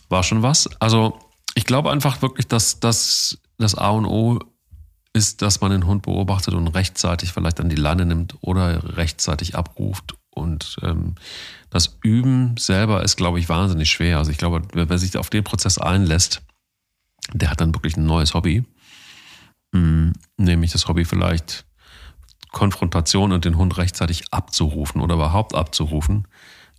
war 0.08 0.22
schon 0.22 0.42
was. 0.42 0.68
Also 0.80 1.18
ich 1.54 1.64
glaube 1.64 1.90
einfach 1.90 2.22
wirklich, 2.22 2.48
dass 2.48 2.80
das, 2.80 3.38
das 3.58 3.74
A 3.74 3.90
und 3.90 4.06
O 4.06 4.38
ist, 5.14 5.42
dass 5.42 5.60
man 5.60 5.70
den 5.70 5.86
Hund 5.86 6.02
beobachtet 6.02 6.54
und 6.54 6.68
rechtzeitig 6.68 7.32
vielleicht 7.32 7.60
an 7.60 7.68
die 7.68 7.76
Leine 7.76 8.06
nimmt 8.06 8.36
oder 8.40 8.96
rechtzeitig 8.96 9.56
abruft. 9.56 10.14
Ähm, 10.82 11.14
das 11.70 11.98
Üben 12.02 12.56
selber 12.56 13.02
ist, 13.02 13.16
glaube 13.16 13.38
ich, 13.38 13.48
wahnsinnig 13.48 13.90
schwer. 13.90 14.18
Also 14.18 14.30
ich 14.30 14.38
glaube, 14.38 14.62
wer 14.72 14.98
sich 14.98 15.16
auf 15.16 15.30
den 15.30 15.44
Prozess 15.44 15.78
einlässt, 15.78 16.42
der 17.32 17.50
hat 17.50 17.60
dann 17.60 17.74
wirklich 17.74 17.96
ein 17.96 18.06
neues 18.06 18.34
Hobby. 18.34 18.64
Mhm, 19.72 20.12
nämlich 20.36 20.72
das 20.72 20.86
Hobby 20.88 21.04
vielleicht 21.04 21.64
Konfrontation 22.52 23.32
und 23.32 23.44
den 23.44 23.56
Hund 23.56 23.78
rechtzeitig 23.78 24.24
abzurufen 24.30 25.00
oder 25.00 25.14
überhaupt 25.14 25.54
abzurufen. 25.54 26.28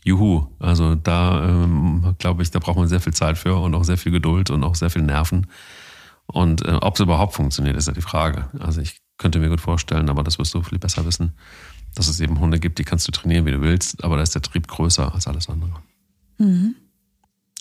Juhu, 0.04 0.48
also 0.60 0.96
da 0.96 1.44
ähm, 1.48 2.16
glaube 2.20 2.44
ich, 2.44 2.52
da 2.52 2.60
braucht 2.60 2.78
man 2.78 2.88
sehr 2.88 3.00
viel 3.00 3.14
Zeit 3.14 3.38
für 3.38 3.56
und 3.56 3.74
auch 3.74 3.84
sehr 3.84 3.98
viel 3.98 4.12
Geduld 4.12 4.50
und 4.50 4.64
auch 4.64 4.76
sehr 4.76 4.90
viel 4.90 5.02
Nerven. 5.02 5.48
Und 6.26 6.64
äh, 6.66 6.74
ob 6.82 6.96
es 6.96 7.00
überhaupt 7.00 7.34
funktioniert, 7.34 7.76
ist 7.76 7.88
ja 7.88 7.94
die 7.94 8.02
Frage. 8.02 8.50
Also 8.60 8.82
ich 8.82 8.98
könnte 9.18 9.40
mir 9.40 9.50
gut 9.50 9.62
vorstellen, 9.62 10.10
aber 10.10 10.24
das 10.24 10.40
wirst 10.40 10.54
du 10.54 10.62
viel 10.62 10.80
besser 10.80 11.06
wissen, 11.06 11.34
dass 11.96 12.08
es 12.08 12.20
eben 12.20 12.40
Hunde 12.40 12.60
gibt, 12.60 12.80
die 12.80 12.84
kannst 12.84 13.08
du 13.08 13.12
trainieren, 13.12 13.46
wie 13.46 13.52
du 13.52 13.62
willst, 13.62 14.04
aber 14.04 14.18
da 14.18 14.24
ist 14.24 14.36
der 14.36 14.42
Trieb 14.42 14.68
größer 14.68 15.14
als 15.14 15.28
alles 15.28 15.50
andere. 15.50 15.72
Mhm. 16.38 16.76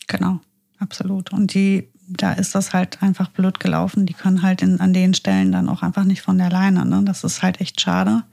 Genau, 0.07 0.41
absolut. 0.79 1.33
Und 1.33 1.55
die 1.55 1.89
da 2.09 2.33
ist 2.33 2.55
das 2.55 2.73
halt 2.73 3.03
einfach 3.03 3.29
blöd 3.29 3.61
gelaufen. 3.61 4.07
Die 4.07 4.15
können 4.15 4.43
halt 4.43 4.63
in, 4.63 4.81
an 4.81 4.93
den 4.93 5.15
Stellen 5.15 5.53
dann 5.53 5.69
auch 5.69 5.83
einfach 5.83 6.05
nicht 6.05 6.23
von 6.23 6.39
der 6.39 6.51
Leine. 6.51 6.85
Ne? 6.85 7.03
Das 7.05 7.25
ist 7.25 7.43
halt 7.43 7.61
echt 7.61 7.81
schade. 7.81 8.25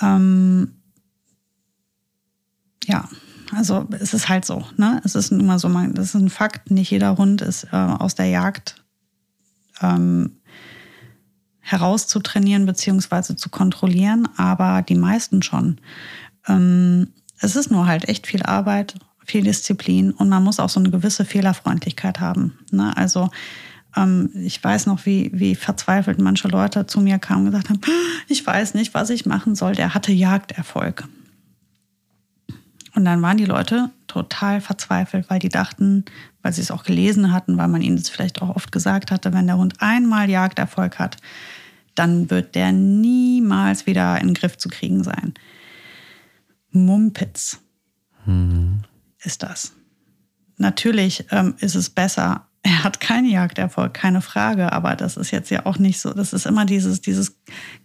Ähm, 0.00 0.72
ja, 2.84 3.08
also 3.52 3.86
es 3.98 4.12
ist 4.14 4.28
halt 4.28 4.44
so. 4.44 4.64
Ne? 4.76 5.00
Es 5.04 5.14
ist 5.14 5.32
immer 5.32 5.58
so, 5.58 5.68
man, 5.68 5.94
das 5.94 6.06
ist 6.06 6.14
ein 6.14 6.30
Fakt. 6.30 6.70
Nicht 6.70 6.90
jeder 6.90 7.16
Hund 7.16 7.40
ist 7.40 7.64
äh, 7.72 7.76
aus 7.76 8.14
der 8.14 8.26
Jagd 8.26 8.84
ähm, 9.80 10.36
herauszutrainieren 11.66 12.64
bzw. 12.66 13.36
zu 13.36 13.50
kontrollieren, 13.50 14.28
aber 14.36 14.82
die 14.82 14.94
meisten 14.94 15.42
schon. 15.42 15.78
Ähm, 16.46 17.08
es 17.40 17.56
ist 17.56 17.70
nur 17.70 17.86
halt 17.86 18.08
echt 18.08 18.26
viel 18.26 18.42
Arbeit 18.42 18.94
viel 19.26 19.42
Disziplin 19.42 20.12
und 20.12 20.28
man 20.28 20.44
muss 20.44 20.60
auch 20.60 20.68
so 20.68 20.80
eine 20.80 20.90
gewisse 20.90 21.24
Fehlerfreundlichkeit 21.24 22.20
haben. 22.20 22.56
Ne? 22.70 22.96
Also 22.96 23.28
ähm, 23.96 24.30
ich 24.34 24.62
weiß 24.62 24.86
noch, 24.86 25.04
wie, 25.04 25.30
wie 25.34 25.56
verzweifelt 25.56 26.20
manche 26.20 26.48
Leute 26.48 26.86
zu 26.86 27.00
mir 27.00 27.18
kamen 27.18 27.40
und 27.40 27.46
gesagt 27.46 27.68
haben, 27.68 27.80
ich 28.28 28.46
weiß 28.46 28.74
nicht, 28.74 28.94
was 28.94 29.10
ich 29.10 29.26
machen 29.26 29.54
soll. 29.54 29.74
Der 29.74 29.94
hatte 29.94 30.12
Jagderfolg. 30.12 31.08
Und 32.94 33.04
dann 33.04 33.20
waren 33.20 33.36
die 33.36 33.44
Leute 33.44 33.90
total 34.06 34.60
verzweifelt, 34.62 35.28
weil 35.28 35.38
die 35.38 35.50
dachten, 35.50 36.04
weil 36.42 36.52
sie 36.52 36.62
es 36.62 36.70
auch 36.70 36.84
gelesen 36.84 37.32
hatten, 37.32 37.58
weil 37.58 37.68
man 37.68 37.82
ihnen 37.82 37.96
das 37.96 38.08
vielleicht 38.08 38.40
auch 38.40 38.54
oft 38.54 38.72
gesagt 38.72 39.10
hatte, 39.10 39.34
wenn 39.34 39.46
der 39.46 39.58
Hund 39.58 39.74
einmal 39.80 40.30
Jagderfolg 40.30 40.98
hat, 40.98 41.16
dann 41.98 42.30
wird 42.30 42.54
der 42.54 42.72
niemals 42.72 43.86
wieder 43.86 44.20
in 44.20 44.28
den 44.28 44.34
Griff 44.34 44.56
zu 44.56 44.68
kriegen 44.68 45.02
sein. 45.02 45.34
Mumpitz. 46.70 47.60
Mhm 48.24 48.82
ist 49.26 49.42
das. 49.42 49.72
Natürlich 50.56 51.26
ähm, 51.30 51.54
ist 51.60 51.74
es 51.74 51.90
besser. 51.90 52.46
Er 52.66 52.82
hat 52.82 52.98
keinen 52.98 53.30
Jagderfolg, 53.30 53.94
keine 53.94 54.20
Frage, 54.20 54.72
aber 54.72 54.96
das 54.96 55.16
ist 55.16 55.30
jetzt 55.30 55.50
ja 55.50 55.66
auch 55.66 55.78
nicht 55.78 56.00
so. 56.00 56.12
Das 56.12 56.32
ist 56.32 56.46
immer 56.46 56.64
dieses, 56.64 57.00
dieses 57.00 57.38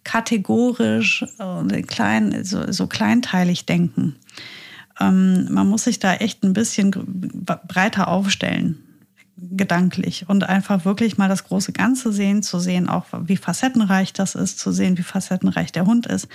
kategorisch, 0.03 1.23
äh, 1.37 1.81
klein, 1.83 2.43
so, 2.43 2.71
so 2.71 2.87
kleinteilig 2.87 3.67
denken. 3.67 4.15
Ähm, 4.99 5.47
man 5.51 5.67
muss 5.67 5.83
sich 5.83 5.99
da 5.99 6.15
echt 6.15 6.43
ein 6.43 6.53
bisschen 6.53 6.89
breiter 7.67 8.07
aufstellen, 8.07 8.79
gedanklich 9.41 10.29
und 10.29 10.43
einfach 10.43 10.85
wirklich 10.85 11.17
mal 11.17 11.27
das 11.27 11.45
große 11.45 11.73
Ganze 11.73 12.13
sehen, 12.13 12.43
zu 12.43 12.59
sehen 12.59 12.87
auch, 12.87 13.05
wie 13.23 13.37
facettenreich 13.37 14.13
das 14.13 14.35
ist, 14.35 14.59
zu 14.59 14.71
sehen, 14.71 14.97
wie 14.97 15.03
facettenreich 15.03 15.71
der 15.71 15.85
Hund 15.85 16.05
ist 16.05 16.27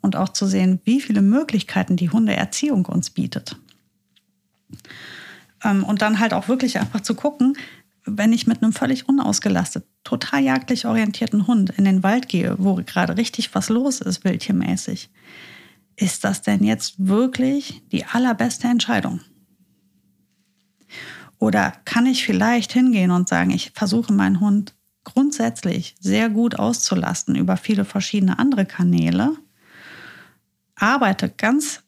und 0.00 0.16
auch 0.16 0.30
zu 0.30 0.46
sehen, 0.46 0.80
wie 0.84 1.00
viele 1.00 1.20
Möglichkeiten 1.20 1.96
die 1.96 2.10
Hundeerziehung 2.10 2.86
uns 2.86 3.10
bietet. 3.10 3.56
Ähm, 5.62 5.84
und 5.84 6.02
dann 6.02 6.18
halt 6.18 6.32
auch 6.32 6.48
wirklich 6.48 6.78
einfach 6.78 7.00
zu 7.00 7.14
gucken, 7.14 7.56
wenn 8.06 8.32
ich 8.32 8.46
mit 8.46 8.62
einem 8.62 8.72
völlig 8.72 9.08
unausgelastet, 9.08 9.84
total 10.02 10.42
jagdlich 10.42 10.86
orientierten 10.86 11.46
Hund 11.46 11.70
in 11.70 11.84
den 11.84 12.02
Wald 12.02 12.28
gehe, 12.28 12.54
wo 12.58 12.74
gerade 12.74 13.16
richtig 13.16 13.54
was 13.54 13.68
los 13.68 14.00
ist, 14.00 14.24
wildtiermäßig, 14.24 15.10
ist 15.96 16.24
das 16.24 16.42
denn 16.42 16.64
jetzt 16.64 16.94
wirklich 16.98 17.82
die 17.92 18.04
allerbeste 18.04 18.68
Entscheidung? 18.68 19.20
Oder 21.44 21.74
kann 21.84 22.06
ich 22.06 22.24
vielleicht 22.24 22.72
hingehen 22.72 23.10
und 23.10 23.28
sagen, 23.28 23.50
ich 23.50 23.72
versuche 23.74 24.14
meinen 24.14 24.40
Hund 24.40 24.72
grundsätzlich 25.04 25.94
sehr 26.00 26.30
gut 26.30 26.58
auszulasten 26.58 27.36
über 27.36 27.58
viele 27.58 27.84
verschiedene 27.84 28.38
andere 28.38 28.64
Kanäle, 28.64 29.36
arbeite 30.74 31.28
ganz 31.28 31.82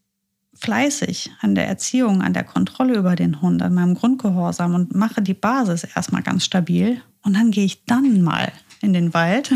fleißig 0.52 1.30
an 1.40 1.54
der 1.54 1.66
Erziehung, 1.68 2.20
an 2.20 2.34
der 2.34 2.44
Kontrolle 2.44 2.96
über 2.96 3.16
den 3.16 3.40
Hund, 3.40 3.62
an 3.62 3.72
meinem 3.72 3.94
Grundgehorsam 3.94 4.74
und 4.74 4.94
mache 4.94 5.22
die 5.22 5.32
Basis 5.32 5.84
erstmal 5.84 6.22
ganz 6.22 6.44
stabil. 6.44 7.00
Und 7.22 7.32
dann 7.32 7.50
gehe 7.50 7.64
ich 7.64 7.86
dann 7.86 8.20
mal 8.20 8.52
in 8.82 8.92
den 8.92 9.14
Wald, 9.14 9.54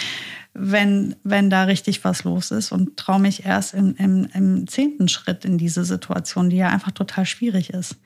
wenn, 0.54 1.14
wenn 1.24 1.50
da 1.50 1.64
richtig 1.64 2.04
was 2.04 2.24
los 2.24 2.52
ist 2.52 2.72
und 2.72 2.96
traue 2.96 3.20
mich 3.20 3.44
erst 3.44 3.74
im, 3.74 3.96
im, 3.96 4.28
im 4.32 4.66
zehnten 4.66 5.08
Schritt 5.08 5.44
in 5.44 5.58
diese 5.58 5.84
Situation, 5.84 6.48
die 6.48 6.56
ja 6.56 6.70
einfach 6.70 6.92
total 6.92 7.26
schwierig 7.26 7.68
ist. 7.68 7.96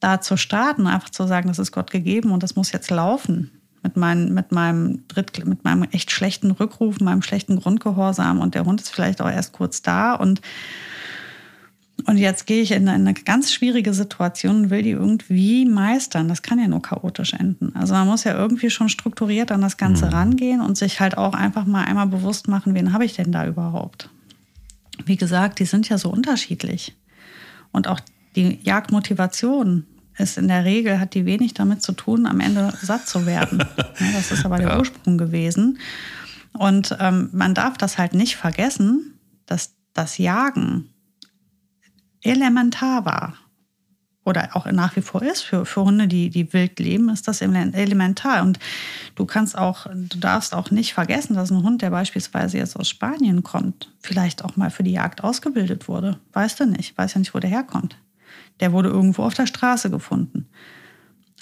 Da 0.00 0.20
zu 0.20 0.36
starten, 0.36 0.86
einfach 0.86 1.10
zu 1.10 1.26
sagen, 1.26 1.48
das 1.48 1.58
ist 1.58 1.72
Gott 1.72 1.90
gegeben 1.90 2.32
und 2.32 2.42
das 2.42 2.56
muss 2.56 2.72
jetzt 2.72 2.90
laufen 2.90 3.50
mit, 3.82 3.96
mein, 3.96 4.32
mit, 4.32 4.50
meinem 4.50 5.06
Dritt, 5.08 5.44
mit 5.46 5.62
meinem 5.64 5.84
echt 5.84 6.10
schlechten 6.10 6.50
Rückruf, 6.50 7.00
meinem 7.00 7.22
schlechten 7.22 7.60
Grundgehorsam 7.60 8.40
und 8.40 8.54
der 8.54 8.64
Hund 8.64 8.80
ist 8.80 8.90
vielleicht 8.90 9.20
auch 9.20 9.30
erst 9.30 9.52
kurz 9.52 9.82
da 9.82 10.14
und 10.14 10.40
und 12.06 12.18
jetzt 12.18 12.46
gehe 12.46 12.60
ich 12.60 12.72
in 12.72 12.88
eine 12.88 13.14
ganz 13.14 13.52
schwierige 13.52 13.94
Situation 13.94 14.64
und 14.64 14.70
will 14.70 14.82
die 14.82 14.90
irgendwie 14.90 15.64
meistern. 15.64 16.28
Das 16.28 16.42
kann 16.42 16.58
ja 16.58 16.66
nur 16.66 16.82
chaotisch 16.82 17.34
enden. 17.34 17.74
Also 17.76 17.94
man 17.94 18.08
muss 18.08 18.24
ja 18.24 18.34
irgendwie 18.34 18.68
schon 18.68 18.88
strukturiert 18.88 19.52
an 19.52 19.60
das 19.60 19.76
Ganze 19.76 20.06
mhm. 20.06 20.12
rangehen 20.12 20.60
und 20.60 20.76
sich 20.76 21.00
halt 21.00 21.16
auch 21.16 21.34
einfach 21.34 21.66
mal 21.66 21.84
einmal 21.84 22.08
bewusst 22.08 22.48
machen, 22.48 22.74
wen 22.74 22.92
habe 22.92 23.04
ich 23.04 23.14
denn 23.14 23.30
da 23.30 23.46
überhaupt? 23.46 24.10
Wie 25.06 25.16
gesagt, 25.16 25.60
die 25.60 25.64
sind 25.64 25.88
ja 25.88 25.96
so 25.96 26.10
unterschiedlich. 26.10 26.96
Und 27.70 27.88
auch 27.88 28.00
Die 28.36 28.58
Jagdmotivation 28.62 29.84
ist 30.18 30.38
in 30.38 30.48
der 30.48 30.64
Regel, 30.64 31.00
hat 31.00 31.14
die 31.14 31.26
wenig 31.26 31.54
damit 31.54 31.82
zu 31.82 31.92
tun, 31.92 32.26
am 32.26 32.40
Ende 32.40 32.72
satt 32.82 33.08
zu 33.08 33.26
werden. 33.26 33.58
Ja, 34.00 34.12
das 34.12 34.32
ist 34.32 34.44
aber 34.44 34.58
der 34.58 34.68
Ja. 34.70 34.78
Ursprung 34.78 35.18
gewesen. 35.18 35.78
Und 36.52 36.96
ähm, 37.00 37.30
man 37.32 37.54
darf 37.54 37.78
das 37.78 37.96
halt 37.98 38.12
nicht 38.14 38.36
vergessen, 38.36 39.18
dass 39.46 39.74
das 39.92 40.18
Jagen 40.18 40.88
elementar 42.22 43.04
war. 43.04 43.34
Oder 44.26 44.56
auch 44.56 44.64
nach 44.72 44.96
wie 44.96 45.02
vor 45.02 45.22
ist 45.22 45.42
für, 45.42 45.66
für 45.66 45.84
Hunde, 45.84 46.08
die, 46.08 46.30
die 46.30 46.52
wild 46.54 46.80
leben, 46.80 47.10
ist 47.10 47.28
das 47.28 47.42
ele- 47.42 47.74
elementar. 47.74 48.42
Und 48.42 48.58
du 49.16 49.26
kannst 49.26 49.56
auch, 49.58 49.86
du 49.92 50.18
darfst 50.18 50.54
auch 50.54 50.70
nicht 50.70 50.94
vergessen, 50.94 51.34
dass 51.34 51.50
ein 51.50 51.62
Hund, 51.62 51.82
der 51.82 51.90
beispielsweise 51.90 52.56
jetzt 52.56 52.74
aus 52.76 52.88
Spanien 52.88 53.42
kommt, 53.42 53.92
vielleicht 54.00 54.42
auch 54.42 54.56
mal 54.56 54.70
für 54.70 54.82
die 54.82 54.92
Jagd 54.92 55.22
ausgebildet 55.22 55.88
wurde. 55.88 56.18
Weißt 56.32 56.58
du 56.58 56.66
nicht, 56.66 56.96
weiß 56.96 57.14
ja 57.14 57.18
nicht, 57.18 57.34
wo 57.34 57.38
der 57.38 57.50
herkommt. 57.50 57.96
Der 58.60 58.72
wurde 58.72 58.88
irgendwo 58.88 59.22
auf 59.22 59.34
der 59.34 59.46
Straße 59.46 59.90
gefunden. 59.90 60.48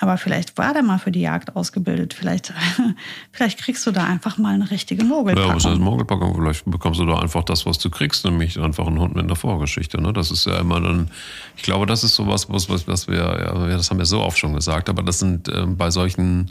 Aber 0.03 0.19
vielleicht 0.19 0.59
war 0.59 0.73
der 0.73 0.83
mal 0.83 0.99
für 0.99 1.13
die 1.13 1.21
Jagd 1.21 1.55
ausgebildet. 1.55 2.13
Vielleicht, 2.13 2.53
vielleicht 3.33 3.61
kriegst 3.61 3.87
du 3.87 3.93
da 3.93 4.05
einfach 4.05 4.37
mal 4.37 4.53
eine 4.53 4.69
richtige 4.69 5.05
Ja, 5.05 5.55
was 5.55 5.65
heißt 5.65 5.79
Mogelpackung. 5.79 5.85
Mogelpackung? 5.85 6.35
Vielleicht 6.35 6.65
bekommst 6.69 6.99
du 6.99 7.07
da 7.07 7.21
einfach 7.21 7.45
das, 7.45 7.67
was 7.67 7.79
du 7.79 7.89
kriegst, 7.89 8.25
nämlich 8.25 8.59
einfach 8.59 8.89
einen 8.89 8.99
Hund 8.99 9.15
mit 9.15 9.23
einer 9.23 9.37
Vorgeschichte. 9.37 10.03
Ne? 10.03 10.13
Das 10.13 10.33
ist 10.33 10.47
ja 10.47 10.59
immer 10.59 10.81
dann, 10.81 11.09
ich 11.57 11.63
glaube, 11.63 11.87
das 11.87 12.03
ist 12.03 12.17
sowas, 12.17 12.49
was, 12.49 12.69
was, 12.69 12.89
was 12.89 13.07
wir, 13.07 13.19
ja, 13.19 13.67
das 13.69 13.91
haben 13.91 13.99
wir 13.99 14.07
so 14.07 14.21
oft 14.23 14.39
schon 14.39 14.55
gesagt, 14.55 14.89
aber 14.89 15.05
das 15.05 15.21
sind 15.21 15.49
ähm, 15.55 15.77
bei 15.77 15.93
solchen, 15.93 16.51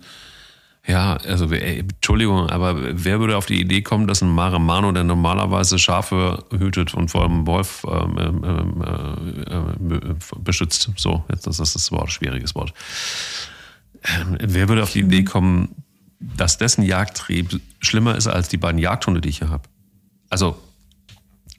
ja, 0.88 1.16
also 1.18 1.46
ey, 1.52 1.80
Entschuldigung, 1.80 2.50
aber 2.50 2.76
wer 3.04 3.20
würde 3.20 3.38
auf 3.38 3.46
die 3.46 3.62
Idee 3.62 3.82
kommen, 3.84 4.08
dass 4.08 4.22
ein 4.22 4.30
Maramano, 4.30 4.92
der 4.92 5.04
normalerweise 5.04 5.78
Schafe 5.78 6.44
hütet 6.52 6.94
und 6.96 7.10
vor 7.10 7.26
einem 7.26 7.46
Wolf 7.46 7.86
ähm, 7.88 8.42
ähm, 8.44 8.84
äh, 8.84 9.56
äh, 9.56 10.16
beschützt, 10.40 10.90
so, 10.98 11.24
jetzt 11.30 11.46
das 11.46 11.60
ist 11.60 11.76
das 11.76 11.92
Wort, 11.92 12.12
schwieriges 12.12 12.56
Wort. 12.56 12.74
Ähm, 14.04 14.38
wer 14.42 14.68
würde 14.70 14.82
auf 14.82 14.92
die 14.92 15.02
Idee 15.02 15.24
kommen, 15.24 15.76
dass 16.20 16.58
dessen 16.58 16.84
Jagdtrieb 16.84 17.62
schlimmer 17.80 18.16
ist 18.16 18.28
als 18.28 18.50
die 18.50 18.58
beiden 18.58 18.80
Jagdhunde, 18.80 19.22
die 19.22 19.30
ich 19.30 19.38
hier 19.40 19.50
habe? 19.50 19.64
Also 20.30 20.58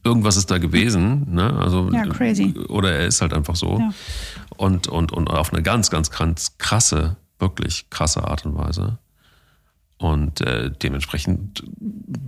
irgendwas 0.04 0.36
ist 0.36 0.50
da 0.50 0.58
gewesen, 0.58 1.32
ne? 1.32 1.52
Also 1.58 1.90
Ja, 1.92 2.06
crazy. 2.06 2.54
oder 2.68 2.92
er 2.92 3.06
ist 3.06 3.22
halt 3.22 3.32
einfach 3.34 3.54
so 3.54 3.78
Ja. 3.78 3.90
und 4.56 4.88
und 4.88 5.12
und 5.12 5.28
auf 5.30 5.52
eine 5.52 5.62
ganz 5.62 5.90
ganz 5.90 6.10
ganz 6.10 6.58
krasse, 6.58 7.16
wirklich 7.38 7.88
krasse 7.90 8.24
Art 8.26 8.44
und 8.46 8.56
Weise. 8.56 8.98
Und 10.03 10.40
äh, 10.40 10.70
dementsprechend 10.70 11.62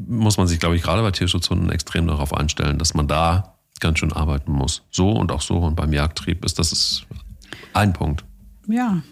muss 0.07 0.37
man 0.37 0.47
sich, 0.47 0.61
glaube 0.61 0.77
ich, 0.77 0.83
gerade 0.83 1.03
bei 1.03 1.11
Tierschutzhunden 1.11 1.70
extrem 1.70 2.07
darauf 2.07 2.33
einstellen, 2.33 2.79
dass 2.79 2.95
man 2.95 3.09
da 3.09 3.55
ganz 3.81 3.99
schön 3.99 4.12
arbeiten 4.12 4.53
muss. 4.53 4.83
So 4.91 5.11
und 5.11 5.33
auch 5.33 5.41
so. 5.41 5.57
Und 5.59 5.75
beim 5.75 5.93
Jagdtrieb 5.93 6.45
ist 6.45 6.59
das 6.59 6.72
ist 6.72 7.07
ein 7.72 7.93
Punkt. 7.93 8.25
Ja, 8.68 9.03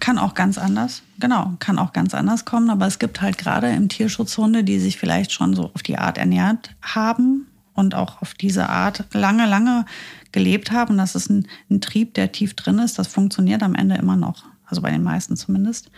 kann 0.00 0.18
auch 0.18 0.34
ganz 0.34 0.58
anders. 0.58 1.02
Genau, 1.18 1.54
kann 1.60 1.78
auch 1.78 1.94
ganz 1.94 2.14
anders 2.14 2.44
kommen. 2.44 2.68
Aber 2.68 2.86
es 2.86 2.98
gibt 2.98 3.22
halt 3.22 3.38
gerade 3.38 3.70
im 3.70 3.88
Tierschutz 3.88 4.36
Hunde, 4.36 4.64
die 4.64 4.78
sich 4.78 4.98
vielleicht 4.98 5.32
schon 5.32 5.54
so 5.54 5.70
auf 5.72 5.82
die 5.82 5.96
Art 5.96 6.18
ernährt 6.18 6.74
haben 6.82 7.46
und 7.72 7.94
auch 7.94 8.20
auf 8.20 8.34
diese 8.34 8.68
Art 8.68 9.04
lange, 9.14 9.46
lange 9.46 9.86
gelebt 10.30 10.72
haben. 10.72 10.98
Das 10.98 11.14
ist 11.14 11.30
ein, 11.30 11.46
ein 11.70 11.80
Trieb, 11.80 12.12
der 12.14 12.32
tief 12.32 12.54
drin 12.54 12.78
ist. 12.80 12.98
Das 12.98 13.08
funktioniert 13.08 13.62
am 13.62 13.74
Ende 13.74 13.94
immer 13.96 14.16
noch. 14.16 14.44
Also 14.66 14.82
bei 14.82 14.90
den 14.90 15.02
meisten 15.02 15.36
zumindest. 15.36 15.90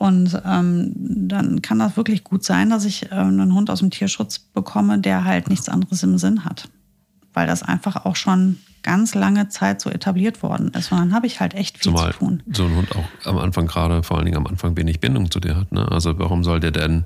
Und 0.00 0.40
ähm, 0.46 0.92
dann 0.96 1.60
kann 1.60 1.78
das 1.78 1.98
wirklich 1.98 2.24
gut 2.24 2.42
sein, 2.42 2.70
dass 2.70 2.86
ich 2.86 3.08
ähm, 3.12 3.38
einen 3.38 3.52
Hund 3.52 3.68
aus 3.68 3.80
dem 3.80 3.90
Tierschutz 3.90 4.38
bekomme, 4.38 4.98
der 4.98 5.24
halt 5.24 5.50
nichts 5.50 5.68
anderes 5.68 6.02
im 6.02 6.16
Sinn 6.16 6.46
hat. 6.46 6.70
Weil 7.34 7.46
das 7.46 7.62
einfach 7.62 8.06
auch 8.06 8.16
schon 8.16 8.56
ganz 8.82 9.14
lange 9.14 9.50
Zeit 9.50 9.82
so 9.82 9.90
etabliert 9.90 10.42
worden 10.42 10.68
ist. 10.70 10.90
Und 10.90 10.96
dann 10.96 11.12
habe 11.12 11.26
ich 11.26 11.40
halt 11.40 11.52
echt 11.52 11.76
viel 11.76 11.92
Zumal 11.92 12.12
zu 12.12 12.18
tun. 12.20 12.42
so 12.50 12.64
ein 12.64 12.76
Hund 12.76 12.96
auch 12.96 13.26
am 13.26 13.36
Anfang 13.36 13.66
gerade, 13.66 14.02
vor 14.02 14.16
allen 14.16 14.24
Dingen 14.24 14.38
am 14.38 14.46
Anfang 14.46 14.74
wenig 14.74 15.00
Bindung 15.00 15.30
zu 15.30 15.38
dir 15.38 15.54
hat. 15.54 15.70
Ne? 15.70 15.86
Also 15.92 16.18
warum 16.18 16.44
soll 16.44 16.60
der 16.60 16.70
denn, 16.70 17.04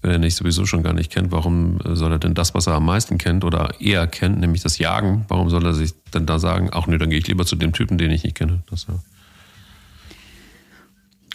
wenn 0.00 0.12
er 0.12 0.18
dich 0.20 0.36
sowieso 0.36 0.64
schon 0.64 0.84
gar 0.84 0.92
nicht 0.92 1.10
kennt, 1.10 1.32
warum 1.32 1.80
soll 1.92 2.12
er 2.12 2.20
denn 2.20 2.34
das, 2.34 2.54
was 2.54 2.68
er 2.68 2.74
am 2.74 2.86
meisten 2.86 3.18
kennt 3.18 3.42
oder 3.42 3.80
eher 3.80 4.06
kennt, 4.06 4.38
nämlich 4.38 4.62
das 4.62 4.78
Jagen, 4.78 5.24
warum 5.26 5.50
soll 5.50 5.66
er 5.66 5.74
sich 5.74 5.92
denn 6.14 6.24
da 6.24 6.38
sagen, 6.38 6.70
ach 6.72 6.86
nee, 6.86 6.98
dann 6.98 7.10
gehe 7.10 7.18
ich 7.18 7.26
lieber 7.26 7.44
zu 7.44 7.56
dem 7.56 7.72
Typen, 7.72 7.98
den 7.98 8.12
ich 8.12 8.22
nicht 8.22 8.36
kenne. 8.36 8.62
Das, 8.70 8.86
ja. 8.88 8.94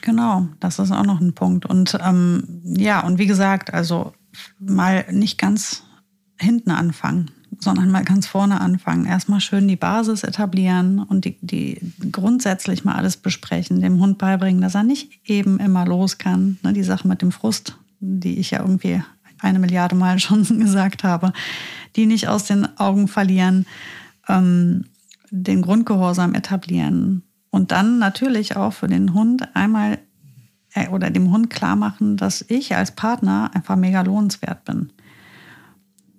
Genau, 0.03 0.49
das 0.59 0.79
ist 0.79 0.91
auch 0.91 1.05
noch 1.05 1.21
ein 1.21 1.31
Punkt. 1.31 1.65
Und 1.65 1.97
ähm, 2.05 2.61
ja, 2.61 2.99
und 3.05 3.19
wie 3.19 3.25
gesagt, 3.25 3.73
also 3.73 4.11
mal 4.59 5.05
nicht 5.09 5.37
ganz 5.37 5.83
hinten 6.37 6.71
anfangen, 6.71 7.31
sondern 7.57 7.89
mal 7.89 8.03
ganz 8.03 8.27
vorne 8.27 8.59
anfangen. 8.59 9.05
Erstmal 9.05 9.39
schön 9.39 9.65
die 9.65 9.77
Basis 9.77 10.23
etablieren 10.23 10.99
und 10.99 11.23
die, 11.23 11.37
die 11.39 11.79
grundsätzlich 12.11 12.83
mal 12.83 12.95
alles 12.95 13.15
besprechen, 13.15 13.79
dem 13.79 14.01
Hund 14.01 14.17
beibringen, 14.17 14.61
dass 14.61 14.75
er 14.75 14.83
nicht 14.83 15.21
eben 15.23 15.57
immer 15.57 15.85
los 15.85 16.17
kann. 16.17 16.57
Ne, 16.63 16.73
die 16.73 16.83
Sache 16.83 17.07
mit 17.07 17.21
dem 17.21 17.31
Frust, 17.31 17.77
die 18.01 18.39
ich 18.39 18.51
ja 18.51 18.59
irgendwie 18.59 19.01
eine 19.39 19.59
Milliarde 19.59 19.95
Mal 19.95 20.19
schon 20.19 20.43
gesagt 20.59 21.05
habe, 21.05 21.31
die 21.95 22.07
nicht 22.07 22.27
aus 22.27 22.43
den 22.43 22.77
Augen 22.77 23.07
verlieren, 23.07 23.65
ähm, 24.27 24.83
den 25.31 25.61
Grundgehorsam 25.61 26.35
etablieren 26.35 27.23
und 27.53 27.71
dann 27.71 27.99
natürlich 27.99 28.55
auch 28.55 28.73
für 28.73 28.87
den 28.87 29.13
Hund 29.13 29.55
einmal 29.55 29.99
äh, 30.73 30.87
oder 30.87 31.11
dem 31.11 31.31
Hund 31.31 31.51
klar 31.51 31.75
machen, 31.75 32.17
dass 32.17 32.43
ich 32.47 32.75
als 32.75 32.93
Partner 32.95 33.51
einfach 33.53 33.75
mega 33.75 34.01
lohnenswert 34.01 34.65
bin. 34.65 34.91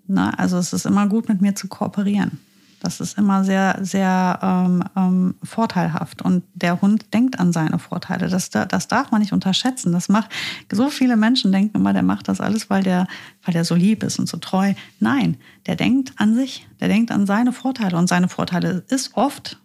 Na, 0.06 0.30
also 0.30 0.58
es 0.58 0.72
ist 0.72 0.86
immer 0.86 1.08
gut, 1.08 1.28
mit 1.28 1.40
mir 1.40 1.56
zu 1.56 1.66
kooperieren. 1.66 2.38
Das 2.78 3.00
ist 3.00 3.18
immer 3.18 3.42
sehr, 3.42 3.78
sehr 3.80 4.38
ähm, 4.42 4.84
ähm, 4.94 5.34
vorteilhaft. 5.42 6.22
Und 6.22 6.44
der 6.54 6.80
Hund 6.80 7.12
denkt 7.12 7.40
an 7.40 7.52
seine 7.52 7.80
Vorteile. 7.80 8.28
Das, 8.28 8.50
das 8.50 8.86
darf 8.86 9.10
man 9.10 9.20
nicht 9.20 9.32
unterschätzen. 9.32 9.90
Das 9.90 10.08
macht, 10.08 10.30
so 10.70 10.88
viele 10.88 11.16
Menschen 11.16 11.50
denken 11.50 11.78
immer, 11.78 11.92
der 11.92 12.04
macht 12.04 12.28
das 12.28 12.40
alles, 12.40 12.70
weil 12.70 12.84
der, 12.84 13.08
weil 13.42 13.54
der 13.54 13.64
so 13.64 13.74
lieb 13.74 14.04
ist 14.04 14.20
und 14.20 14.28
so 14.28 14.36
treu. 14.36 14.74
Nein, 15.00 15.36
der 15.66 15.74
denkt 15.74 16.12
an 16.16 16.36
sich, 16.36 16.68
der 16.78 16.86
denkt 16.86 17.10
an 17.10 17.26
seine 17.26 17.52
Vorteile. 17.52 17.96
Und 17.96 18.08
seine 18.08 18.28
Vorteile 18.28 18.84
ist 18.88 19.16
oft 19.16 19.58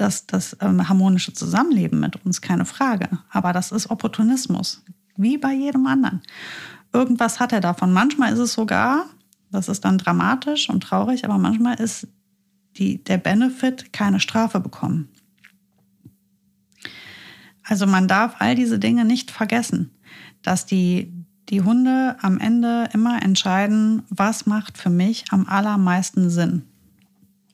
das, 0.00 0.26
das 0.26 0.56
ähm, 0.60 0.88
harmonische 0.88 1.32
Zusammenleben 1.32 2.00
mit 2.00 2.24
uns, 2.24 2.40
keine 2.40 2.64
Frage. 2.64 3.08
Aber 3.30 3.52
das 3.52 3.72
ist 3.72 3.90
Opportunismus, 3.90 4.82
wie 5.16 5.38
bei 5.38 5.52
jedem 5.52 5.86
anderen. 5.86 6.22
Irgendwas 6.92 7.40
hat 7.40 7.52
er 7.52 7.60
davon. 7.60 7.92
Manchmal 7.92 8.32
ist 8.32 8.38
es 8.38 8.52
sogar, 8.52 9.06
das 9.50 9.68
ist 9.68 9.84
dann 9.84 9.98
dramatisch 9.98 10.68
und 10.68 10.82
traurig, 10.82 11.24
aber 11.24 11.38
manchmal 11.38 11.80
ist 11.80 12.08
die, 12.76 13.02
der 13.02 13.18
Benefit 13.18 13.92
keine 13.92 14.20
Strafe 14.20 14.60
bekommen. 14.60 15.08
Also 17.64 17.86
man 17.86 18.08
darf 18.08 18.36
all 18.38 18.54
diese 18.54 18.78
Dinge 18.78 19.04
nicht 19.04 19.30
vergessen, 19.30 19.90
dass 20.42 20.64
die, 20.64 21.12
die 21.50 21.62
Hunde 21.62 22.16
am 22.22 22.38
Ende 22.38 22.88
immer 22.94 23.22
entscheiden, 23.22 24.02
was 24.08 24.46
macht 24.46 24.78
für 24.78 24.90
mich 24.90 25.26
am 25.30 25.46
allermeisten 25.46 26.30
Sinn. 26.30 26.67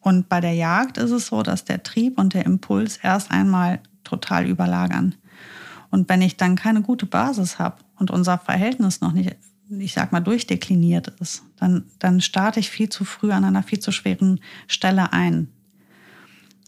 Und 0.05 0.29
bei 0.29 0.43
der 0.43 0.53
Jagd 0.53 0.99
ist 0.99 1.13
es 1.13 1.29
so, 1.29 1.43
dass 1.43 1.65
der 1.65 1.83
Trieb 1.83 2.19
und 2.19 2.35
der 2.35 2.45
Impuls 2.45 2.99
erst 2.99 3.31
einmal 3.31 3.81
total 4.05 4.47
überlagern. 4.47 5.15
Und 5.91 6.11
wenn 6.11 6.21
ich 6.21 6.37
dann 6.37 6.57
keine 6.57 6.83
gute 6.83 7.07
Basis 7.07 7.59
habe 7.59 7.77
und 7.99 8.11
unser 8.11 8.37
Verhältnis 8.37 9.01
noch 9.01 9.13
nicht, 9.13 9.35
ich 9.71 9.95
sag 9.95 10.13
mal, 10.13 10.21
durchdekliniert 10.21 11.09
ist, 11.21 11.43
dann, 11.57 11.87
dann 12.01 12.21
starte 12.21 12.61
ich 12.61 12.69
viel 12.69 12.91
zu 12.91 13.07
früh 13.07 13.33
an 13.33 13.45
einer 13.45 13.63
viel 13.63 13.79
zu 13.79 13.93
schweren 13.93 14.41
Stelle 14.67 15.15
ein. 15.15 15.49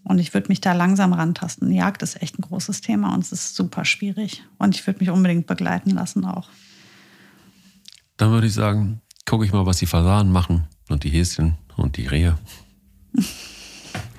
Und 0.03 0.19
ich 0.19 0.33
würde 0.33 0.49
mich 0.49 0.63
da 0.63 0.73
langsam 0.73 1.13
rantasten. 1.13 1.71
Jagd 1.71 2.03
ist 2.03 2.23
echt 2.23 2.39
ein 2.39 2.43
großes 2.43 2.81
Thema 2.81 3.13
und 3.13 3.23
es 3.23 3.33
ist 3.33 3.55
super 3.55 3.85
schwierig. 3.85 4.45
Und 4.57 4.75
ich 4.75 4.87
würde 4.87 5.01
mich 5.01 5.11
unbedingt 5.11 5.47
begleiten 5.47 5.91
lassen 5.91 6.25
auch. 6.25 6.49
Dann 8.17 8.31
würde 8.31 8.47
ich 8.47 8.55
sagen, 8.55 9.03
gucke 9.27 9.45
ich 9.45 9.53
mal, 9.53 9.67
was 9.67 9.77
die 9.77 9.87
Fasanen 9.87 10.33
machen 10.33 10.69
und 10.89 11.05
die 11.05 11.11
Häschen 11.11 11.59
und 11.77 11.99
die 11.99 12.07
Rehe. 12.07 12.39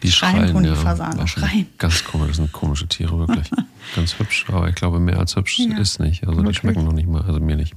Die 0.03 0.11
Schreien 0.11 0.63
die 0.63 0.69
ja. 0.69 1.27
Schreien. 1.27 1.67
Ganz 1.77 2.03
komisch, 2.03 2.27
das 2.27 2.37
sind 2.37 2.51
komische 2.51 2.87
Tiere, 2.87 3.17
wirklich. 3.17 3.49
ganz 3.95 4.19
hübsch, 4.19 4.45
aber 4.47 4.69
ich 4.69 4.75
glaube, 4.75 4.99
mehr 4.99 5.19
als 5.19 5.35
hübsch 5.35 5.59
Ja, 5.59 5.77
ist 5.77 5.99
nicht. 5.99 6.23
Also 6.23 6.39
die 6.39 6.45
wirklich. 6.45 6.57
schmecken 6.57 6.85
noch 6.85 6.93
nicht 6.93 7.07
mal, 7.07 7.21
also 7.23 7.39
mir 7.39 7.55
nicht. 7.55 7.73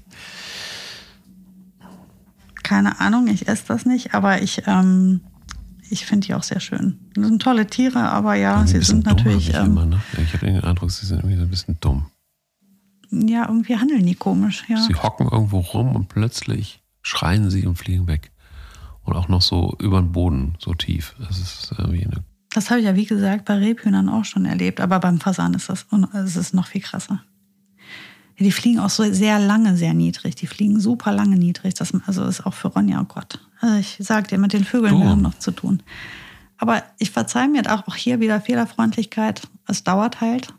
Keine 2.63 3.01
Ahnung, 3.01 3.27
ich 3.29 3.49
esse 3.49 3.65
das 3.69 3.87
nicht, 3.87 4.15
aber 4.15 4.43
ich, 4.43 4.63
ähm, 4.67 5.23
ich 5.89 6.07
finde 6.07 6.27
die 6.27 6.35
auch 6.35 6.43
sehr 6.43 6.61
schön. 6.61 6.99
Das 7.15 7.27
sind 7.27 7.43
tolle 7.43 7.67
Tiere, 7.67 8.11
aber 8.11 8.35
ja, 8.35 8.67
sie 8.67 8.81
sind 8.81 9.07
dumm 9.07 9.17
natürlich. 9.17 9.55
hab 9.55 9.67
ich 9.67 9.69
Ähm, 9.69 9.89
ne? 9.89 10.01
Ich 10.23 10.35
habe 10.35 10.47
den 10.47 10.61
Eindruck, 10.61 10.91
sie 10.91 11.07
sind 11.07 11.19
irgendwie 11.19 11.37
so 11.37 11.43
ein 11.43 11.51
bisschen 11.51 11.79
dumm. 11.81 12.07
ja, 13.11 13.47
irgendwie 13.49 13.77
handeln 13.77 14.07
die 14.07 14.15
komisch, 14.15 14.65
ja. 14.69 14.77
Sie 14.83 14.95
hocken 14.95 15.27
irgendwo 15.31 15.59
rum 15.61 15.97
und 15.97 16.09
plötzlich 16.09 16.83
schreien 17.03 17.51
sie 17.51 17.67
und 17.67 17.77
fliegen 17.77 18.07
weg. 18.07 18.31
Und 19.05 19.17
auch 19.17 19.29
noch 19.29 19.43
so 19.43 19.77
über 19.81 20.01
den 20.01 20.13
Boden, 20.13 20.57
so 20.59 20.75
tief. 20.75 21.15
Das 21.19 21.39
ist 21.39 21.73
irgendwie 21.77 22.05
eine. 22.05 22.25
Das 22.53 22.71
habe 22.71 22.81
ich 22.81 22.87
ja, 22.87 22.97
wie 22.97 23.07
gesagt, 23.07 23.45
bei 23.45 23.55
Rebhühnern 23.55 24.09
auch 24.09 24.25
schon 24.25 24.45
erlebt, 24.45 24.81
aber 24.81 24.99
beim 24.99 25.21
Fasan 25.21 25.55
ist 25.55 25.69
das 25.69 25.87
ist 26.37 26.55
noch 26.55 26.67
viel 26.67 26.81
krasser. 26.81 27.23
Die 28.39 28.53
fliegen 28.53 28.79
auch 28.79 28.89
so 28.89 29.05
sehr 29.13 29.39
lange, 29.39 29.77
sehr 29.77 29.93
niedrig. 29.93 30.35
Die 30.35 30.47
fliegen 30.47 30.81
super 30.81 31.13
lange 31.13 31.37
niedrig. 31.37 31.75
Das 31.75 31.93
also 32.07 32.25
ist 32.25 32.47
auch 32.47 32.55
für 32.55 32.69
Ronja, 32.69 33.03
oh 33.03 33.05
Gott. 33.05 33.39
Also 33.61 33.77
ich 33.77 33.99
sag 34.01 34.29
dir, 34.29 34.39
mit 34.39 34.55
den 34.55 34.65
Vögeln 34.65 34.95
Du. 34.95 35.01
wir 35.01 35.11
haben 35.11 35.21
noch 35.21 35.39
zu 35.39 35.51
tun. 35.51 35.83
Aber 36.57 36.83
ich 36.99 37.11
verzeihe 37.11 37.49
mir 37.49 37.63
auch 37.71 37.95
hier 37.95 38.21
wieder 38.21 38.41
Fehlerfreundlichkeit. 38.41 39.43
Es 39.67 39.85
dauert 39.85 40.23
halt. 40.23 40.55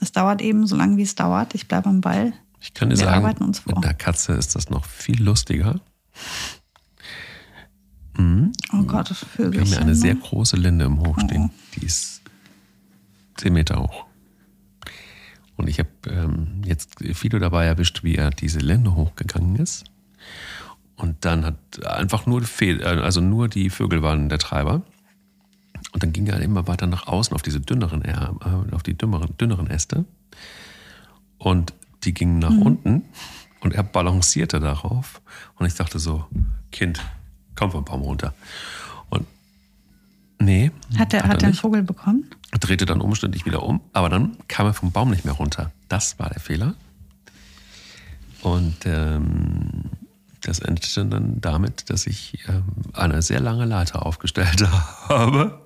Es 0.00 0.12
dauert 0.12 0.40
eben 0.40 0.66
so 0.68 0.76
lange, 0.76 0.96
wie 0.96 1.02
es 1.02 1.16
dauert. 1.16 1.56
Ich 1.56 1.66
bleibe 1.66 1.88
am 1.88 2.00
Ball. 2.00 2.32
Ich 2.60 2.72
kann 2.72 2.90
dir 2.90 2.96
Wir 2.96 3.04
sagen, 3.04 3.24
arbeiten 3.24 3.42
uns 3.42 3.58
vor. 3.60 3.74
mit 3.74 3.84
einer 3.84 3.94
Katze 3.94 4.34
ist 4.34 4.54
das 4.54 4.70
noch 4.70 4.84
viel 4.84 5.20
lustiger. 5.20 5.80
Oh 8.18 8.82
Gott, 8.84 9.10
das 9.10 9.22
Wir 9.36 9.46
haben 9.46 9.52
Vögelchen. 9.52 9.72
ja 9.74 9.80
eine 9.80 9.94
sehr 9.94 10.14
ne? 10.14 10.20
große 10.20 10.56
Linde 10.56 10.86
im 10.86 11.00
Hoch 11.00 11.18
stehen. 11.20 11.50
Oh. 11.50 11.76
Die 11.76 11.86
ist 11.86 12.22
10 13.36 13.52
Meter 13.52 13.80
hoch. 13.82 14.06
Und 15.56 15.68
ich 15.68 15.78
habe 15.78 15.88
ähm, 16.08 16.62
jetzt 16.64 16.96
Fido 17.12 17.38
dabei 17.38 17.66
erwischt, 17.66 18.02
wie 18.04 18.14
er 18.14 18.30
diese 18.30 18.58
Linde 18.58 18.94
hochgegangen 18.94 19.56
ist. 19.56 19.84
Und 20.96 21.24
dann 21.24 21.44
hat 21.44 21.84
einfach 21.86 22.26
nur, 22.26 22.42
Fe 22.42 22.80
äh, 22.80 23.00
also 23.00 23.20
nur 23.20 23.48
die 23.48 23.70
Vögel 23.70 24.02
waren 24.02 24.28
der 24.28 24.38
Treiber. 24.38 24.82
Und 25.92 26.02
dann 26.02 26.12
ging 26.12 26.26
er 26.26 26.40
immer 26.40 26.66
weiter 26.66 26.86
nach 26.86 27.06
außen 27.06 27.34
auf 27.34 27.42
diese 27.42 27.60
dünneren, 27.60 28.02
äh, 28.02 28.16
auf 28.72 28.82
die 28.82 28.96
dünneren, 28.96 29.36
dünneren 29.38 29.68
Äste. 29.68 30.04
Und 31.38 31.74
die 32.04 32.14
gingen 32.14 32.38
nach 32.38 32.56
unten 32.56 33.04
und 33.60 33.74
er 33.74 33.82
balancierte 33.82 34.60
darauf. 34.60 35.20
Und 35.56 35.66
ich 35.66 35.74
dachte 35.74 35.98
so, 35.98 36.26
Kind, 36.70 37.00
komm 37.56 37.70
vom 37.72 37.84
Baum 37.84 38.02
runter. 38.02 38.34
Und 39.08 39.26
nee, 40.38 40.70
Hat 40.98 41.14
er, 41.14 41.24
hat 41.24 41.42
er 41.42 41.48
einen. 41.48 41.56
Vogel 41.56 41.82
bekommen? 41.82 42.30
drehte 42.60 42.86
dann 42.86 43.00
umständlich 43.00 43.44
wieder 43.44 43.62
um, 43.62 43.80
aber 43.92 44.08
dann 44.08 44.36
kam 44.48 44.66
er 44.66 44.74
vom 44.74 44.92
Baum 44.92 45.10
nicht 45.10 45.24
mehr 45.24 45.34
runter. 45.34 45.72
Das 45.88 46.18
war 46.18 46.30
der 46.30 46.40
Fehler. 46.40 46.74
Und 48.42 48.76
ähm, 48.86 49.90
das 50.42 50.60
endete 50.60 51.04
dann 51.06 51.40
damit, 51.40 51.90
dass 51.90 52.06
ich 52.06 52.44
ähm, 52.48 52.64
eine 52.92 53.20
sehr 53.22 53.40
lange 53.40 53.64
Leiter 53.64 54.06
aufgestellt 54.06 54.62
habe. 55.08 55.60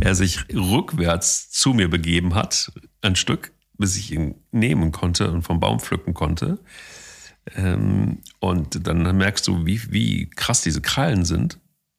Er 0.00 0.14
sich 0.14 0.46
rückwärts 0.54 1.50
zu 1.50 1.74
mir 1.74 1.90
begeben 1.90 2.34
hat, 2.34 2.72
ein 3.02 3.16
Stück, 3.16 3.52
bis 3.76 3.96
ich 3.96 4.12
ihn 4.12 4.36
nehmen 4.50 4.92
konnte 4.92 5.30
und 5.30 5.42
vom 5.42 5.60
Baum 5.60 5.80
pflücken 5.80 6.14
konnte. 6.14 6.58
Ähm, 7.54 8.18
und 8.38 8.86
dann 8.86 9.16
merkst 9.16 9.46
du, 9.48 9.66
wie, 9.66 9.80
wie 9.92 10.30
krass 10.30 10.62
diese 10.62 10.80
Krallen 10.80 11.24
sind, 11.24 11.58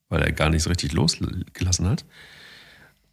weil 0.10 0.22
er 0.22 0.32
gar 0.32 0.50
nicht 0.50 0.64
so 0.64 0.70
richtig 0.70 0.94
losgelassen 0.94 1.88
hat. 1.88 2.06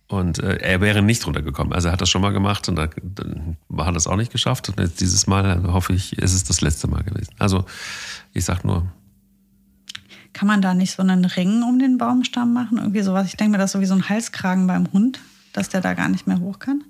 Und 0.07 0.41
äh, 0.41 0.57
er 0.57 0.81
wäre 0.81 1.03
nicht 1.03 1.24
runtergekommen. 1.26 1.72
Also 1.72 1.89
er 1.89 1.93
hat 1.93 2.01
das 2.01 2.11
schon 2.11 2.22
mal 2.22 2.33
gemacht 2.33 2.68
und 2.68 2.76
da, 2.76 2.89
dann 3.03 3.57
hat 3.78 3.97
es 3.97 4.07
auch 4.09 4.16
nicht 4.16 4.33
geschafft. 4.33 4.68
Und 4.68 4.81
jetzt 4.81 5.01
dieses 5.01 5.26
Mal 5.26 5.62
hoffe 5.72 5.93
ich, 5.93 6.18
ist 6.18 6.35
es 6.35 6.45
das 6.45 6.61
letzte 6.61 6.89
Mal 6.89 7.05
gewesen. 7.05 7.33
Also 7.39 7.64
ich 8.33 8.45
sag 8.45 8.64
nur, 8.64 8.93
Kann 10.33 10.49
man 10.49 10.62
da 10.62 10.74
nicht 10.74 10.93
so 10.93 11.03
einen 11.03 11.24
Ring 11.24 11.62
um 11.62 11.78
den 11.78 11.99
Baumstamm 11.99 12.53
machen? 12.53 12.78
Irgendwie 12.78 13.03
sowas. 13.03 13.26
Ich 13.26 13.37
denke 13.37 13.53
mir, 13.53 13.59
das 13.59 13.70
ist 13.70 13.72
so 13.72 13.81
wie 13.81 13.87
so 13.87 13.95
ein 13.95 14.09
Halskragen 14.09 14.66
beim 14.66 14.93
Hund, 14.93 15.20
dass 15.53 15.68
der 15.68 15.81
da 15.81 15.95
gar 15.95 16.09
nicht 16.09 16.26
mehr 16.26 16.41
hoch 16.41 16.59
kann. 16.59 16.85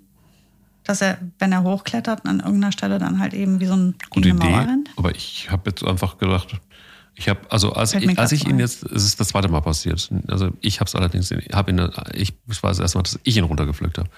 Dass 0.91 1.03
er, 1.03 1.18
wenn 1.38 1.53
er 1.53 1.62
hochklettert, 1.62 2.26
an 2.26 2.41
irgendeiner 2.41 2.72
Stelle 2.72 2.99
dann 2.99 3.20
halt 3.20 3.32
eben 3.32 3.61
wie 3.61 3.66
so 3.66 3.74
ein 3.76 3.95
gute 4.11 4.30
Idee. 4.30 4.38
Mauer 4.38 4.66
rennt. 4.66 4.91
Aber 4.97 5.14
ich 5.14 5.49
habe 5.49 5.70
jetzt 5.70 5.84
einfach 5.84 6.18
gedacht, 6.18 6.61
ich 7.14 7.28
habe, 7.28 7.38
also 7.49 7.74
als, 7.74 7.95
ich, 7.95 8.18
als 8.18 8.32
ich 8.32 8.45
ihn 8.45 8.59
jetzt, 8.59 8.82
es 8.82 9.05
ist 9.05 9.20
das 9.20 9.28
zweite 9.28 9.47
Mal 9.47 9.61
passiert. 9.61 10.11
Also 10.26 10.51
ich 10.61 10.80
habe 10.80 10.88
es 10.88 10.97
allerdings, 10.97 11.30
habe 11.53 11.70
ihn, 11.70 11.91
ich 12.12 12.34
das 12.61 12.80
erste 12.80 12.99
Mal, 12.99 13.05
dass 13.05 13.20
ich 13.22 13.36
ihn 13.36 13.45
runtergepflückt 13.45 13.99
habe. 13.99 14.09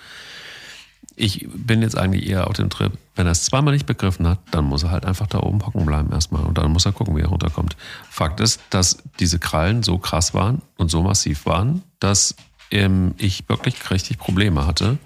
Ich 1.15 1.47
bin 1.55 1.83
jetzt 1.83 1.99
eigentlich 1.99 2.27
eher 2.27 2.47
auf 2.47 2.55
dem 2.55 2.71
Trip, 2.71 2.93
wenn 3.17 3.27
er 3.27 3.33
es 3.33 3.45
zweimal 3.45 3.75
nicht 3.75 3.85
begriffen 3.85 4.27
hat, 4.27 4.39
dann 4.51 4.65
muss 4.65 4.83
er 4.83 4.93
halt 4.93 5.05
einfach 5.05 5.27
da 5.27 5.41
oben 5.41 5.67
hocken 5.67 5.85
bleiben 5.85 6.11
erstmal 6.11 6.47
und 6.47 6.57
dann 6.57 6.73
muss 6.73 6.87
er 6.87 6.93
gucken, 6.93 7.15
wie 7.19 7.21
er 7.21 7.29
runterkommt. 7.29 7.77
Fakt 8.09 8.41
ist, 8.41 8.63
dass 8.71 8.97
diese 9.21 9.39
Krallen 9.39 9.83
so 9.83 9.99
krass 9.99 10.33
waren 10.33 10.63
und 10.79 10.91
so 10.91 11.03
massiv 11.03 11.45
waren, 11.45 11.83
dass 12.01 12.35
ähm, 12.71 13.15
ich 13.19 13.47
wirklich 13.51 13.91
richtig 13.91 14.17
Probleme 14.17 14.67
hatte, 14.67 14.97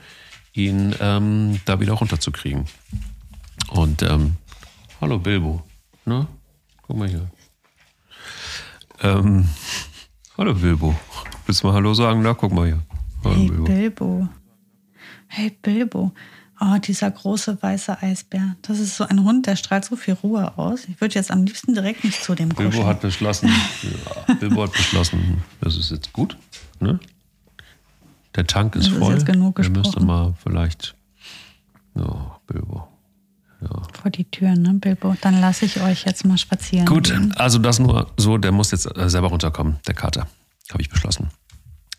ihn 0.57 0.95
ähm, 1.01 1.61
da 1.65 1.81
wieder 1.81 1.93
runterzukriegen. 1.93 2.65
Und 3.71 4.03
ähm, 4.03 4.37
hallo 5.01 5.19
Bilbo, 5.19 5.63
ne? 6.05 6.27
Guck 6.83 6.97
mal 6.97 7.09
hier. 7.09 7.31
Ähm, 9.03 9.49
hallo 10.39 10.55
Bilbo. 10.55 10.95
Willst 11.47 11.63
du 11.63 11.67
mal 11.67 11.75
Hallo 11.75 11.95
sagen? 11.95 12.23
Na, 12.23 12.35
guck 12.35 12.53
mal 12.53 12.67
hier. 12.67 12.83
Hallo 13.25 13.35
Hey 13.37 13.49
Bilbo. 13.49 13.65
Bilbo. 13.65 14.29
Hey 15.27 15.51
Bilbo. 15.63 16.13
Oh, 16.59 16.79
dieser 16.79 17.11
große 17.11 17.59
weiße 17.61 18.03
Eisbär. 18.03 18.57
Das 18.63 18.79
ist 18.79 18.97
so 18.97 19.05
ein 19.05 19.25
Hund, 19.25 19.47
der 19.47 19.57
strahlt 19.57 19.85
so 19.85 19.95
viel 19.95 20.15
Ruhe 20.15 20.57
aus. 20.57 20.87
Ich 20.89 20.99
würde 21.03 21.15
jetzt 21.17 21.31
am 21.31 21.45
liebsten 21.45 21.75
direkt 21.75 22.03
nicht 22.03 22.23
zu 22.23 22.35
dem 22.35 22.49
kuscheln. 22.49 22.71
Bilbo 22.71 22.87
hat 22.87 23.03
beschlossen, 23.03 23.49
ja, 23.83 24.35
Bilbo 24.35 24.63
hat 24.63 24.73
beschlossen, 24.73 25.43
das 25.61 25.77
ist 25.77 25.91
jetzt 25.91 26.13
gut. 26.15 26.39
Ne? 26.81 26.99
Der 28.37 28.47
Tank 28.47 28.77
ist 28.77 28.87
Das 28.87 28.93
ist 28.93 28.99
voll. 28.99 29.15
jetzt 29.15 29.27
genug 29.27 29.59
Wir 29.59 29.69
müsste 29.71 29.83
gesprochen. 29.83 30.07
mal 30.07 30.35
vielleicht. 30.43 30.95
Ja, 31.95 32.39
Bilbo. 32.47 32.89
Vor 34.01 34.11
die 34.11 34.31
Tür, 34.31 34.55
ne, 34.55 34.75
Bilbo? 34.75 35.17
Dann 35.23 35.41
lasse 35.41 35.65
ich 35.65 35.81
euch 35.81 36.05
jetzt 36.05 36.25
mal 36.27 36.37
spazieren. 36.37 36.85
Gut, 36.87 37.05
gehen. 37.11 37.33
also 37.37 37.59
das 37.59 37.79
nur 37.79 38.13
so, 38.19 38.37
der 38.37 38.53
muss 38.53 38.71
jetzt 38.71 38.85
äh, 38.97 39.09
selber 39.09 39.29
runterkommen, 39.29 39.77
der 39.87 39.95
Kater. 39.95 40.29
Habe 40.71 40.83
ich 40.83 40.91
beschlossen. 40.91 41.31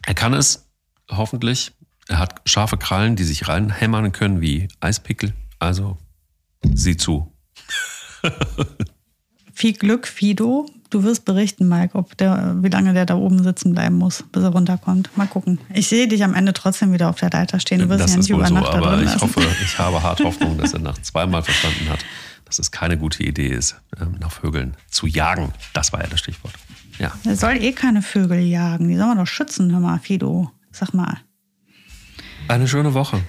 Er 0.05 0.13
kann 0.13 0.33
es, 0.33 0.67
hoffentlich. 1.09 1.73
Er 2.07 2.19
hat 2.19 2.41
scharfe 2.45 2.77
Krallen, 2.77 3.15
die 3.15 3.23
sich 3.23 3.47
reinhämmern 3.47 4.11
können 4.11 4.39
wie 4.39 4.67
Eispickel. 4.79 5.33
Also 5.59 5.97
sieh 6.63 6.95
zu. 6.95 7.33
Viel 9.53 9.73
Glück, 9.73 10.07
Fido. 10.07 10.69
Du 10.89 11.03
wirst 11.03 11.25
berichten, 11.25 11.67
Mike, 11.67 11.95
ob 11.95 12.17
der, 12.17 12.55
wie 12.61 12.69
lange 12.69 12.93
der 12.93 13.05
da 13.05 13.15
oben 13.15 13.43
sitzen 13.43 13.73
bleiben 13.73 13.95
muss, 13.95 14.23
bis 14.31 14.43
er 14.43 14.49
runterkommt. 14.49 15.09
Mal 15.17 15.27
gucken. 15.27 15.59
Ich 15.73 15.87
sehe 15.87 16.07
dich 16.07 16.23
am 16.23 16.33
Ende 16.33 16.53
trotzdem 16.53 16.93
wieder 16.93 17.09
auf 17.09 17.17
der 17.17 17.29
Leiter 17.29 17.59
stehen. 17.59 17.79
Du 17.79 17.89
wirst 17.89 18.03
Das 18.03 18.11
ja 18.11 18.17
nicht 18.17 18.29
über 18.29 18.45
so, 18.45 18.53
Nacht 18.53 18.73
aber 18.73 19.01
ich 19.03 19.15
hoffe, 19.19 19.45
ich 19.63 19.77
habe 19.79 20.01
hart 20.01 20.21
Hoffnung, 20.21 20.57
dass 20.57 20.73
er 20.73 20.79
nach 20.79 20.97
zweimal 21.01 21.43
verstanden 21.43 21.89
hat, 21.89 21.99
dass 22.45 22.59
es 22.59 22.71
keine 22.71 22.97
gute 22.97 23.23
Idee 23.23 23.49
ist, 23.49 23.75
ähm, 23.99 24.15
nach 24.19 24.31
Vögeln 24.31 24.77
zu 24.89 25.07
jagen. 25.07 25.51
Das 25.73 25.91
war 25.91 26.01
ja 26.01 26.07
das 26.07 26.19
Stichwort. 26.19 26.53
Ja. 26.99 27.11
Er 27.25 27.35
soll 27.35 27.61
eh 27.61 27.73
keine 27.73 28.01
Vögel 28.01 28.39
jagen. 28.39 28.87
Die 28.87 28.95
soll 28.95 29.07
man 29.07 29.17
doch 29.17 29.27
schützen, 29.27 29.71
hör 29.71 29.79
mal, 29.79 29.99
Fido. 29.99 30.51
Sag 30.71 30.93
mal. 30.93 31.17
Eine 32.47 32.67
schöne 32.67 32.93
Woche. 32.93 33.21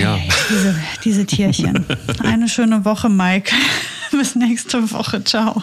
Ja. 0.00 0.18
Diese, 0.50 0.74
diese 1.04 1.26
Tierchen. 1.26 1.84
Eine 2.22 2.48
schöne 2.48 2.84
Woche, 2.84 3.08
Mike. 3.08 3.54
Bis 4.10 4.34
nächste 4.34 4.90
Woche. 4.92 5.22
Ciao. 5.24 5.62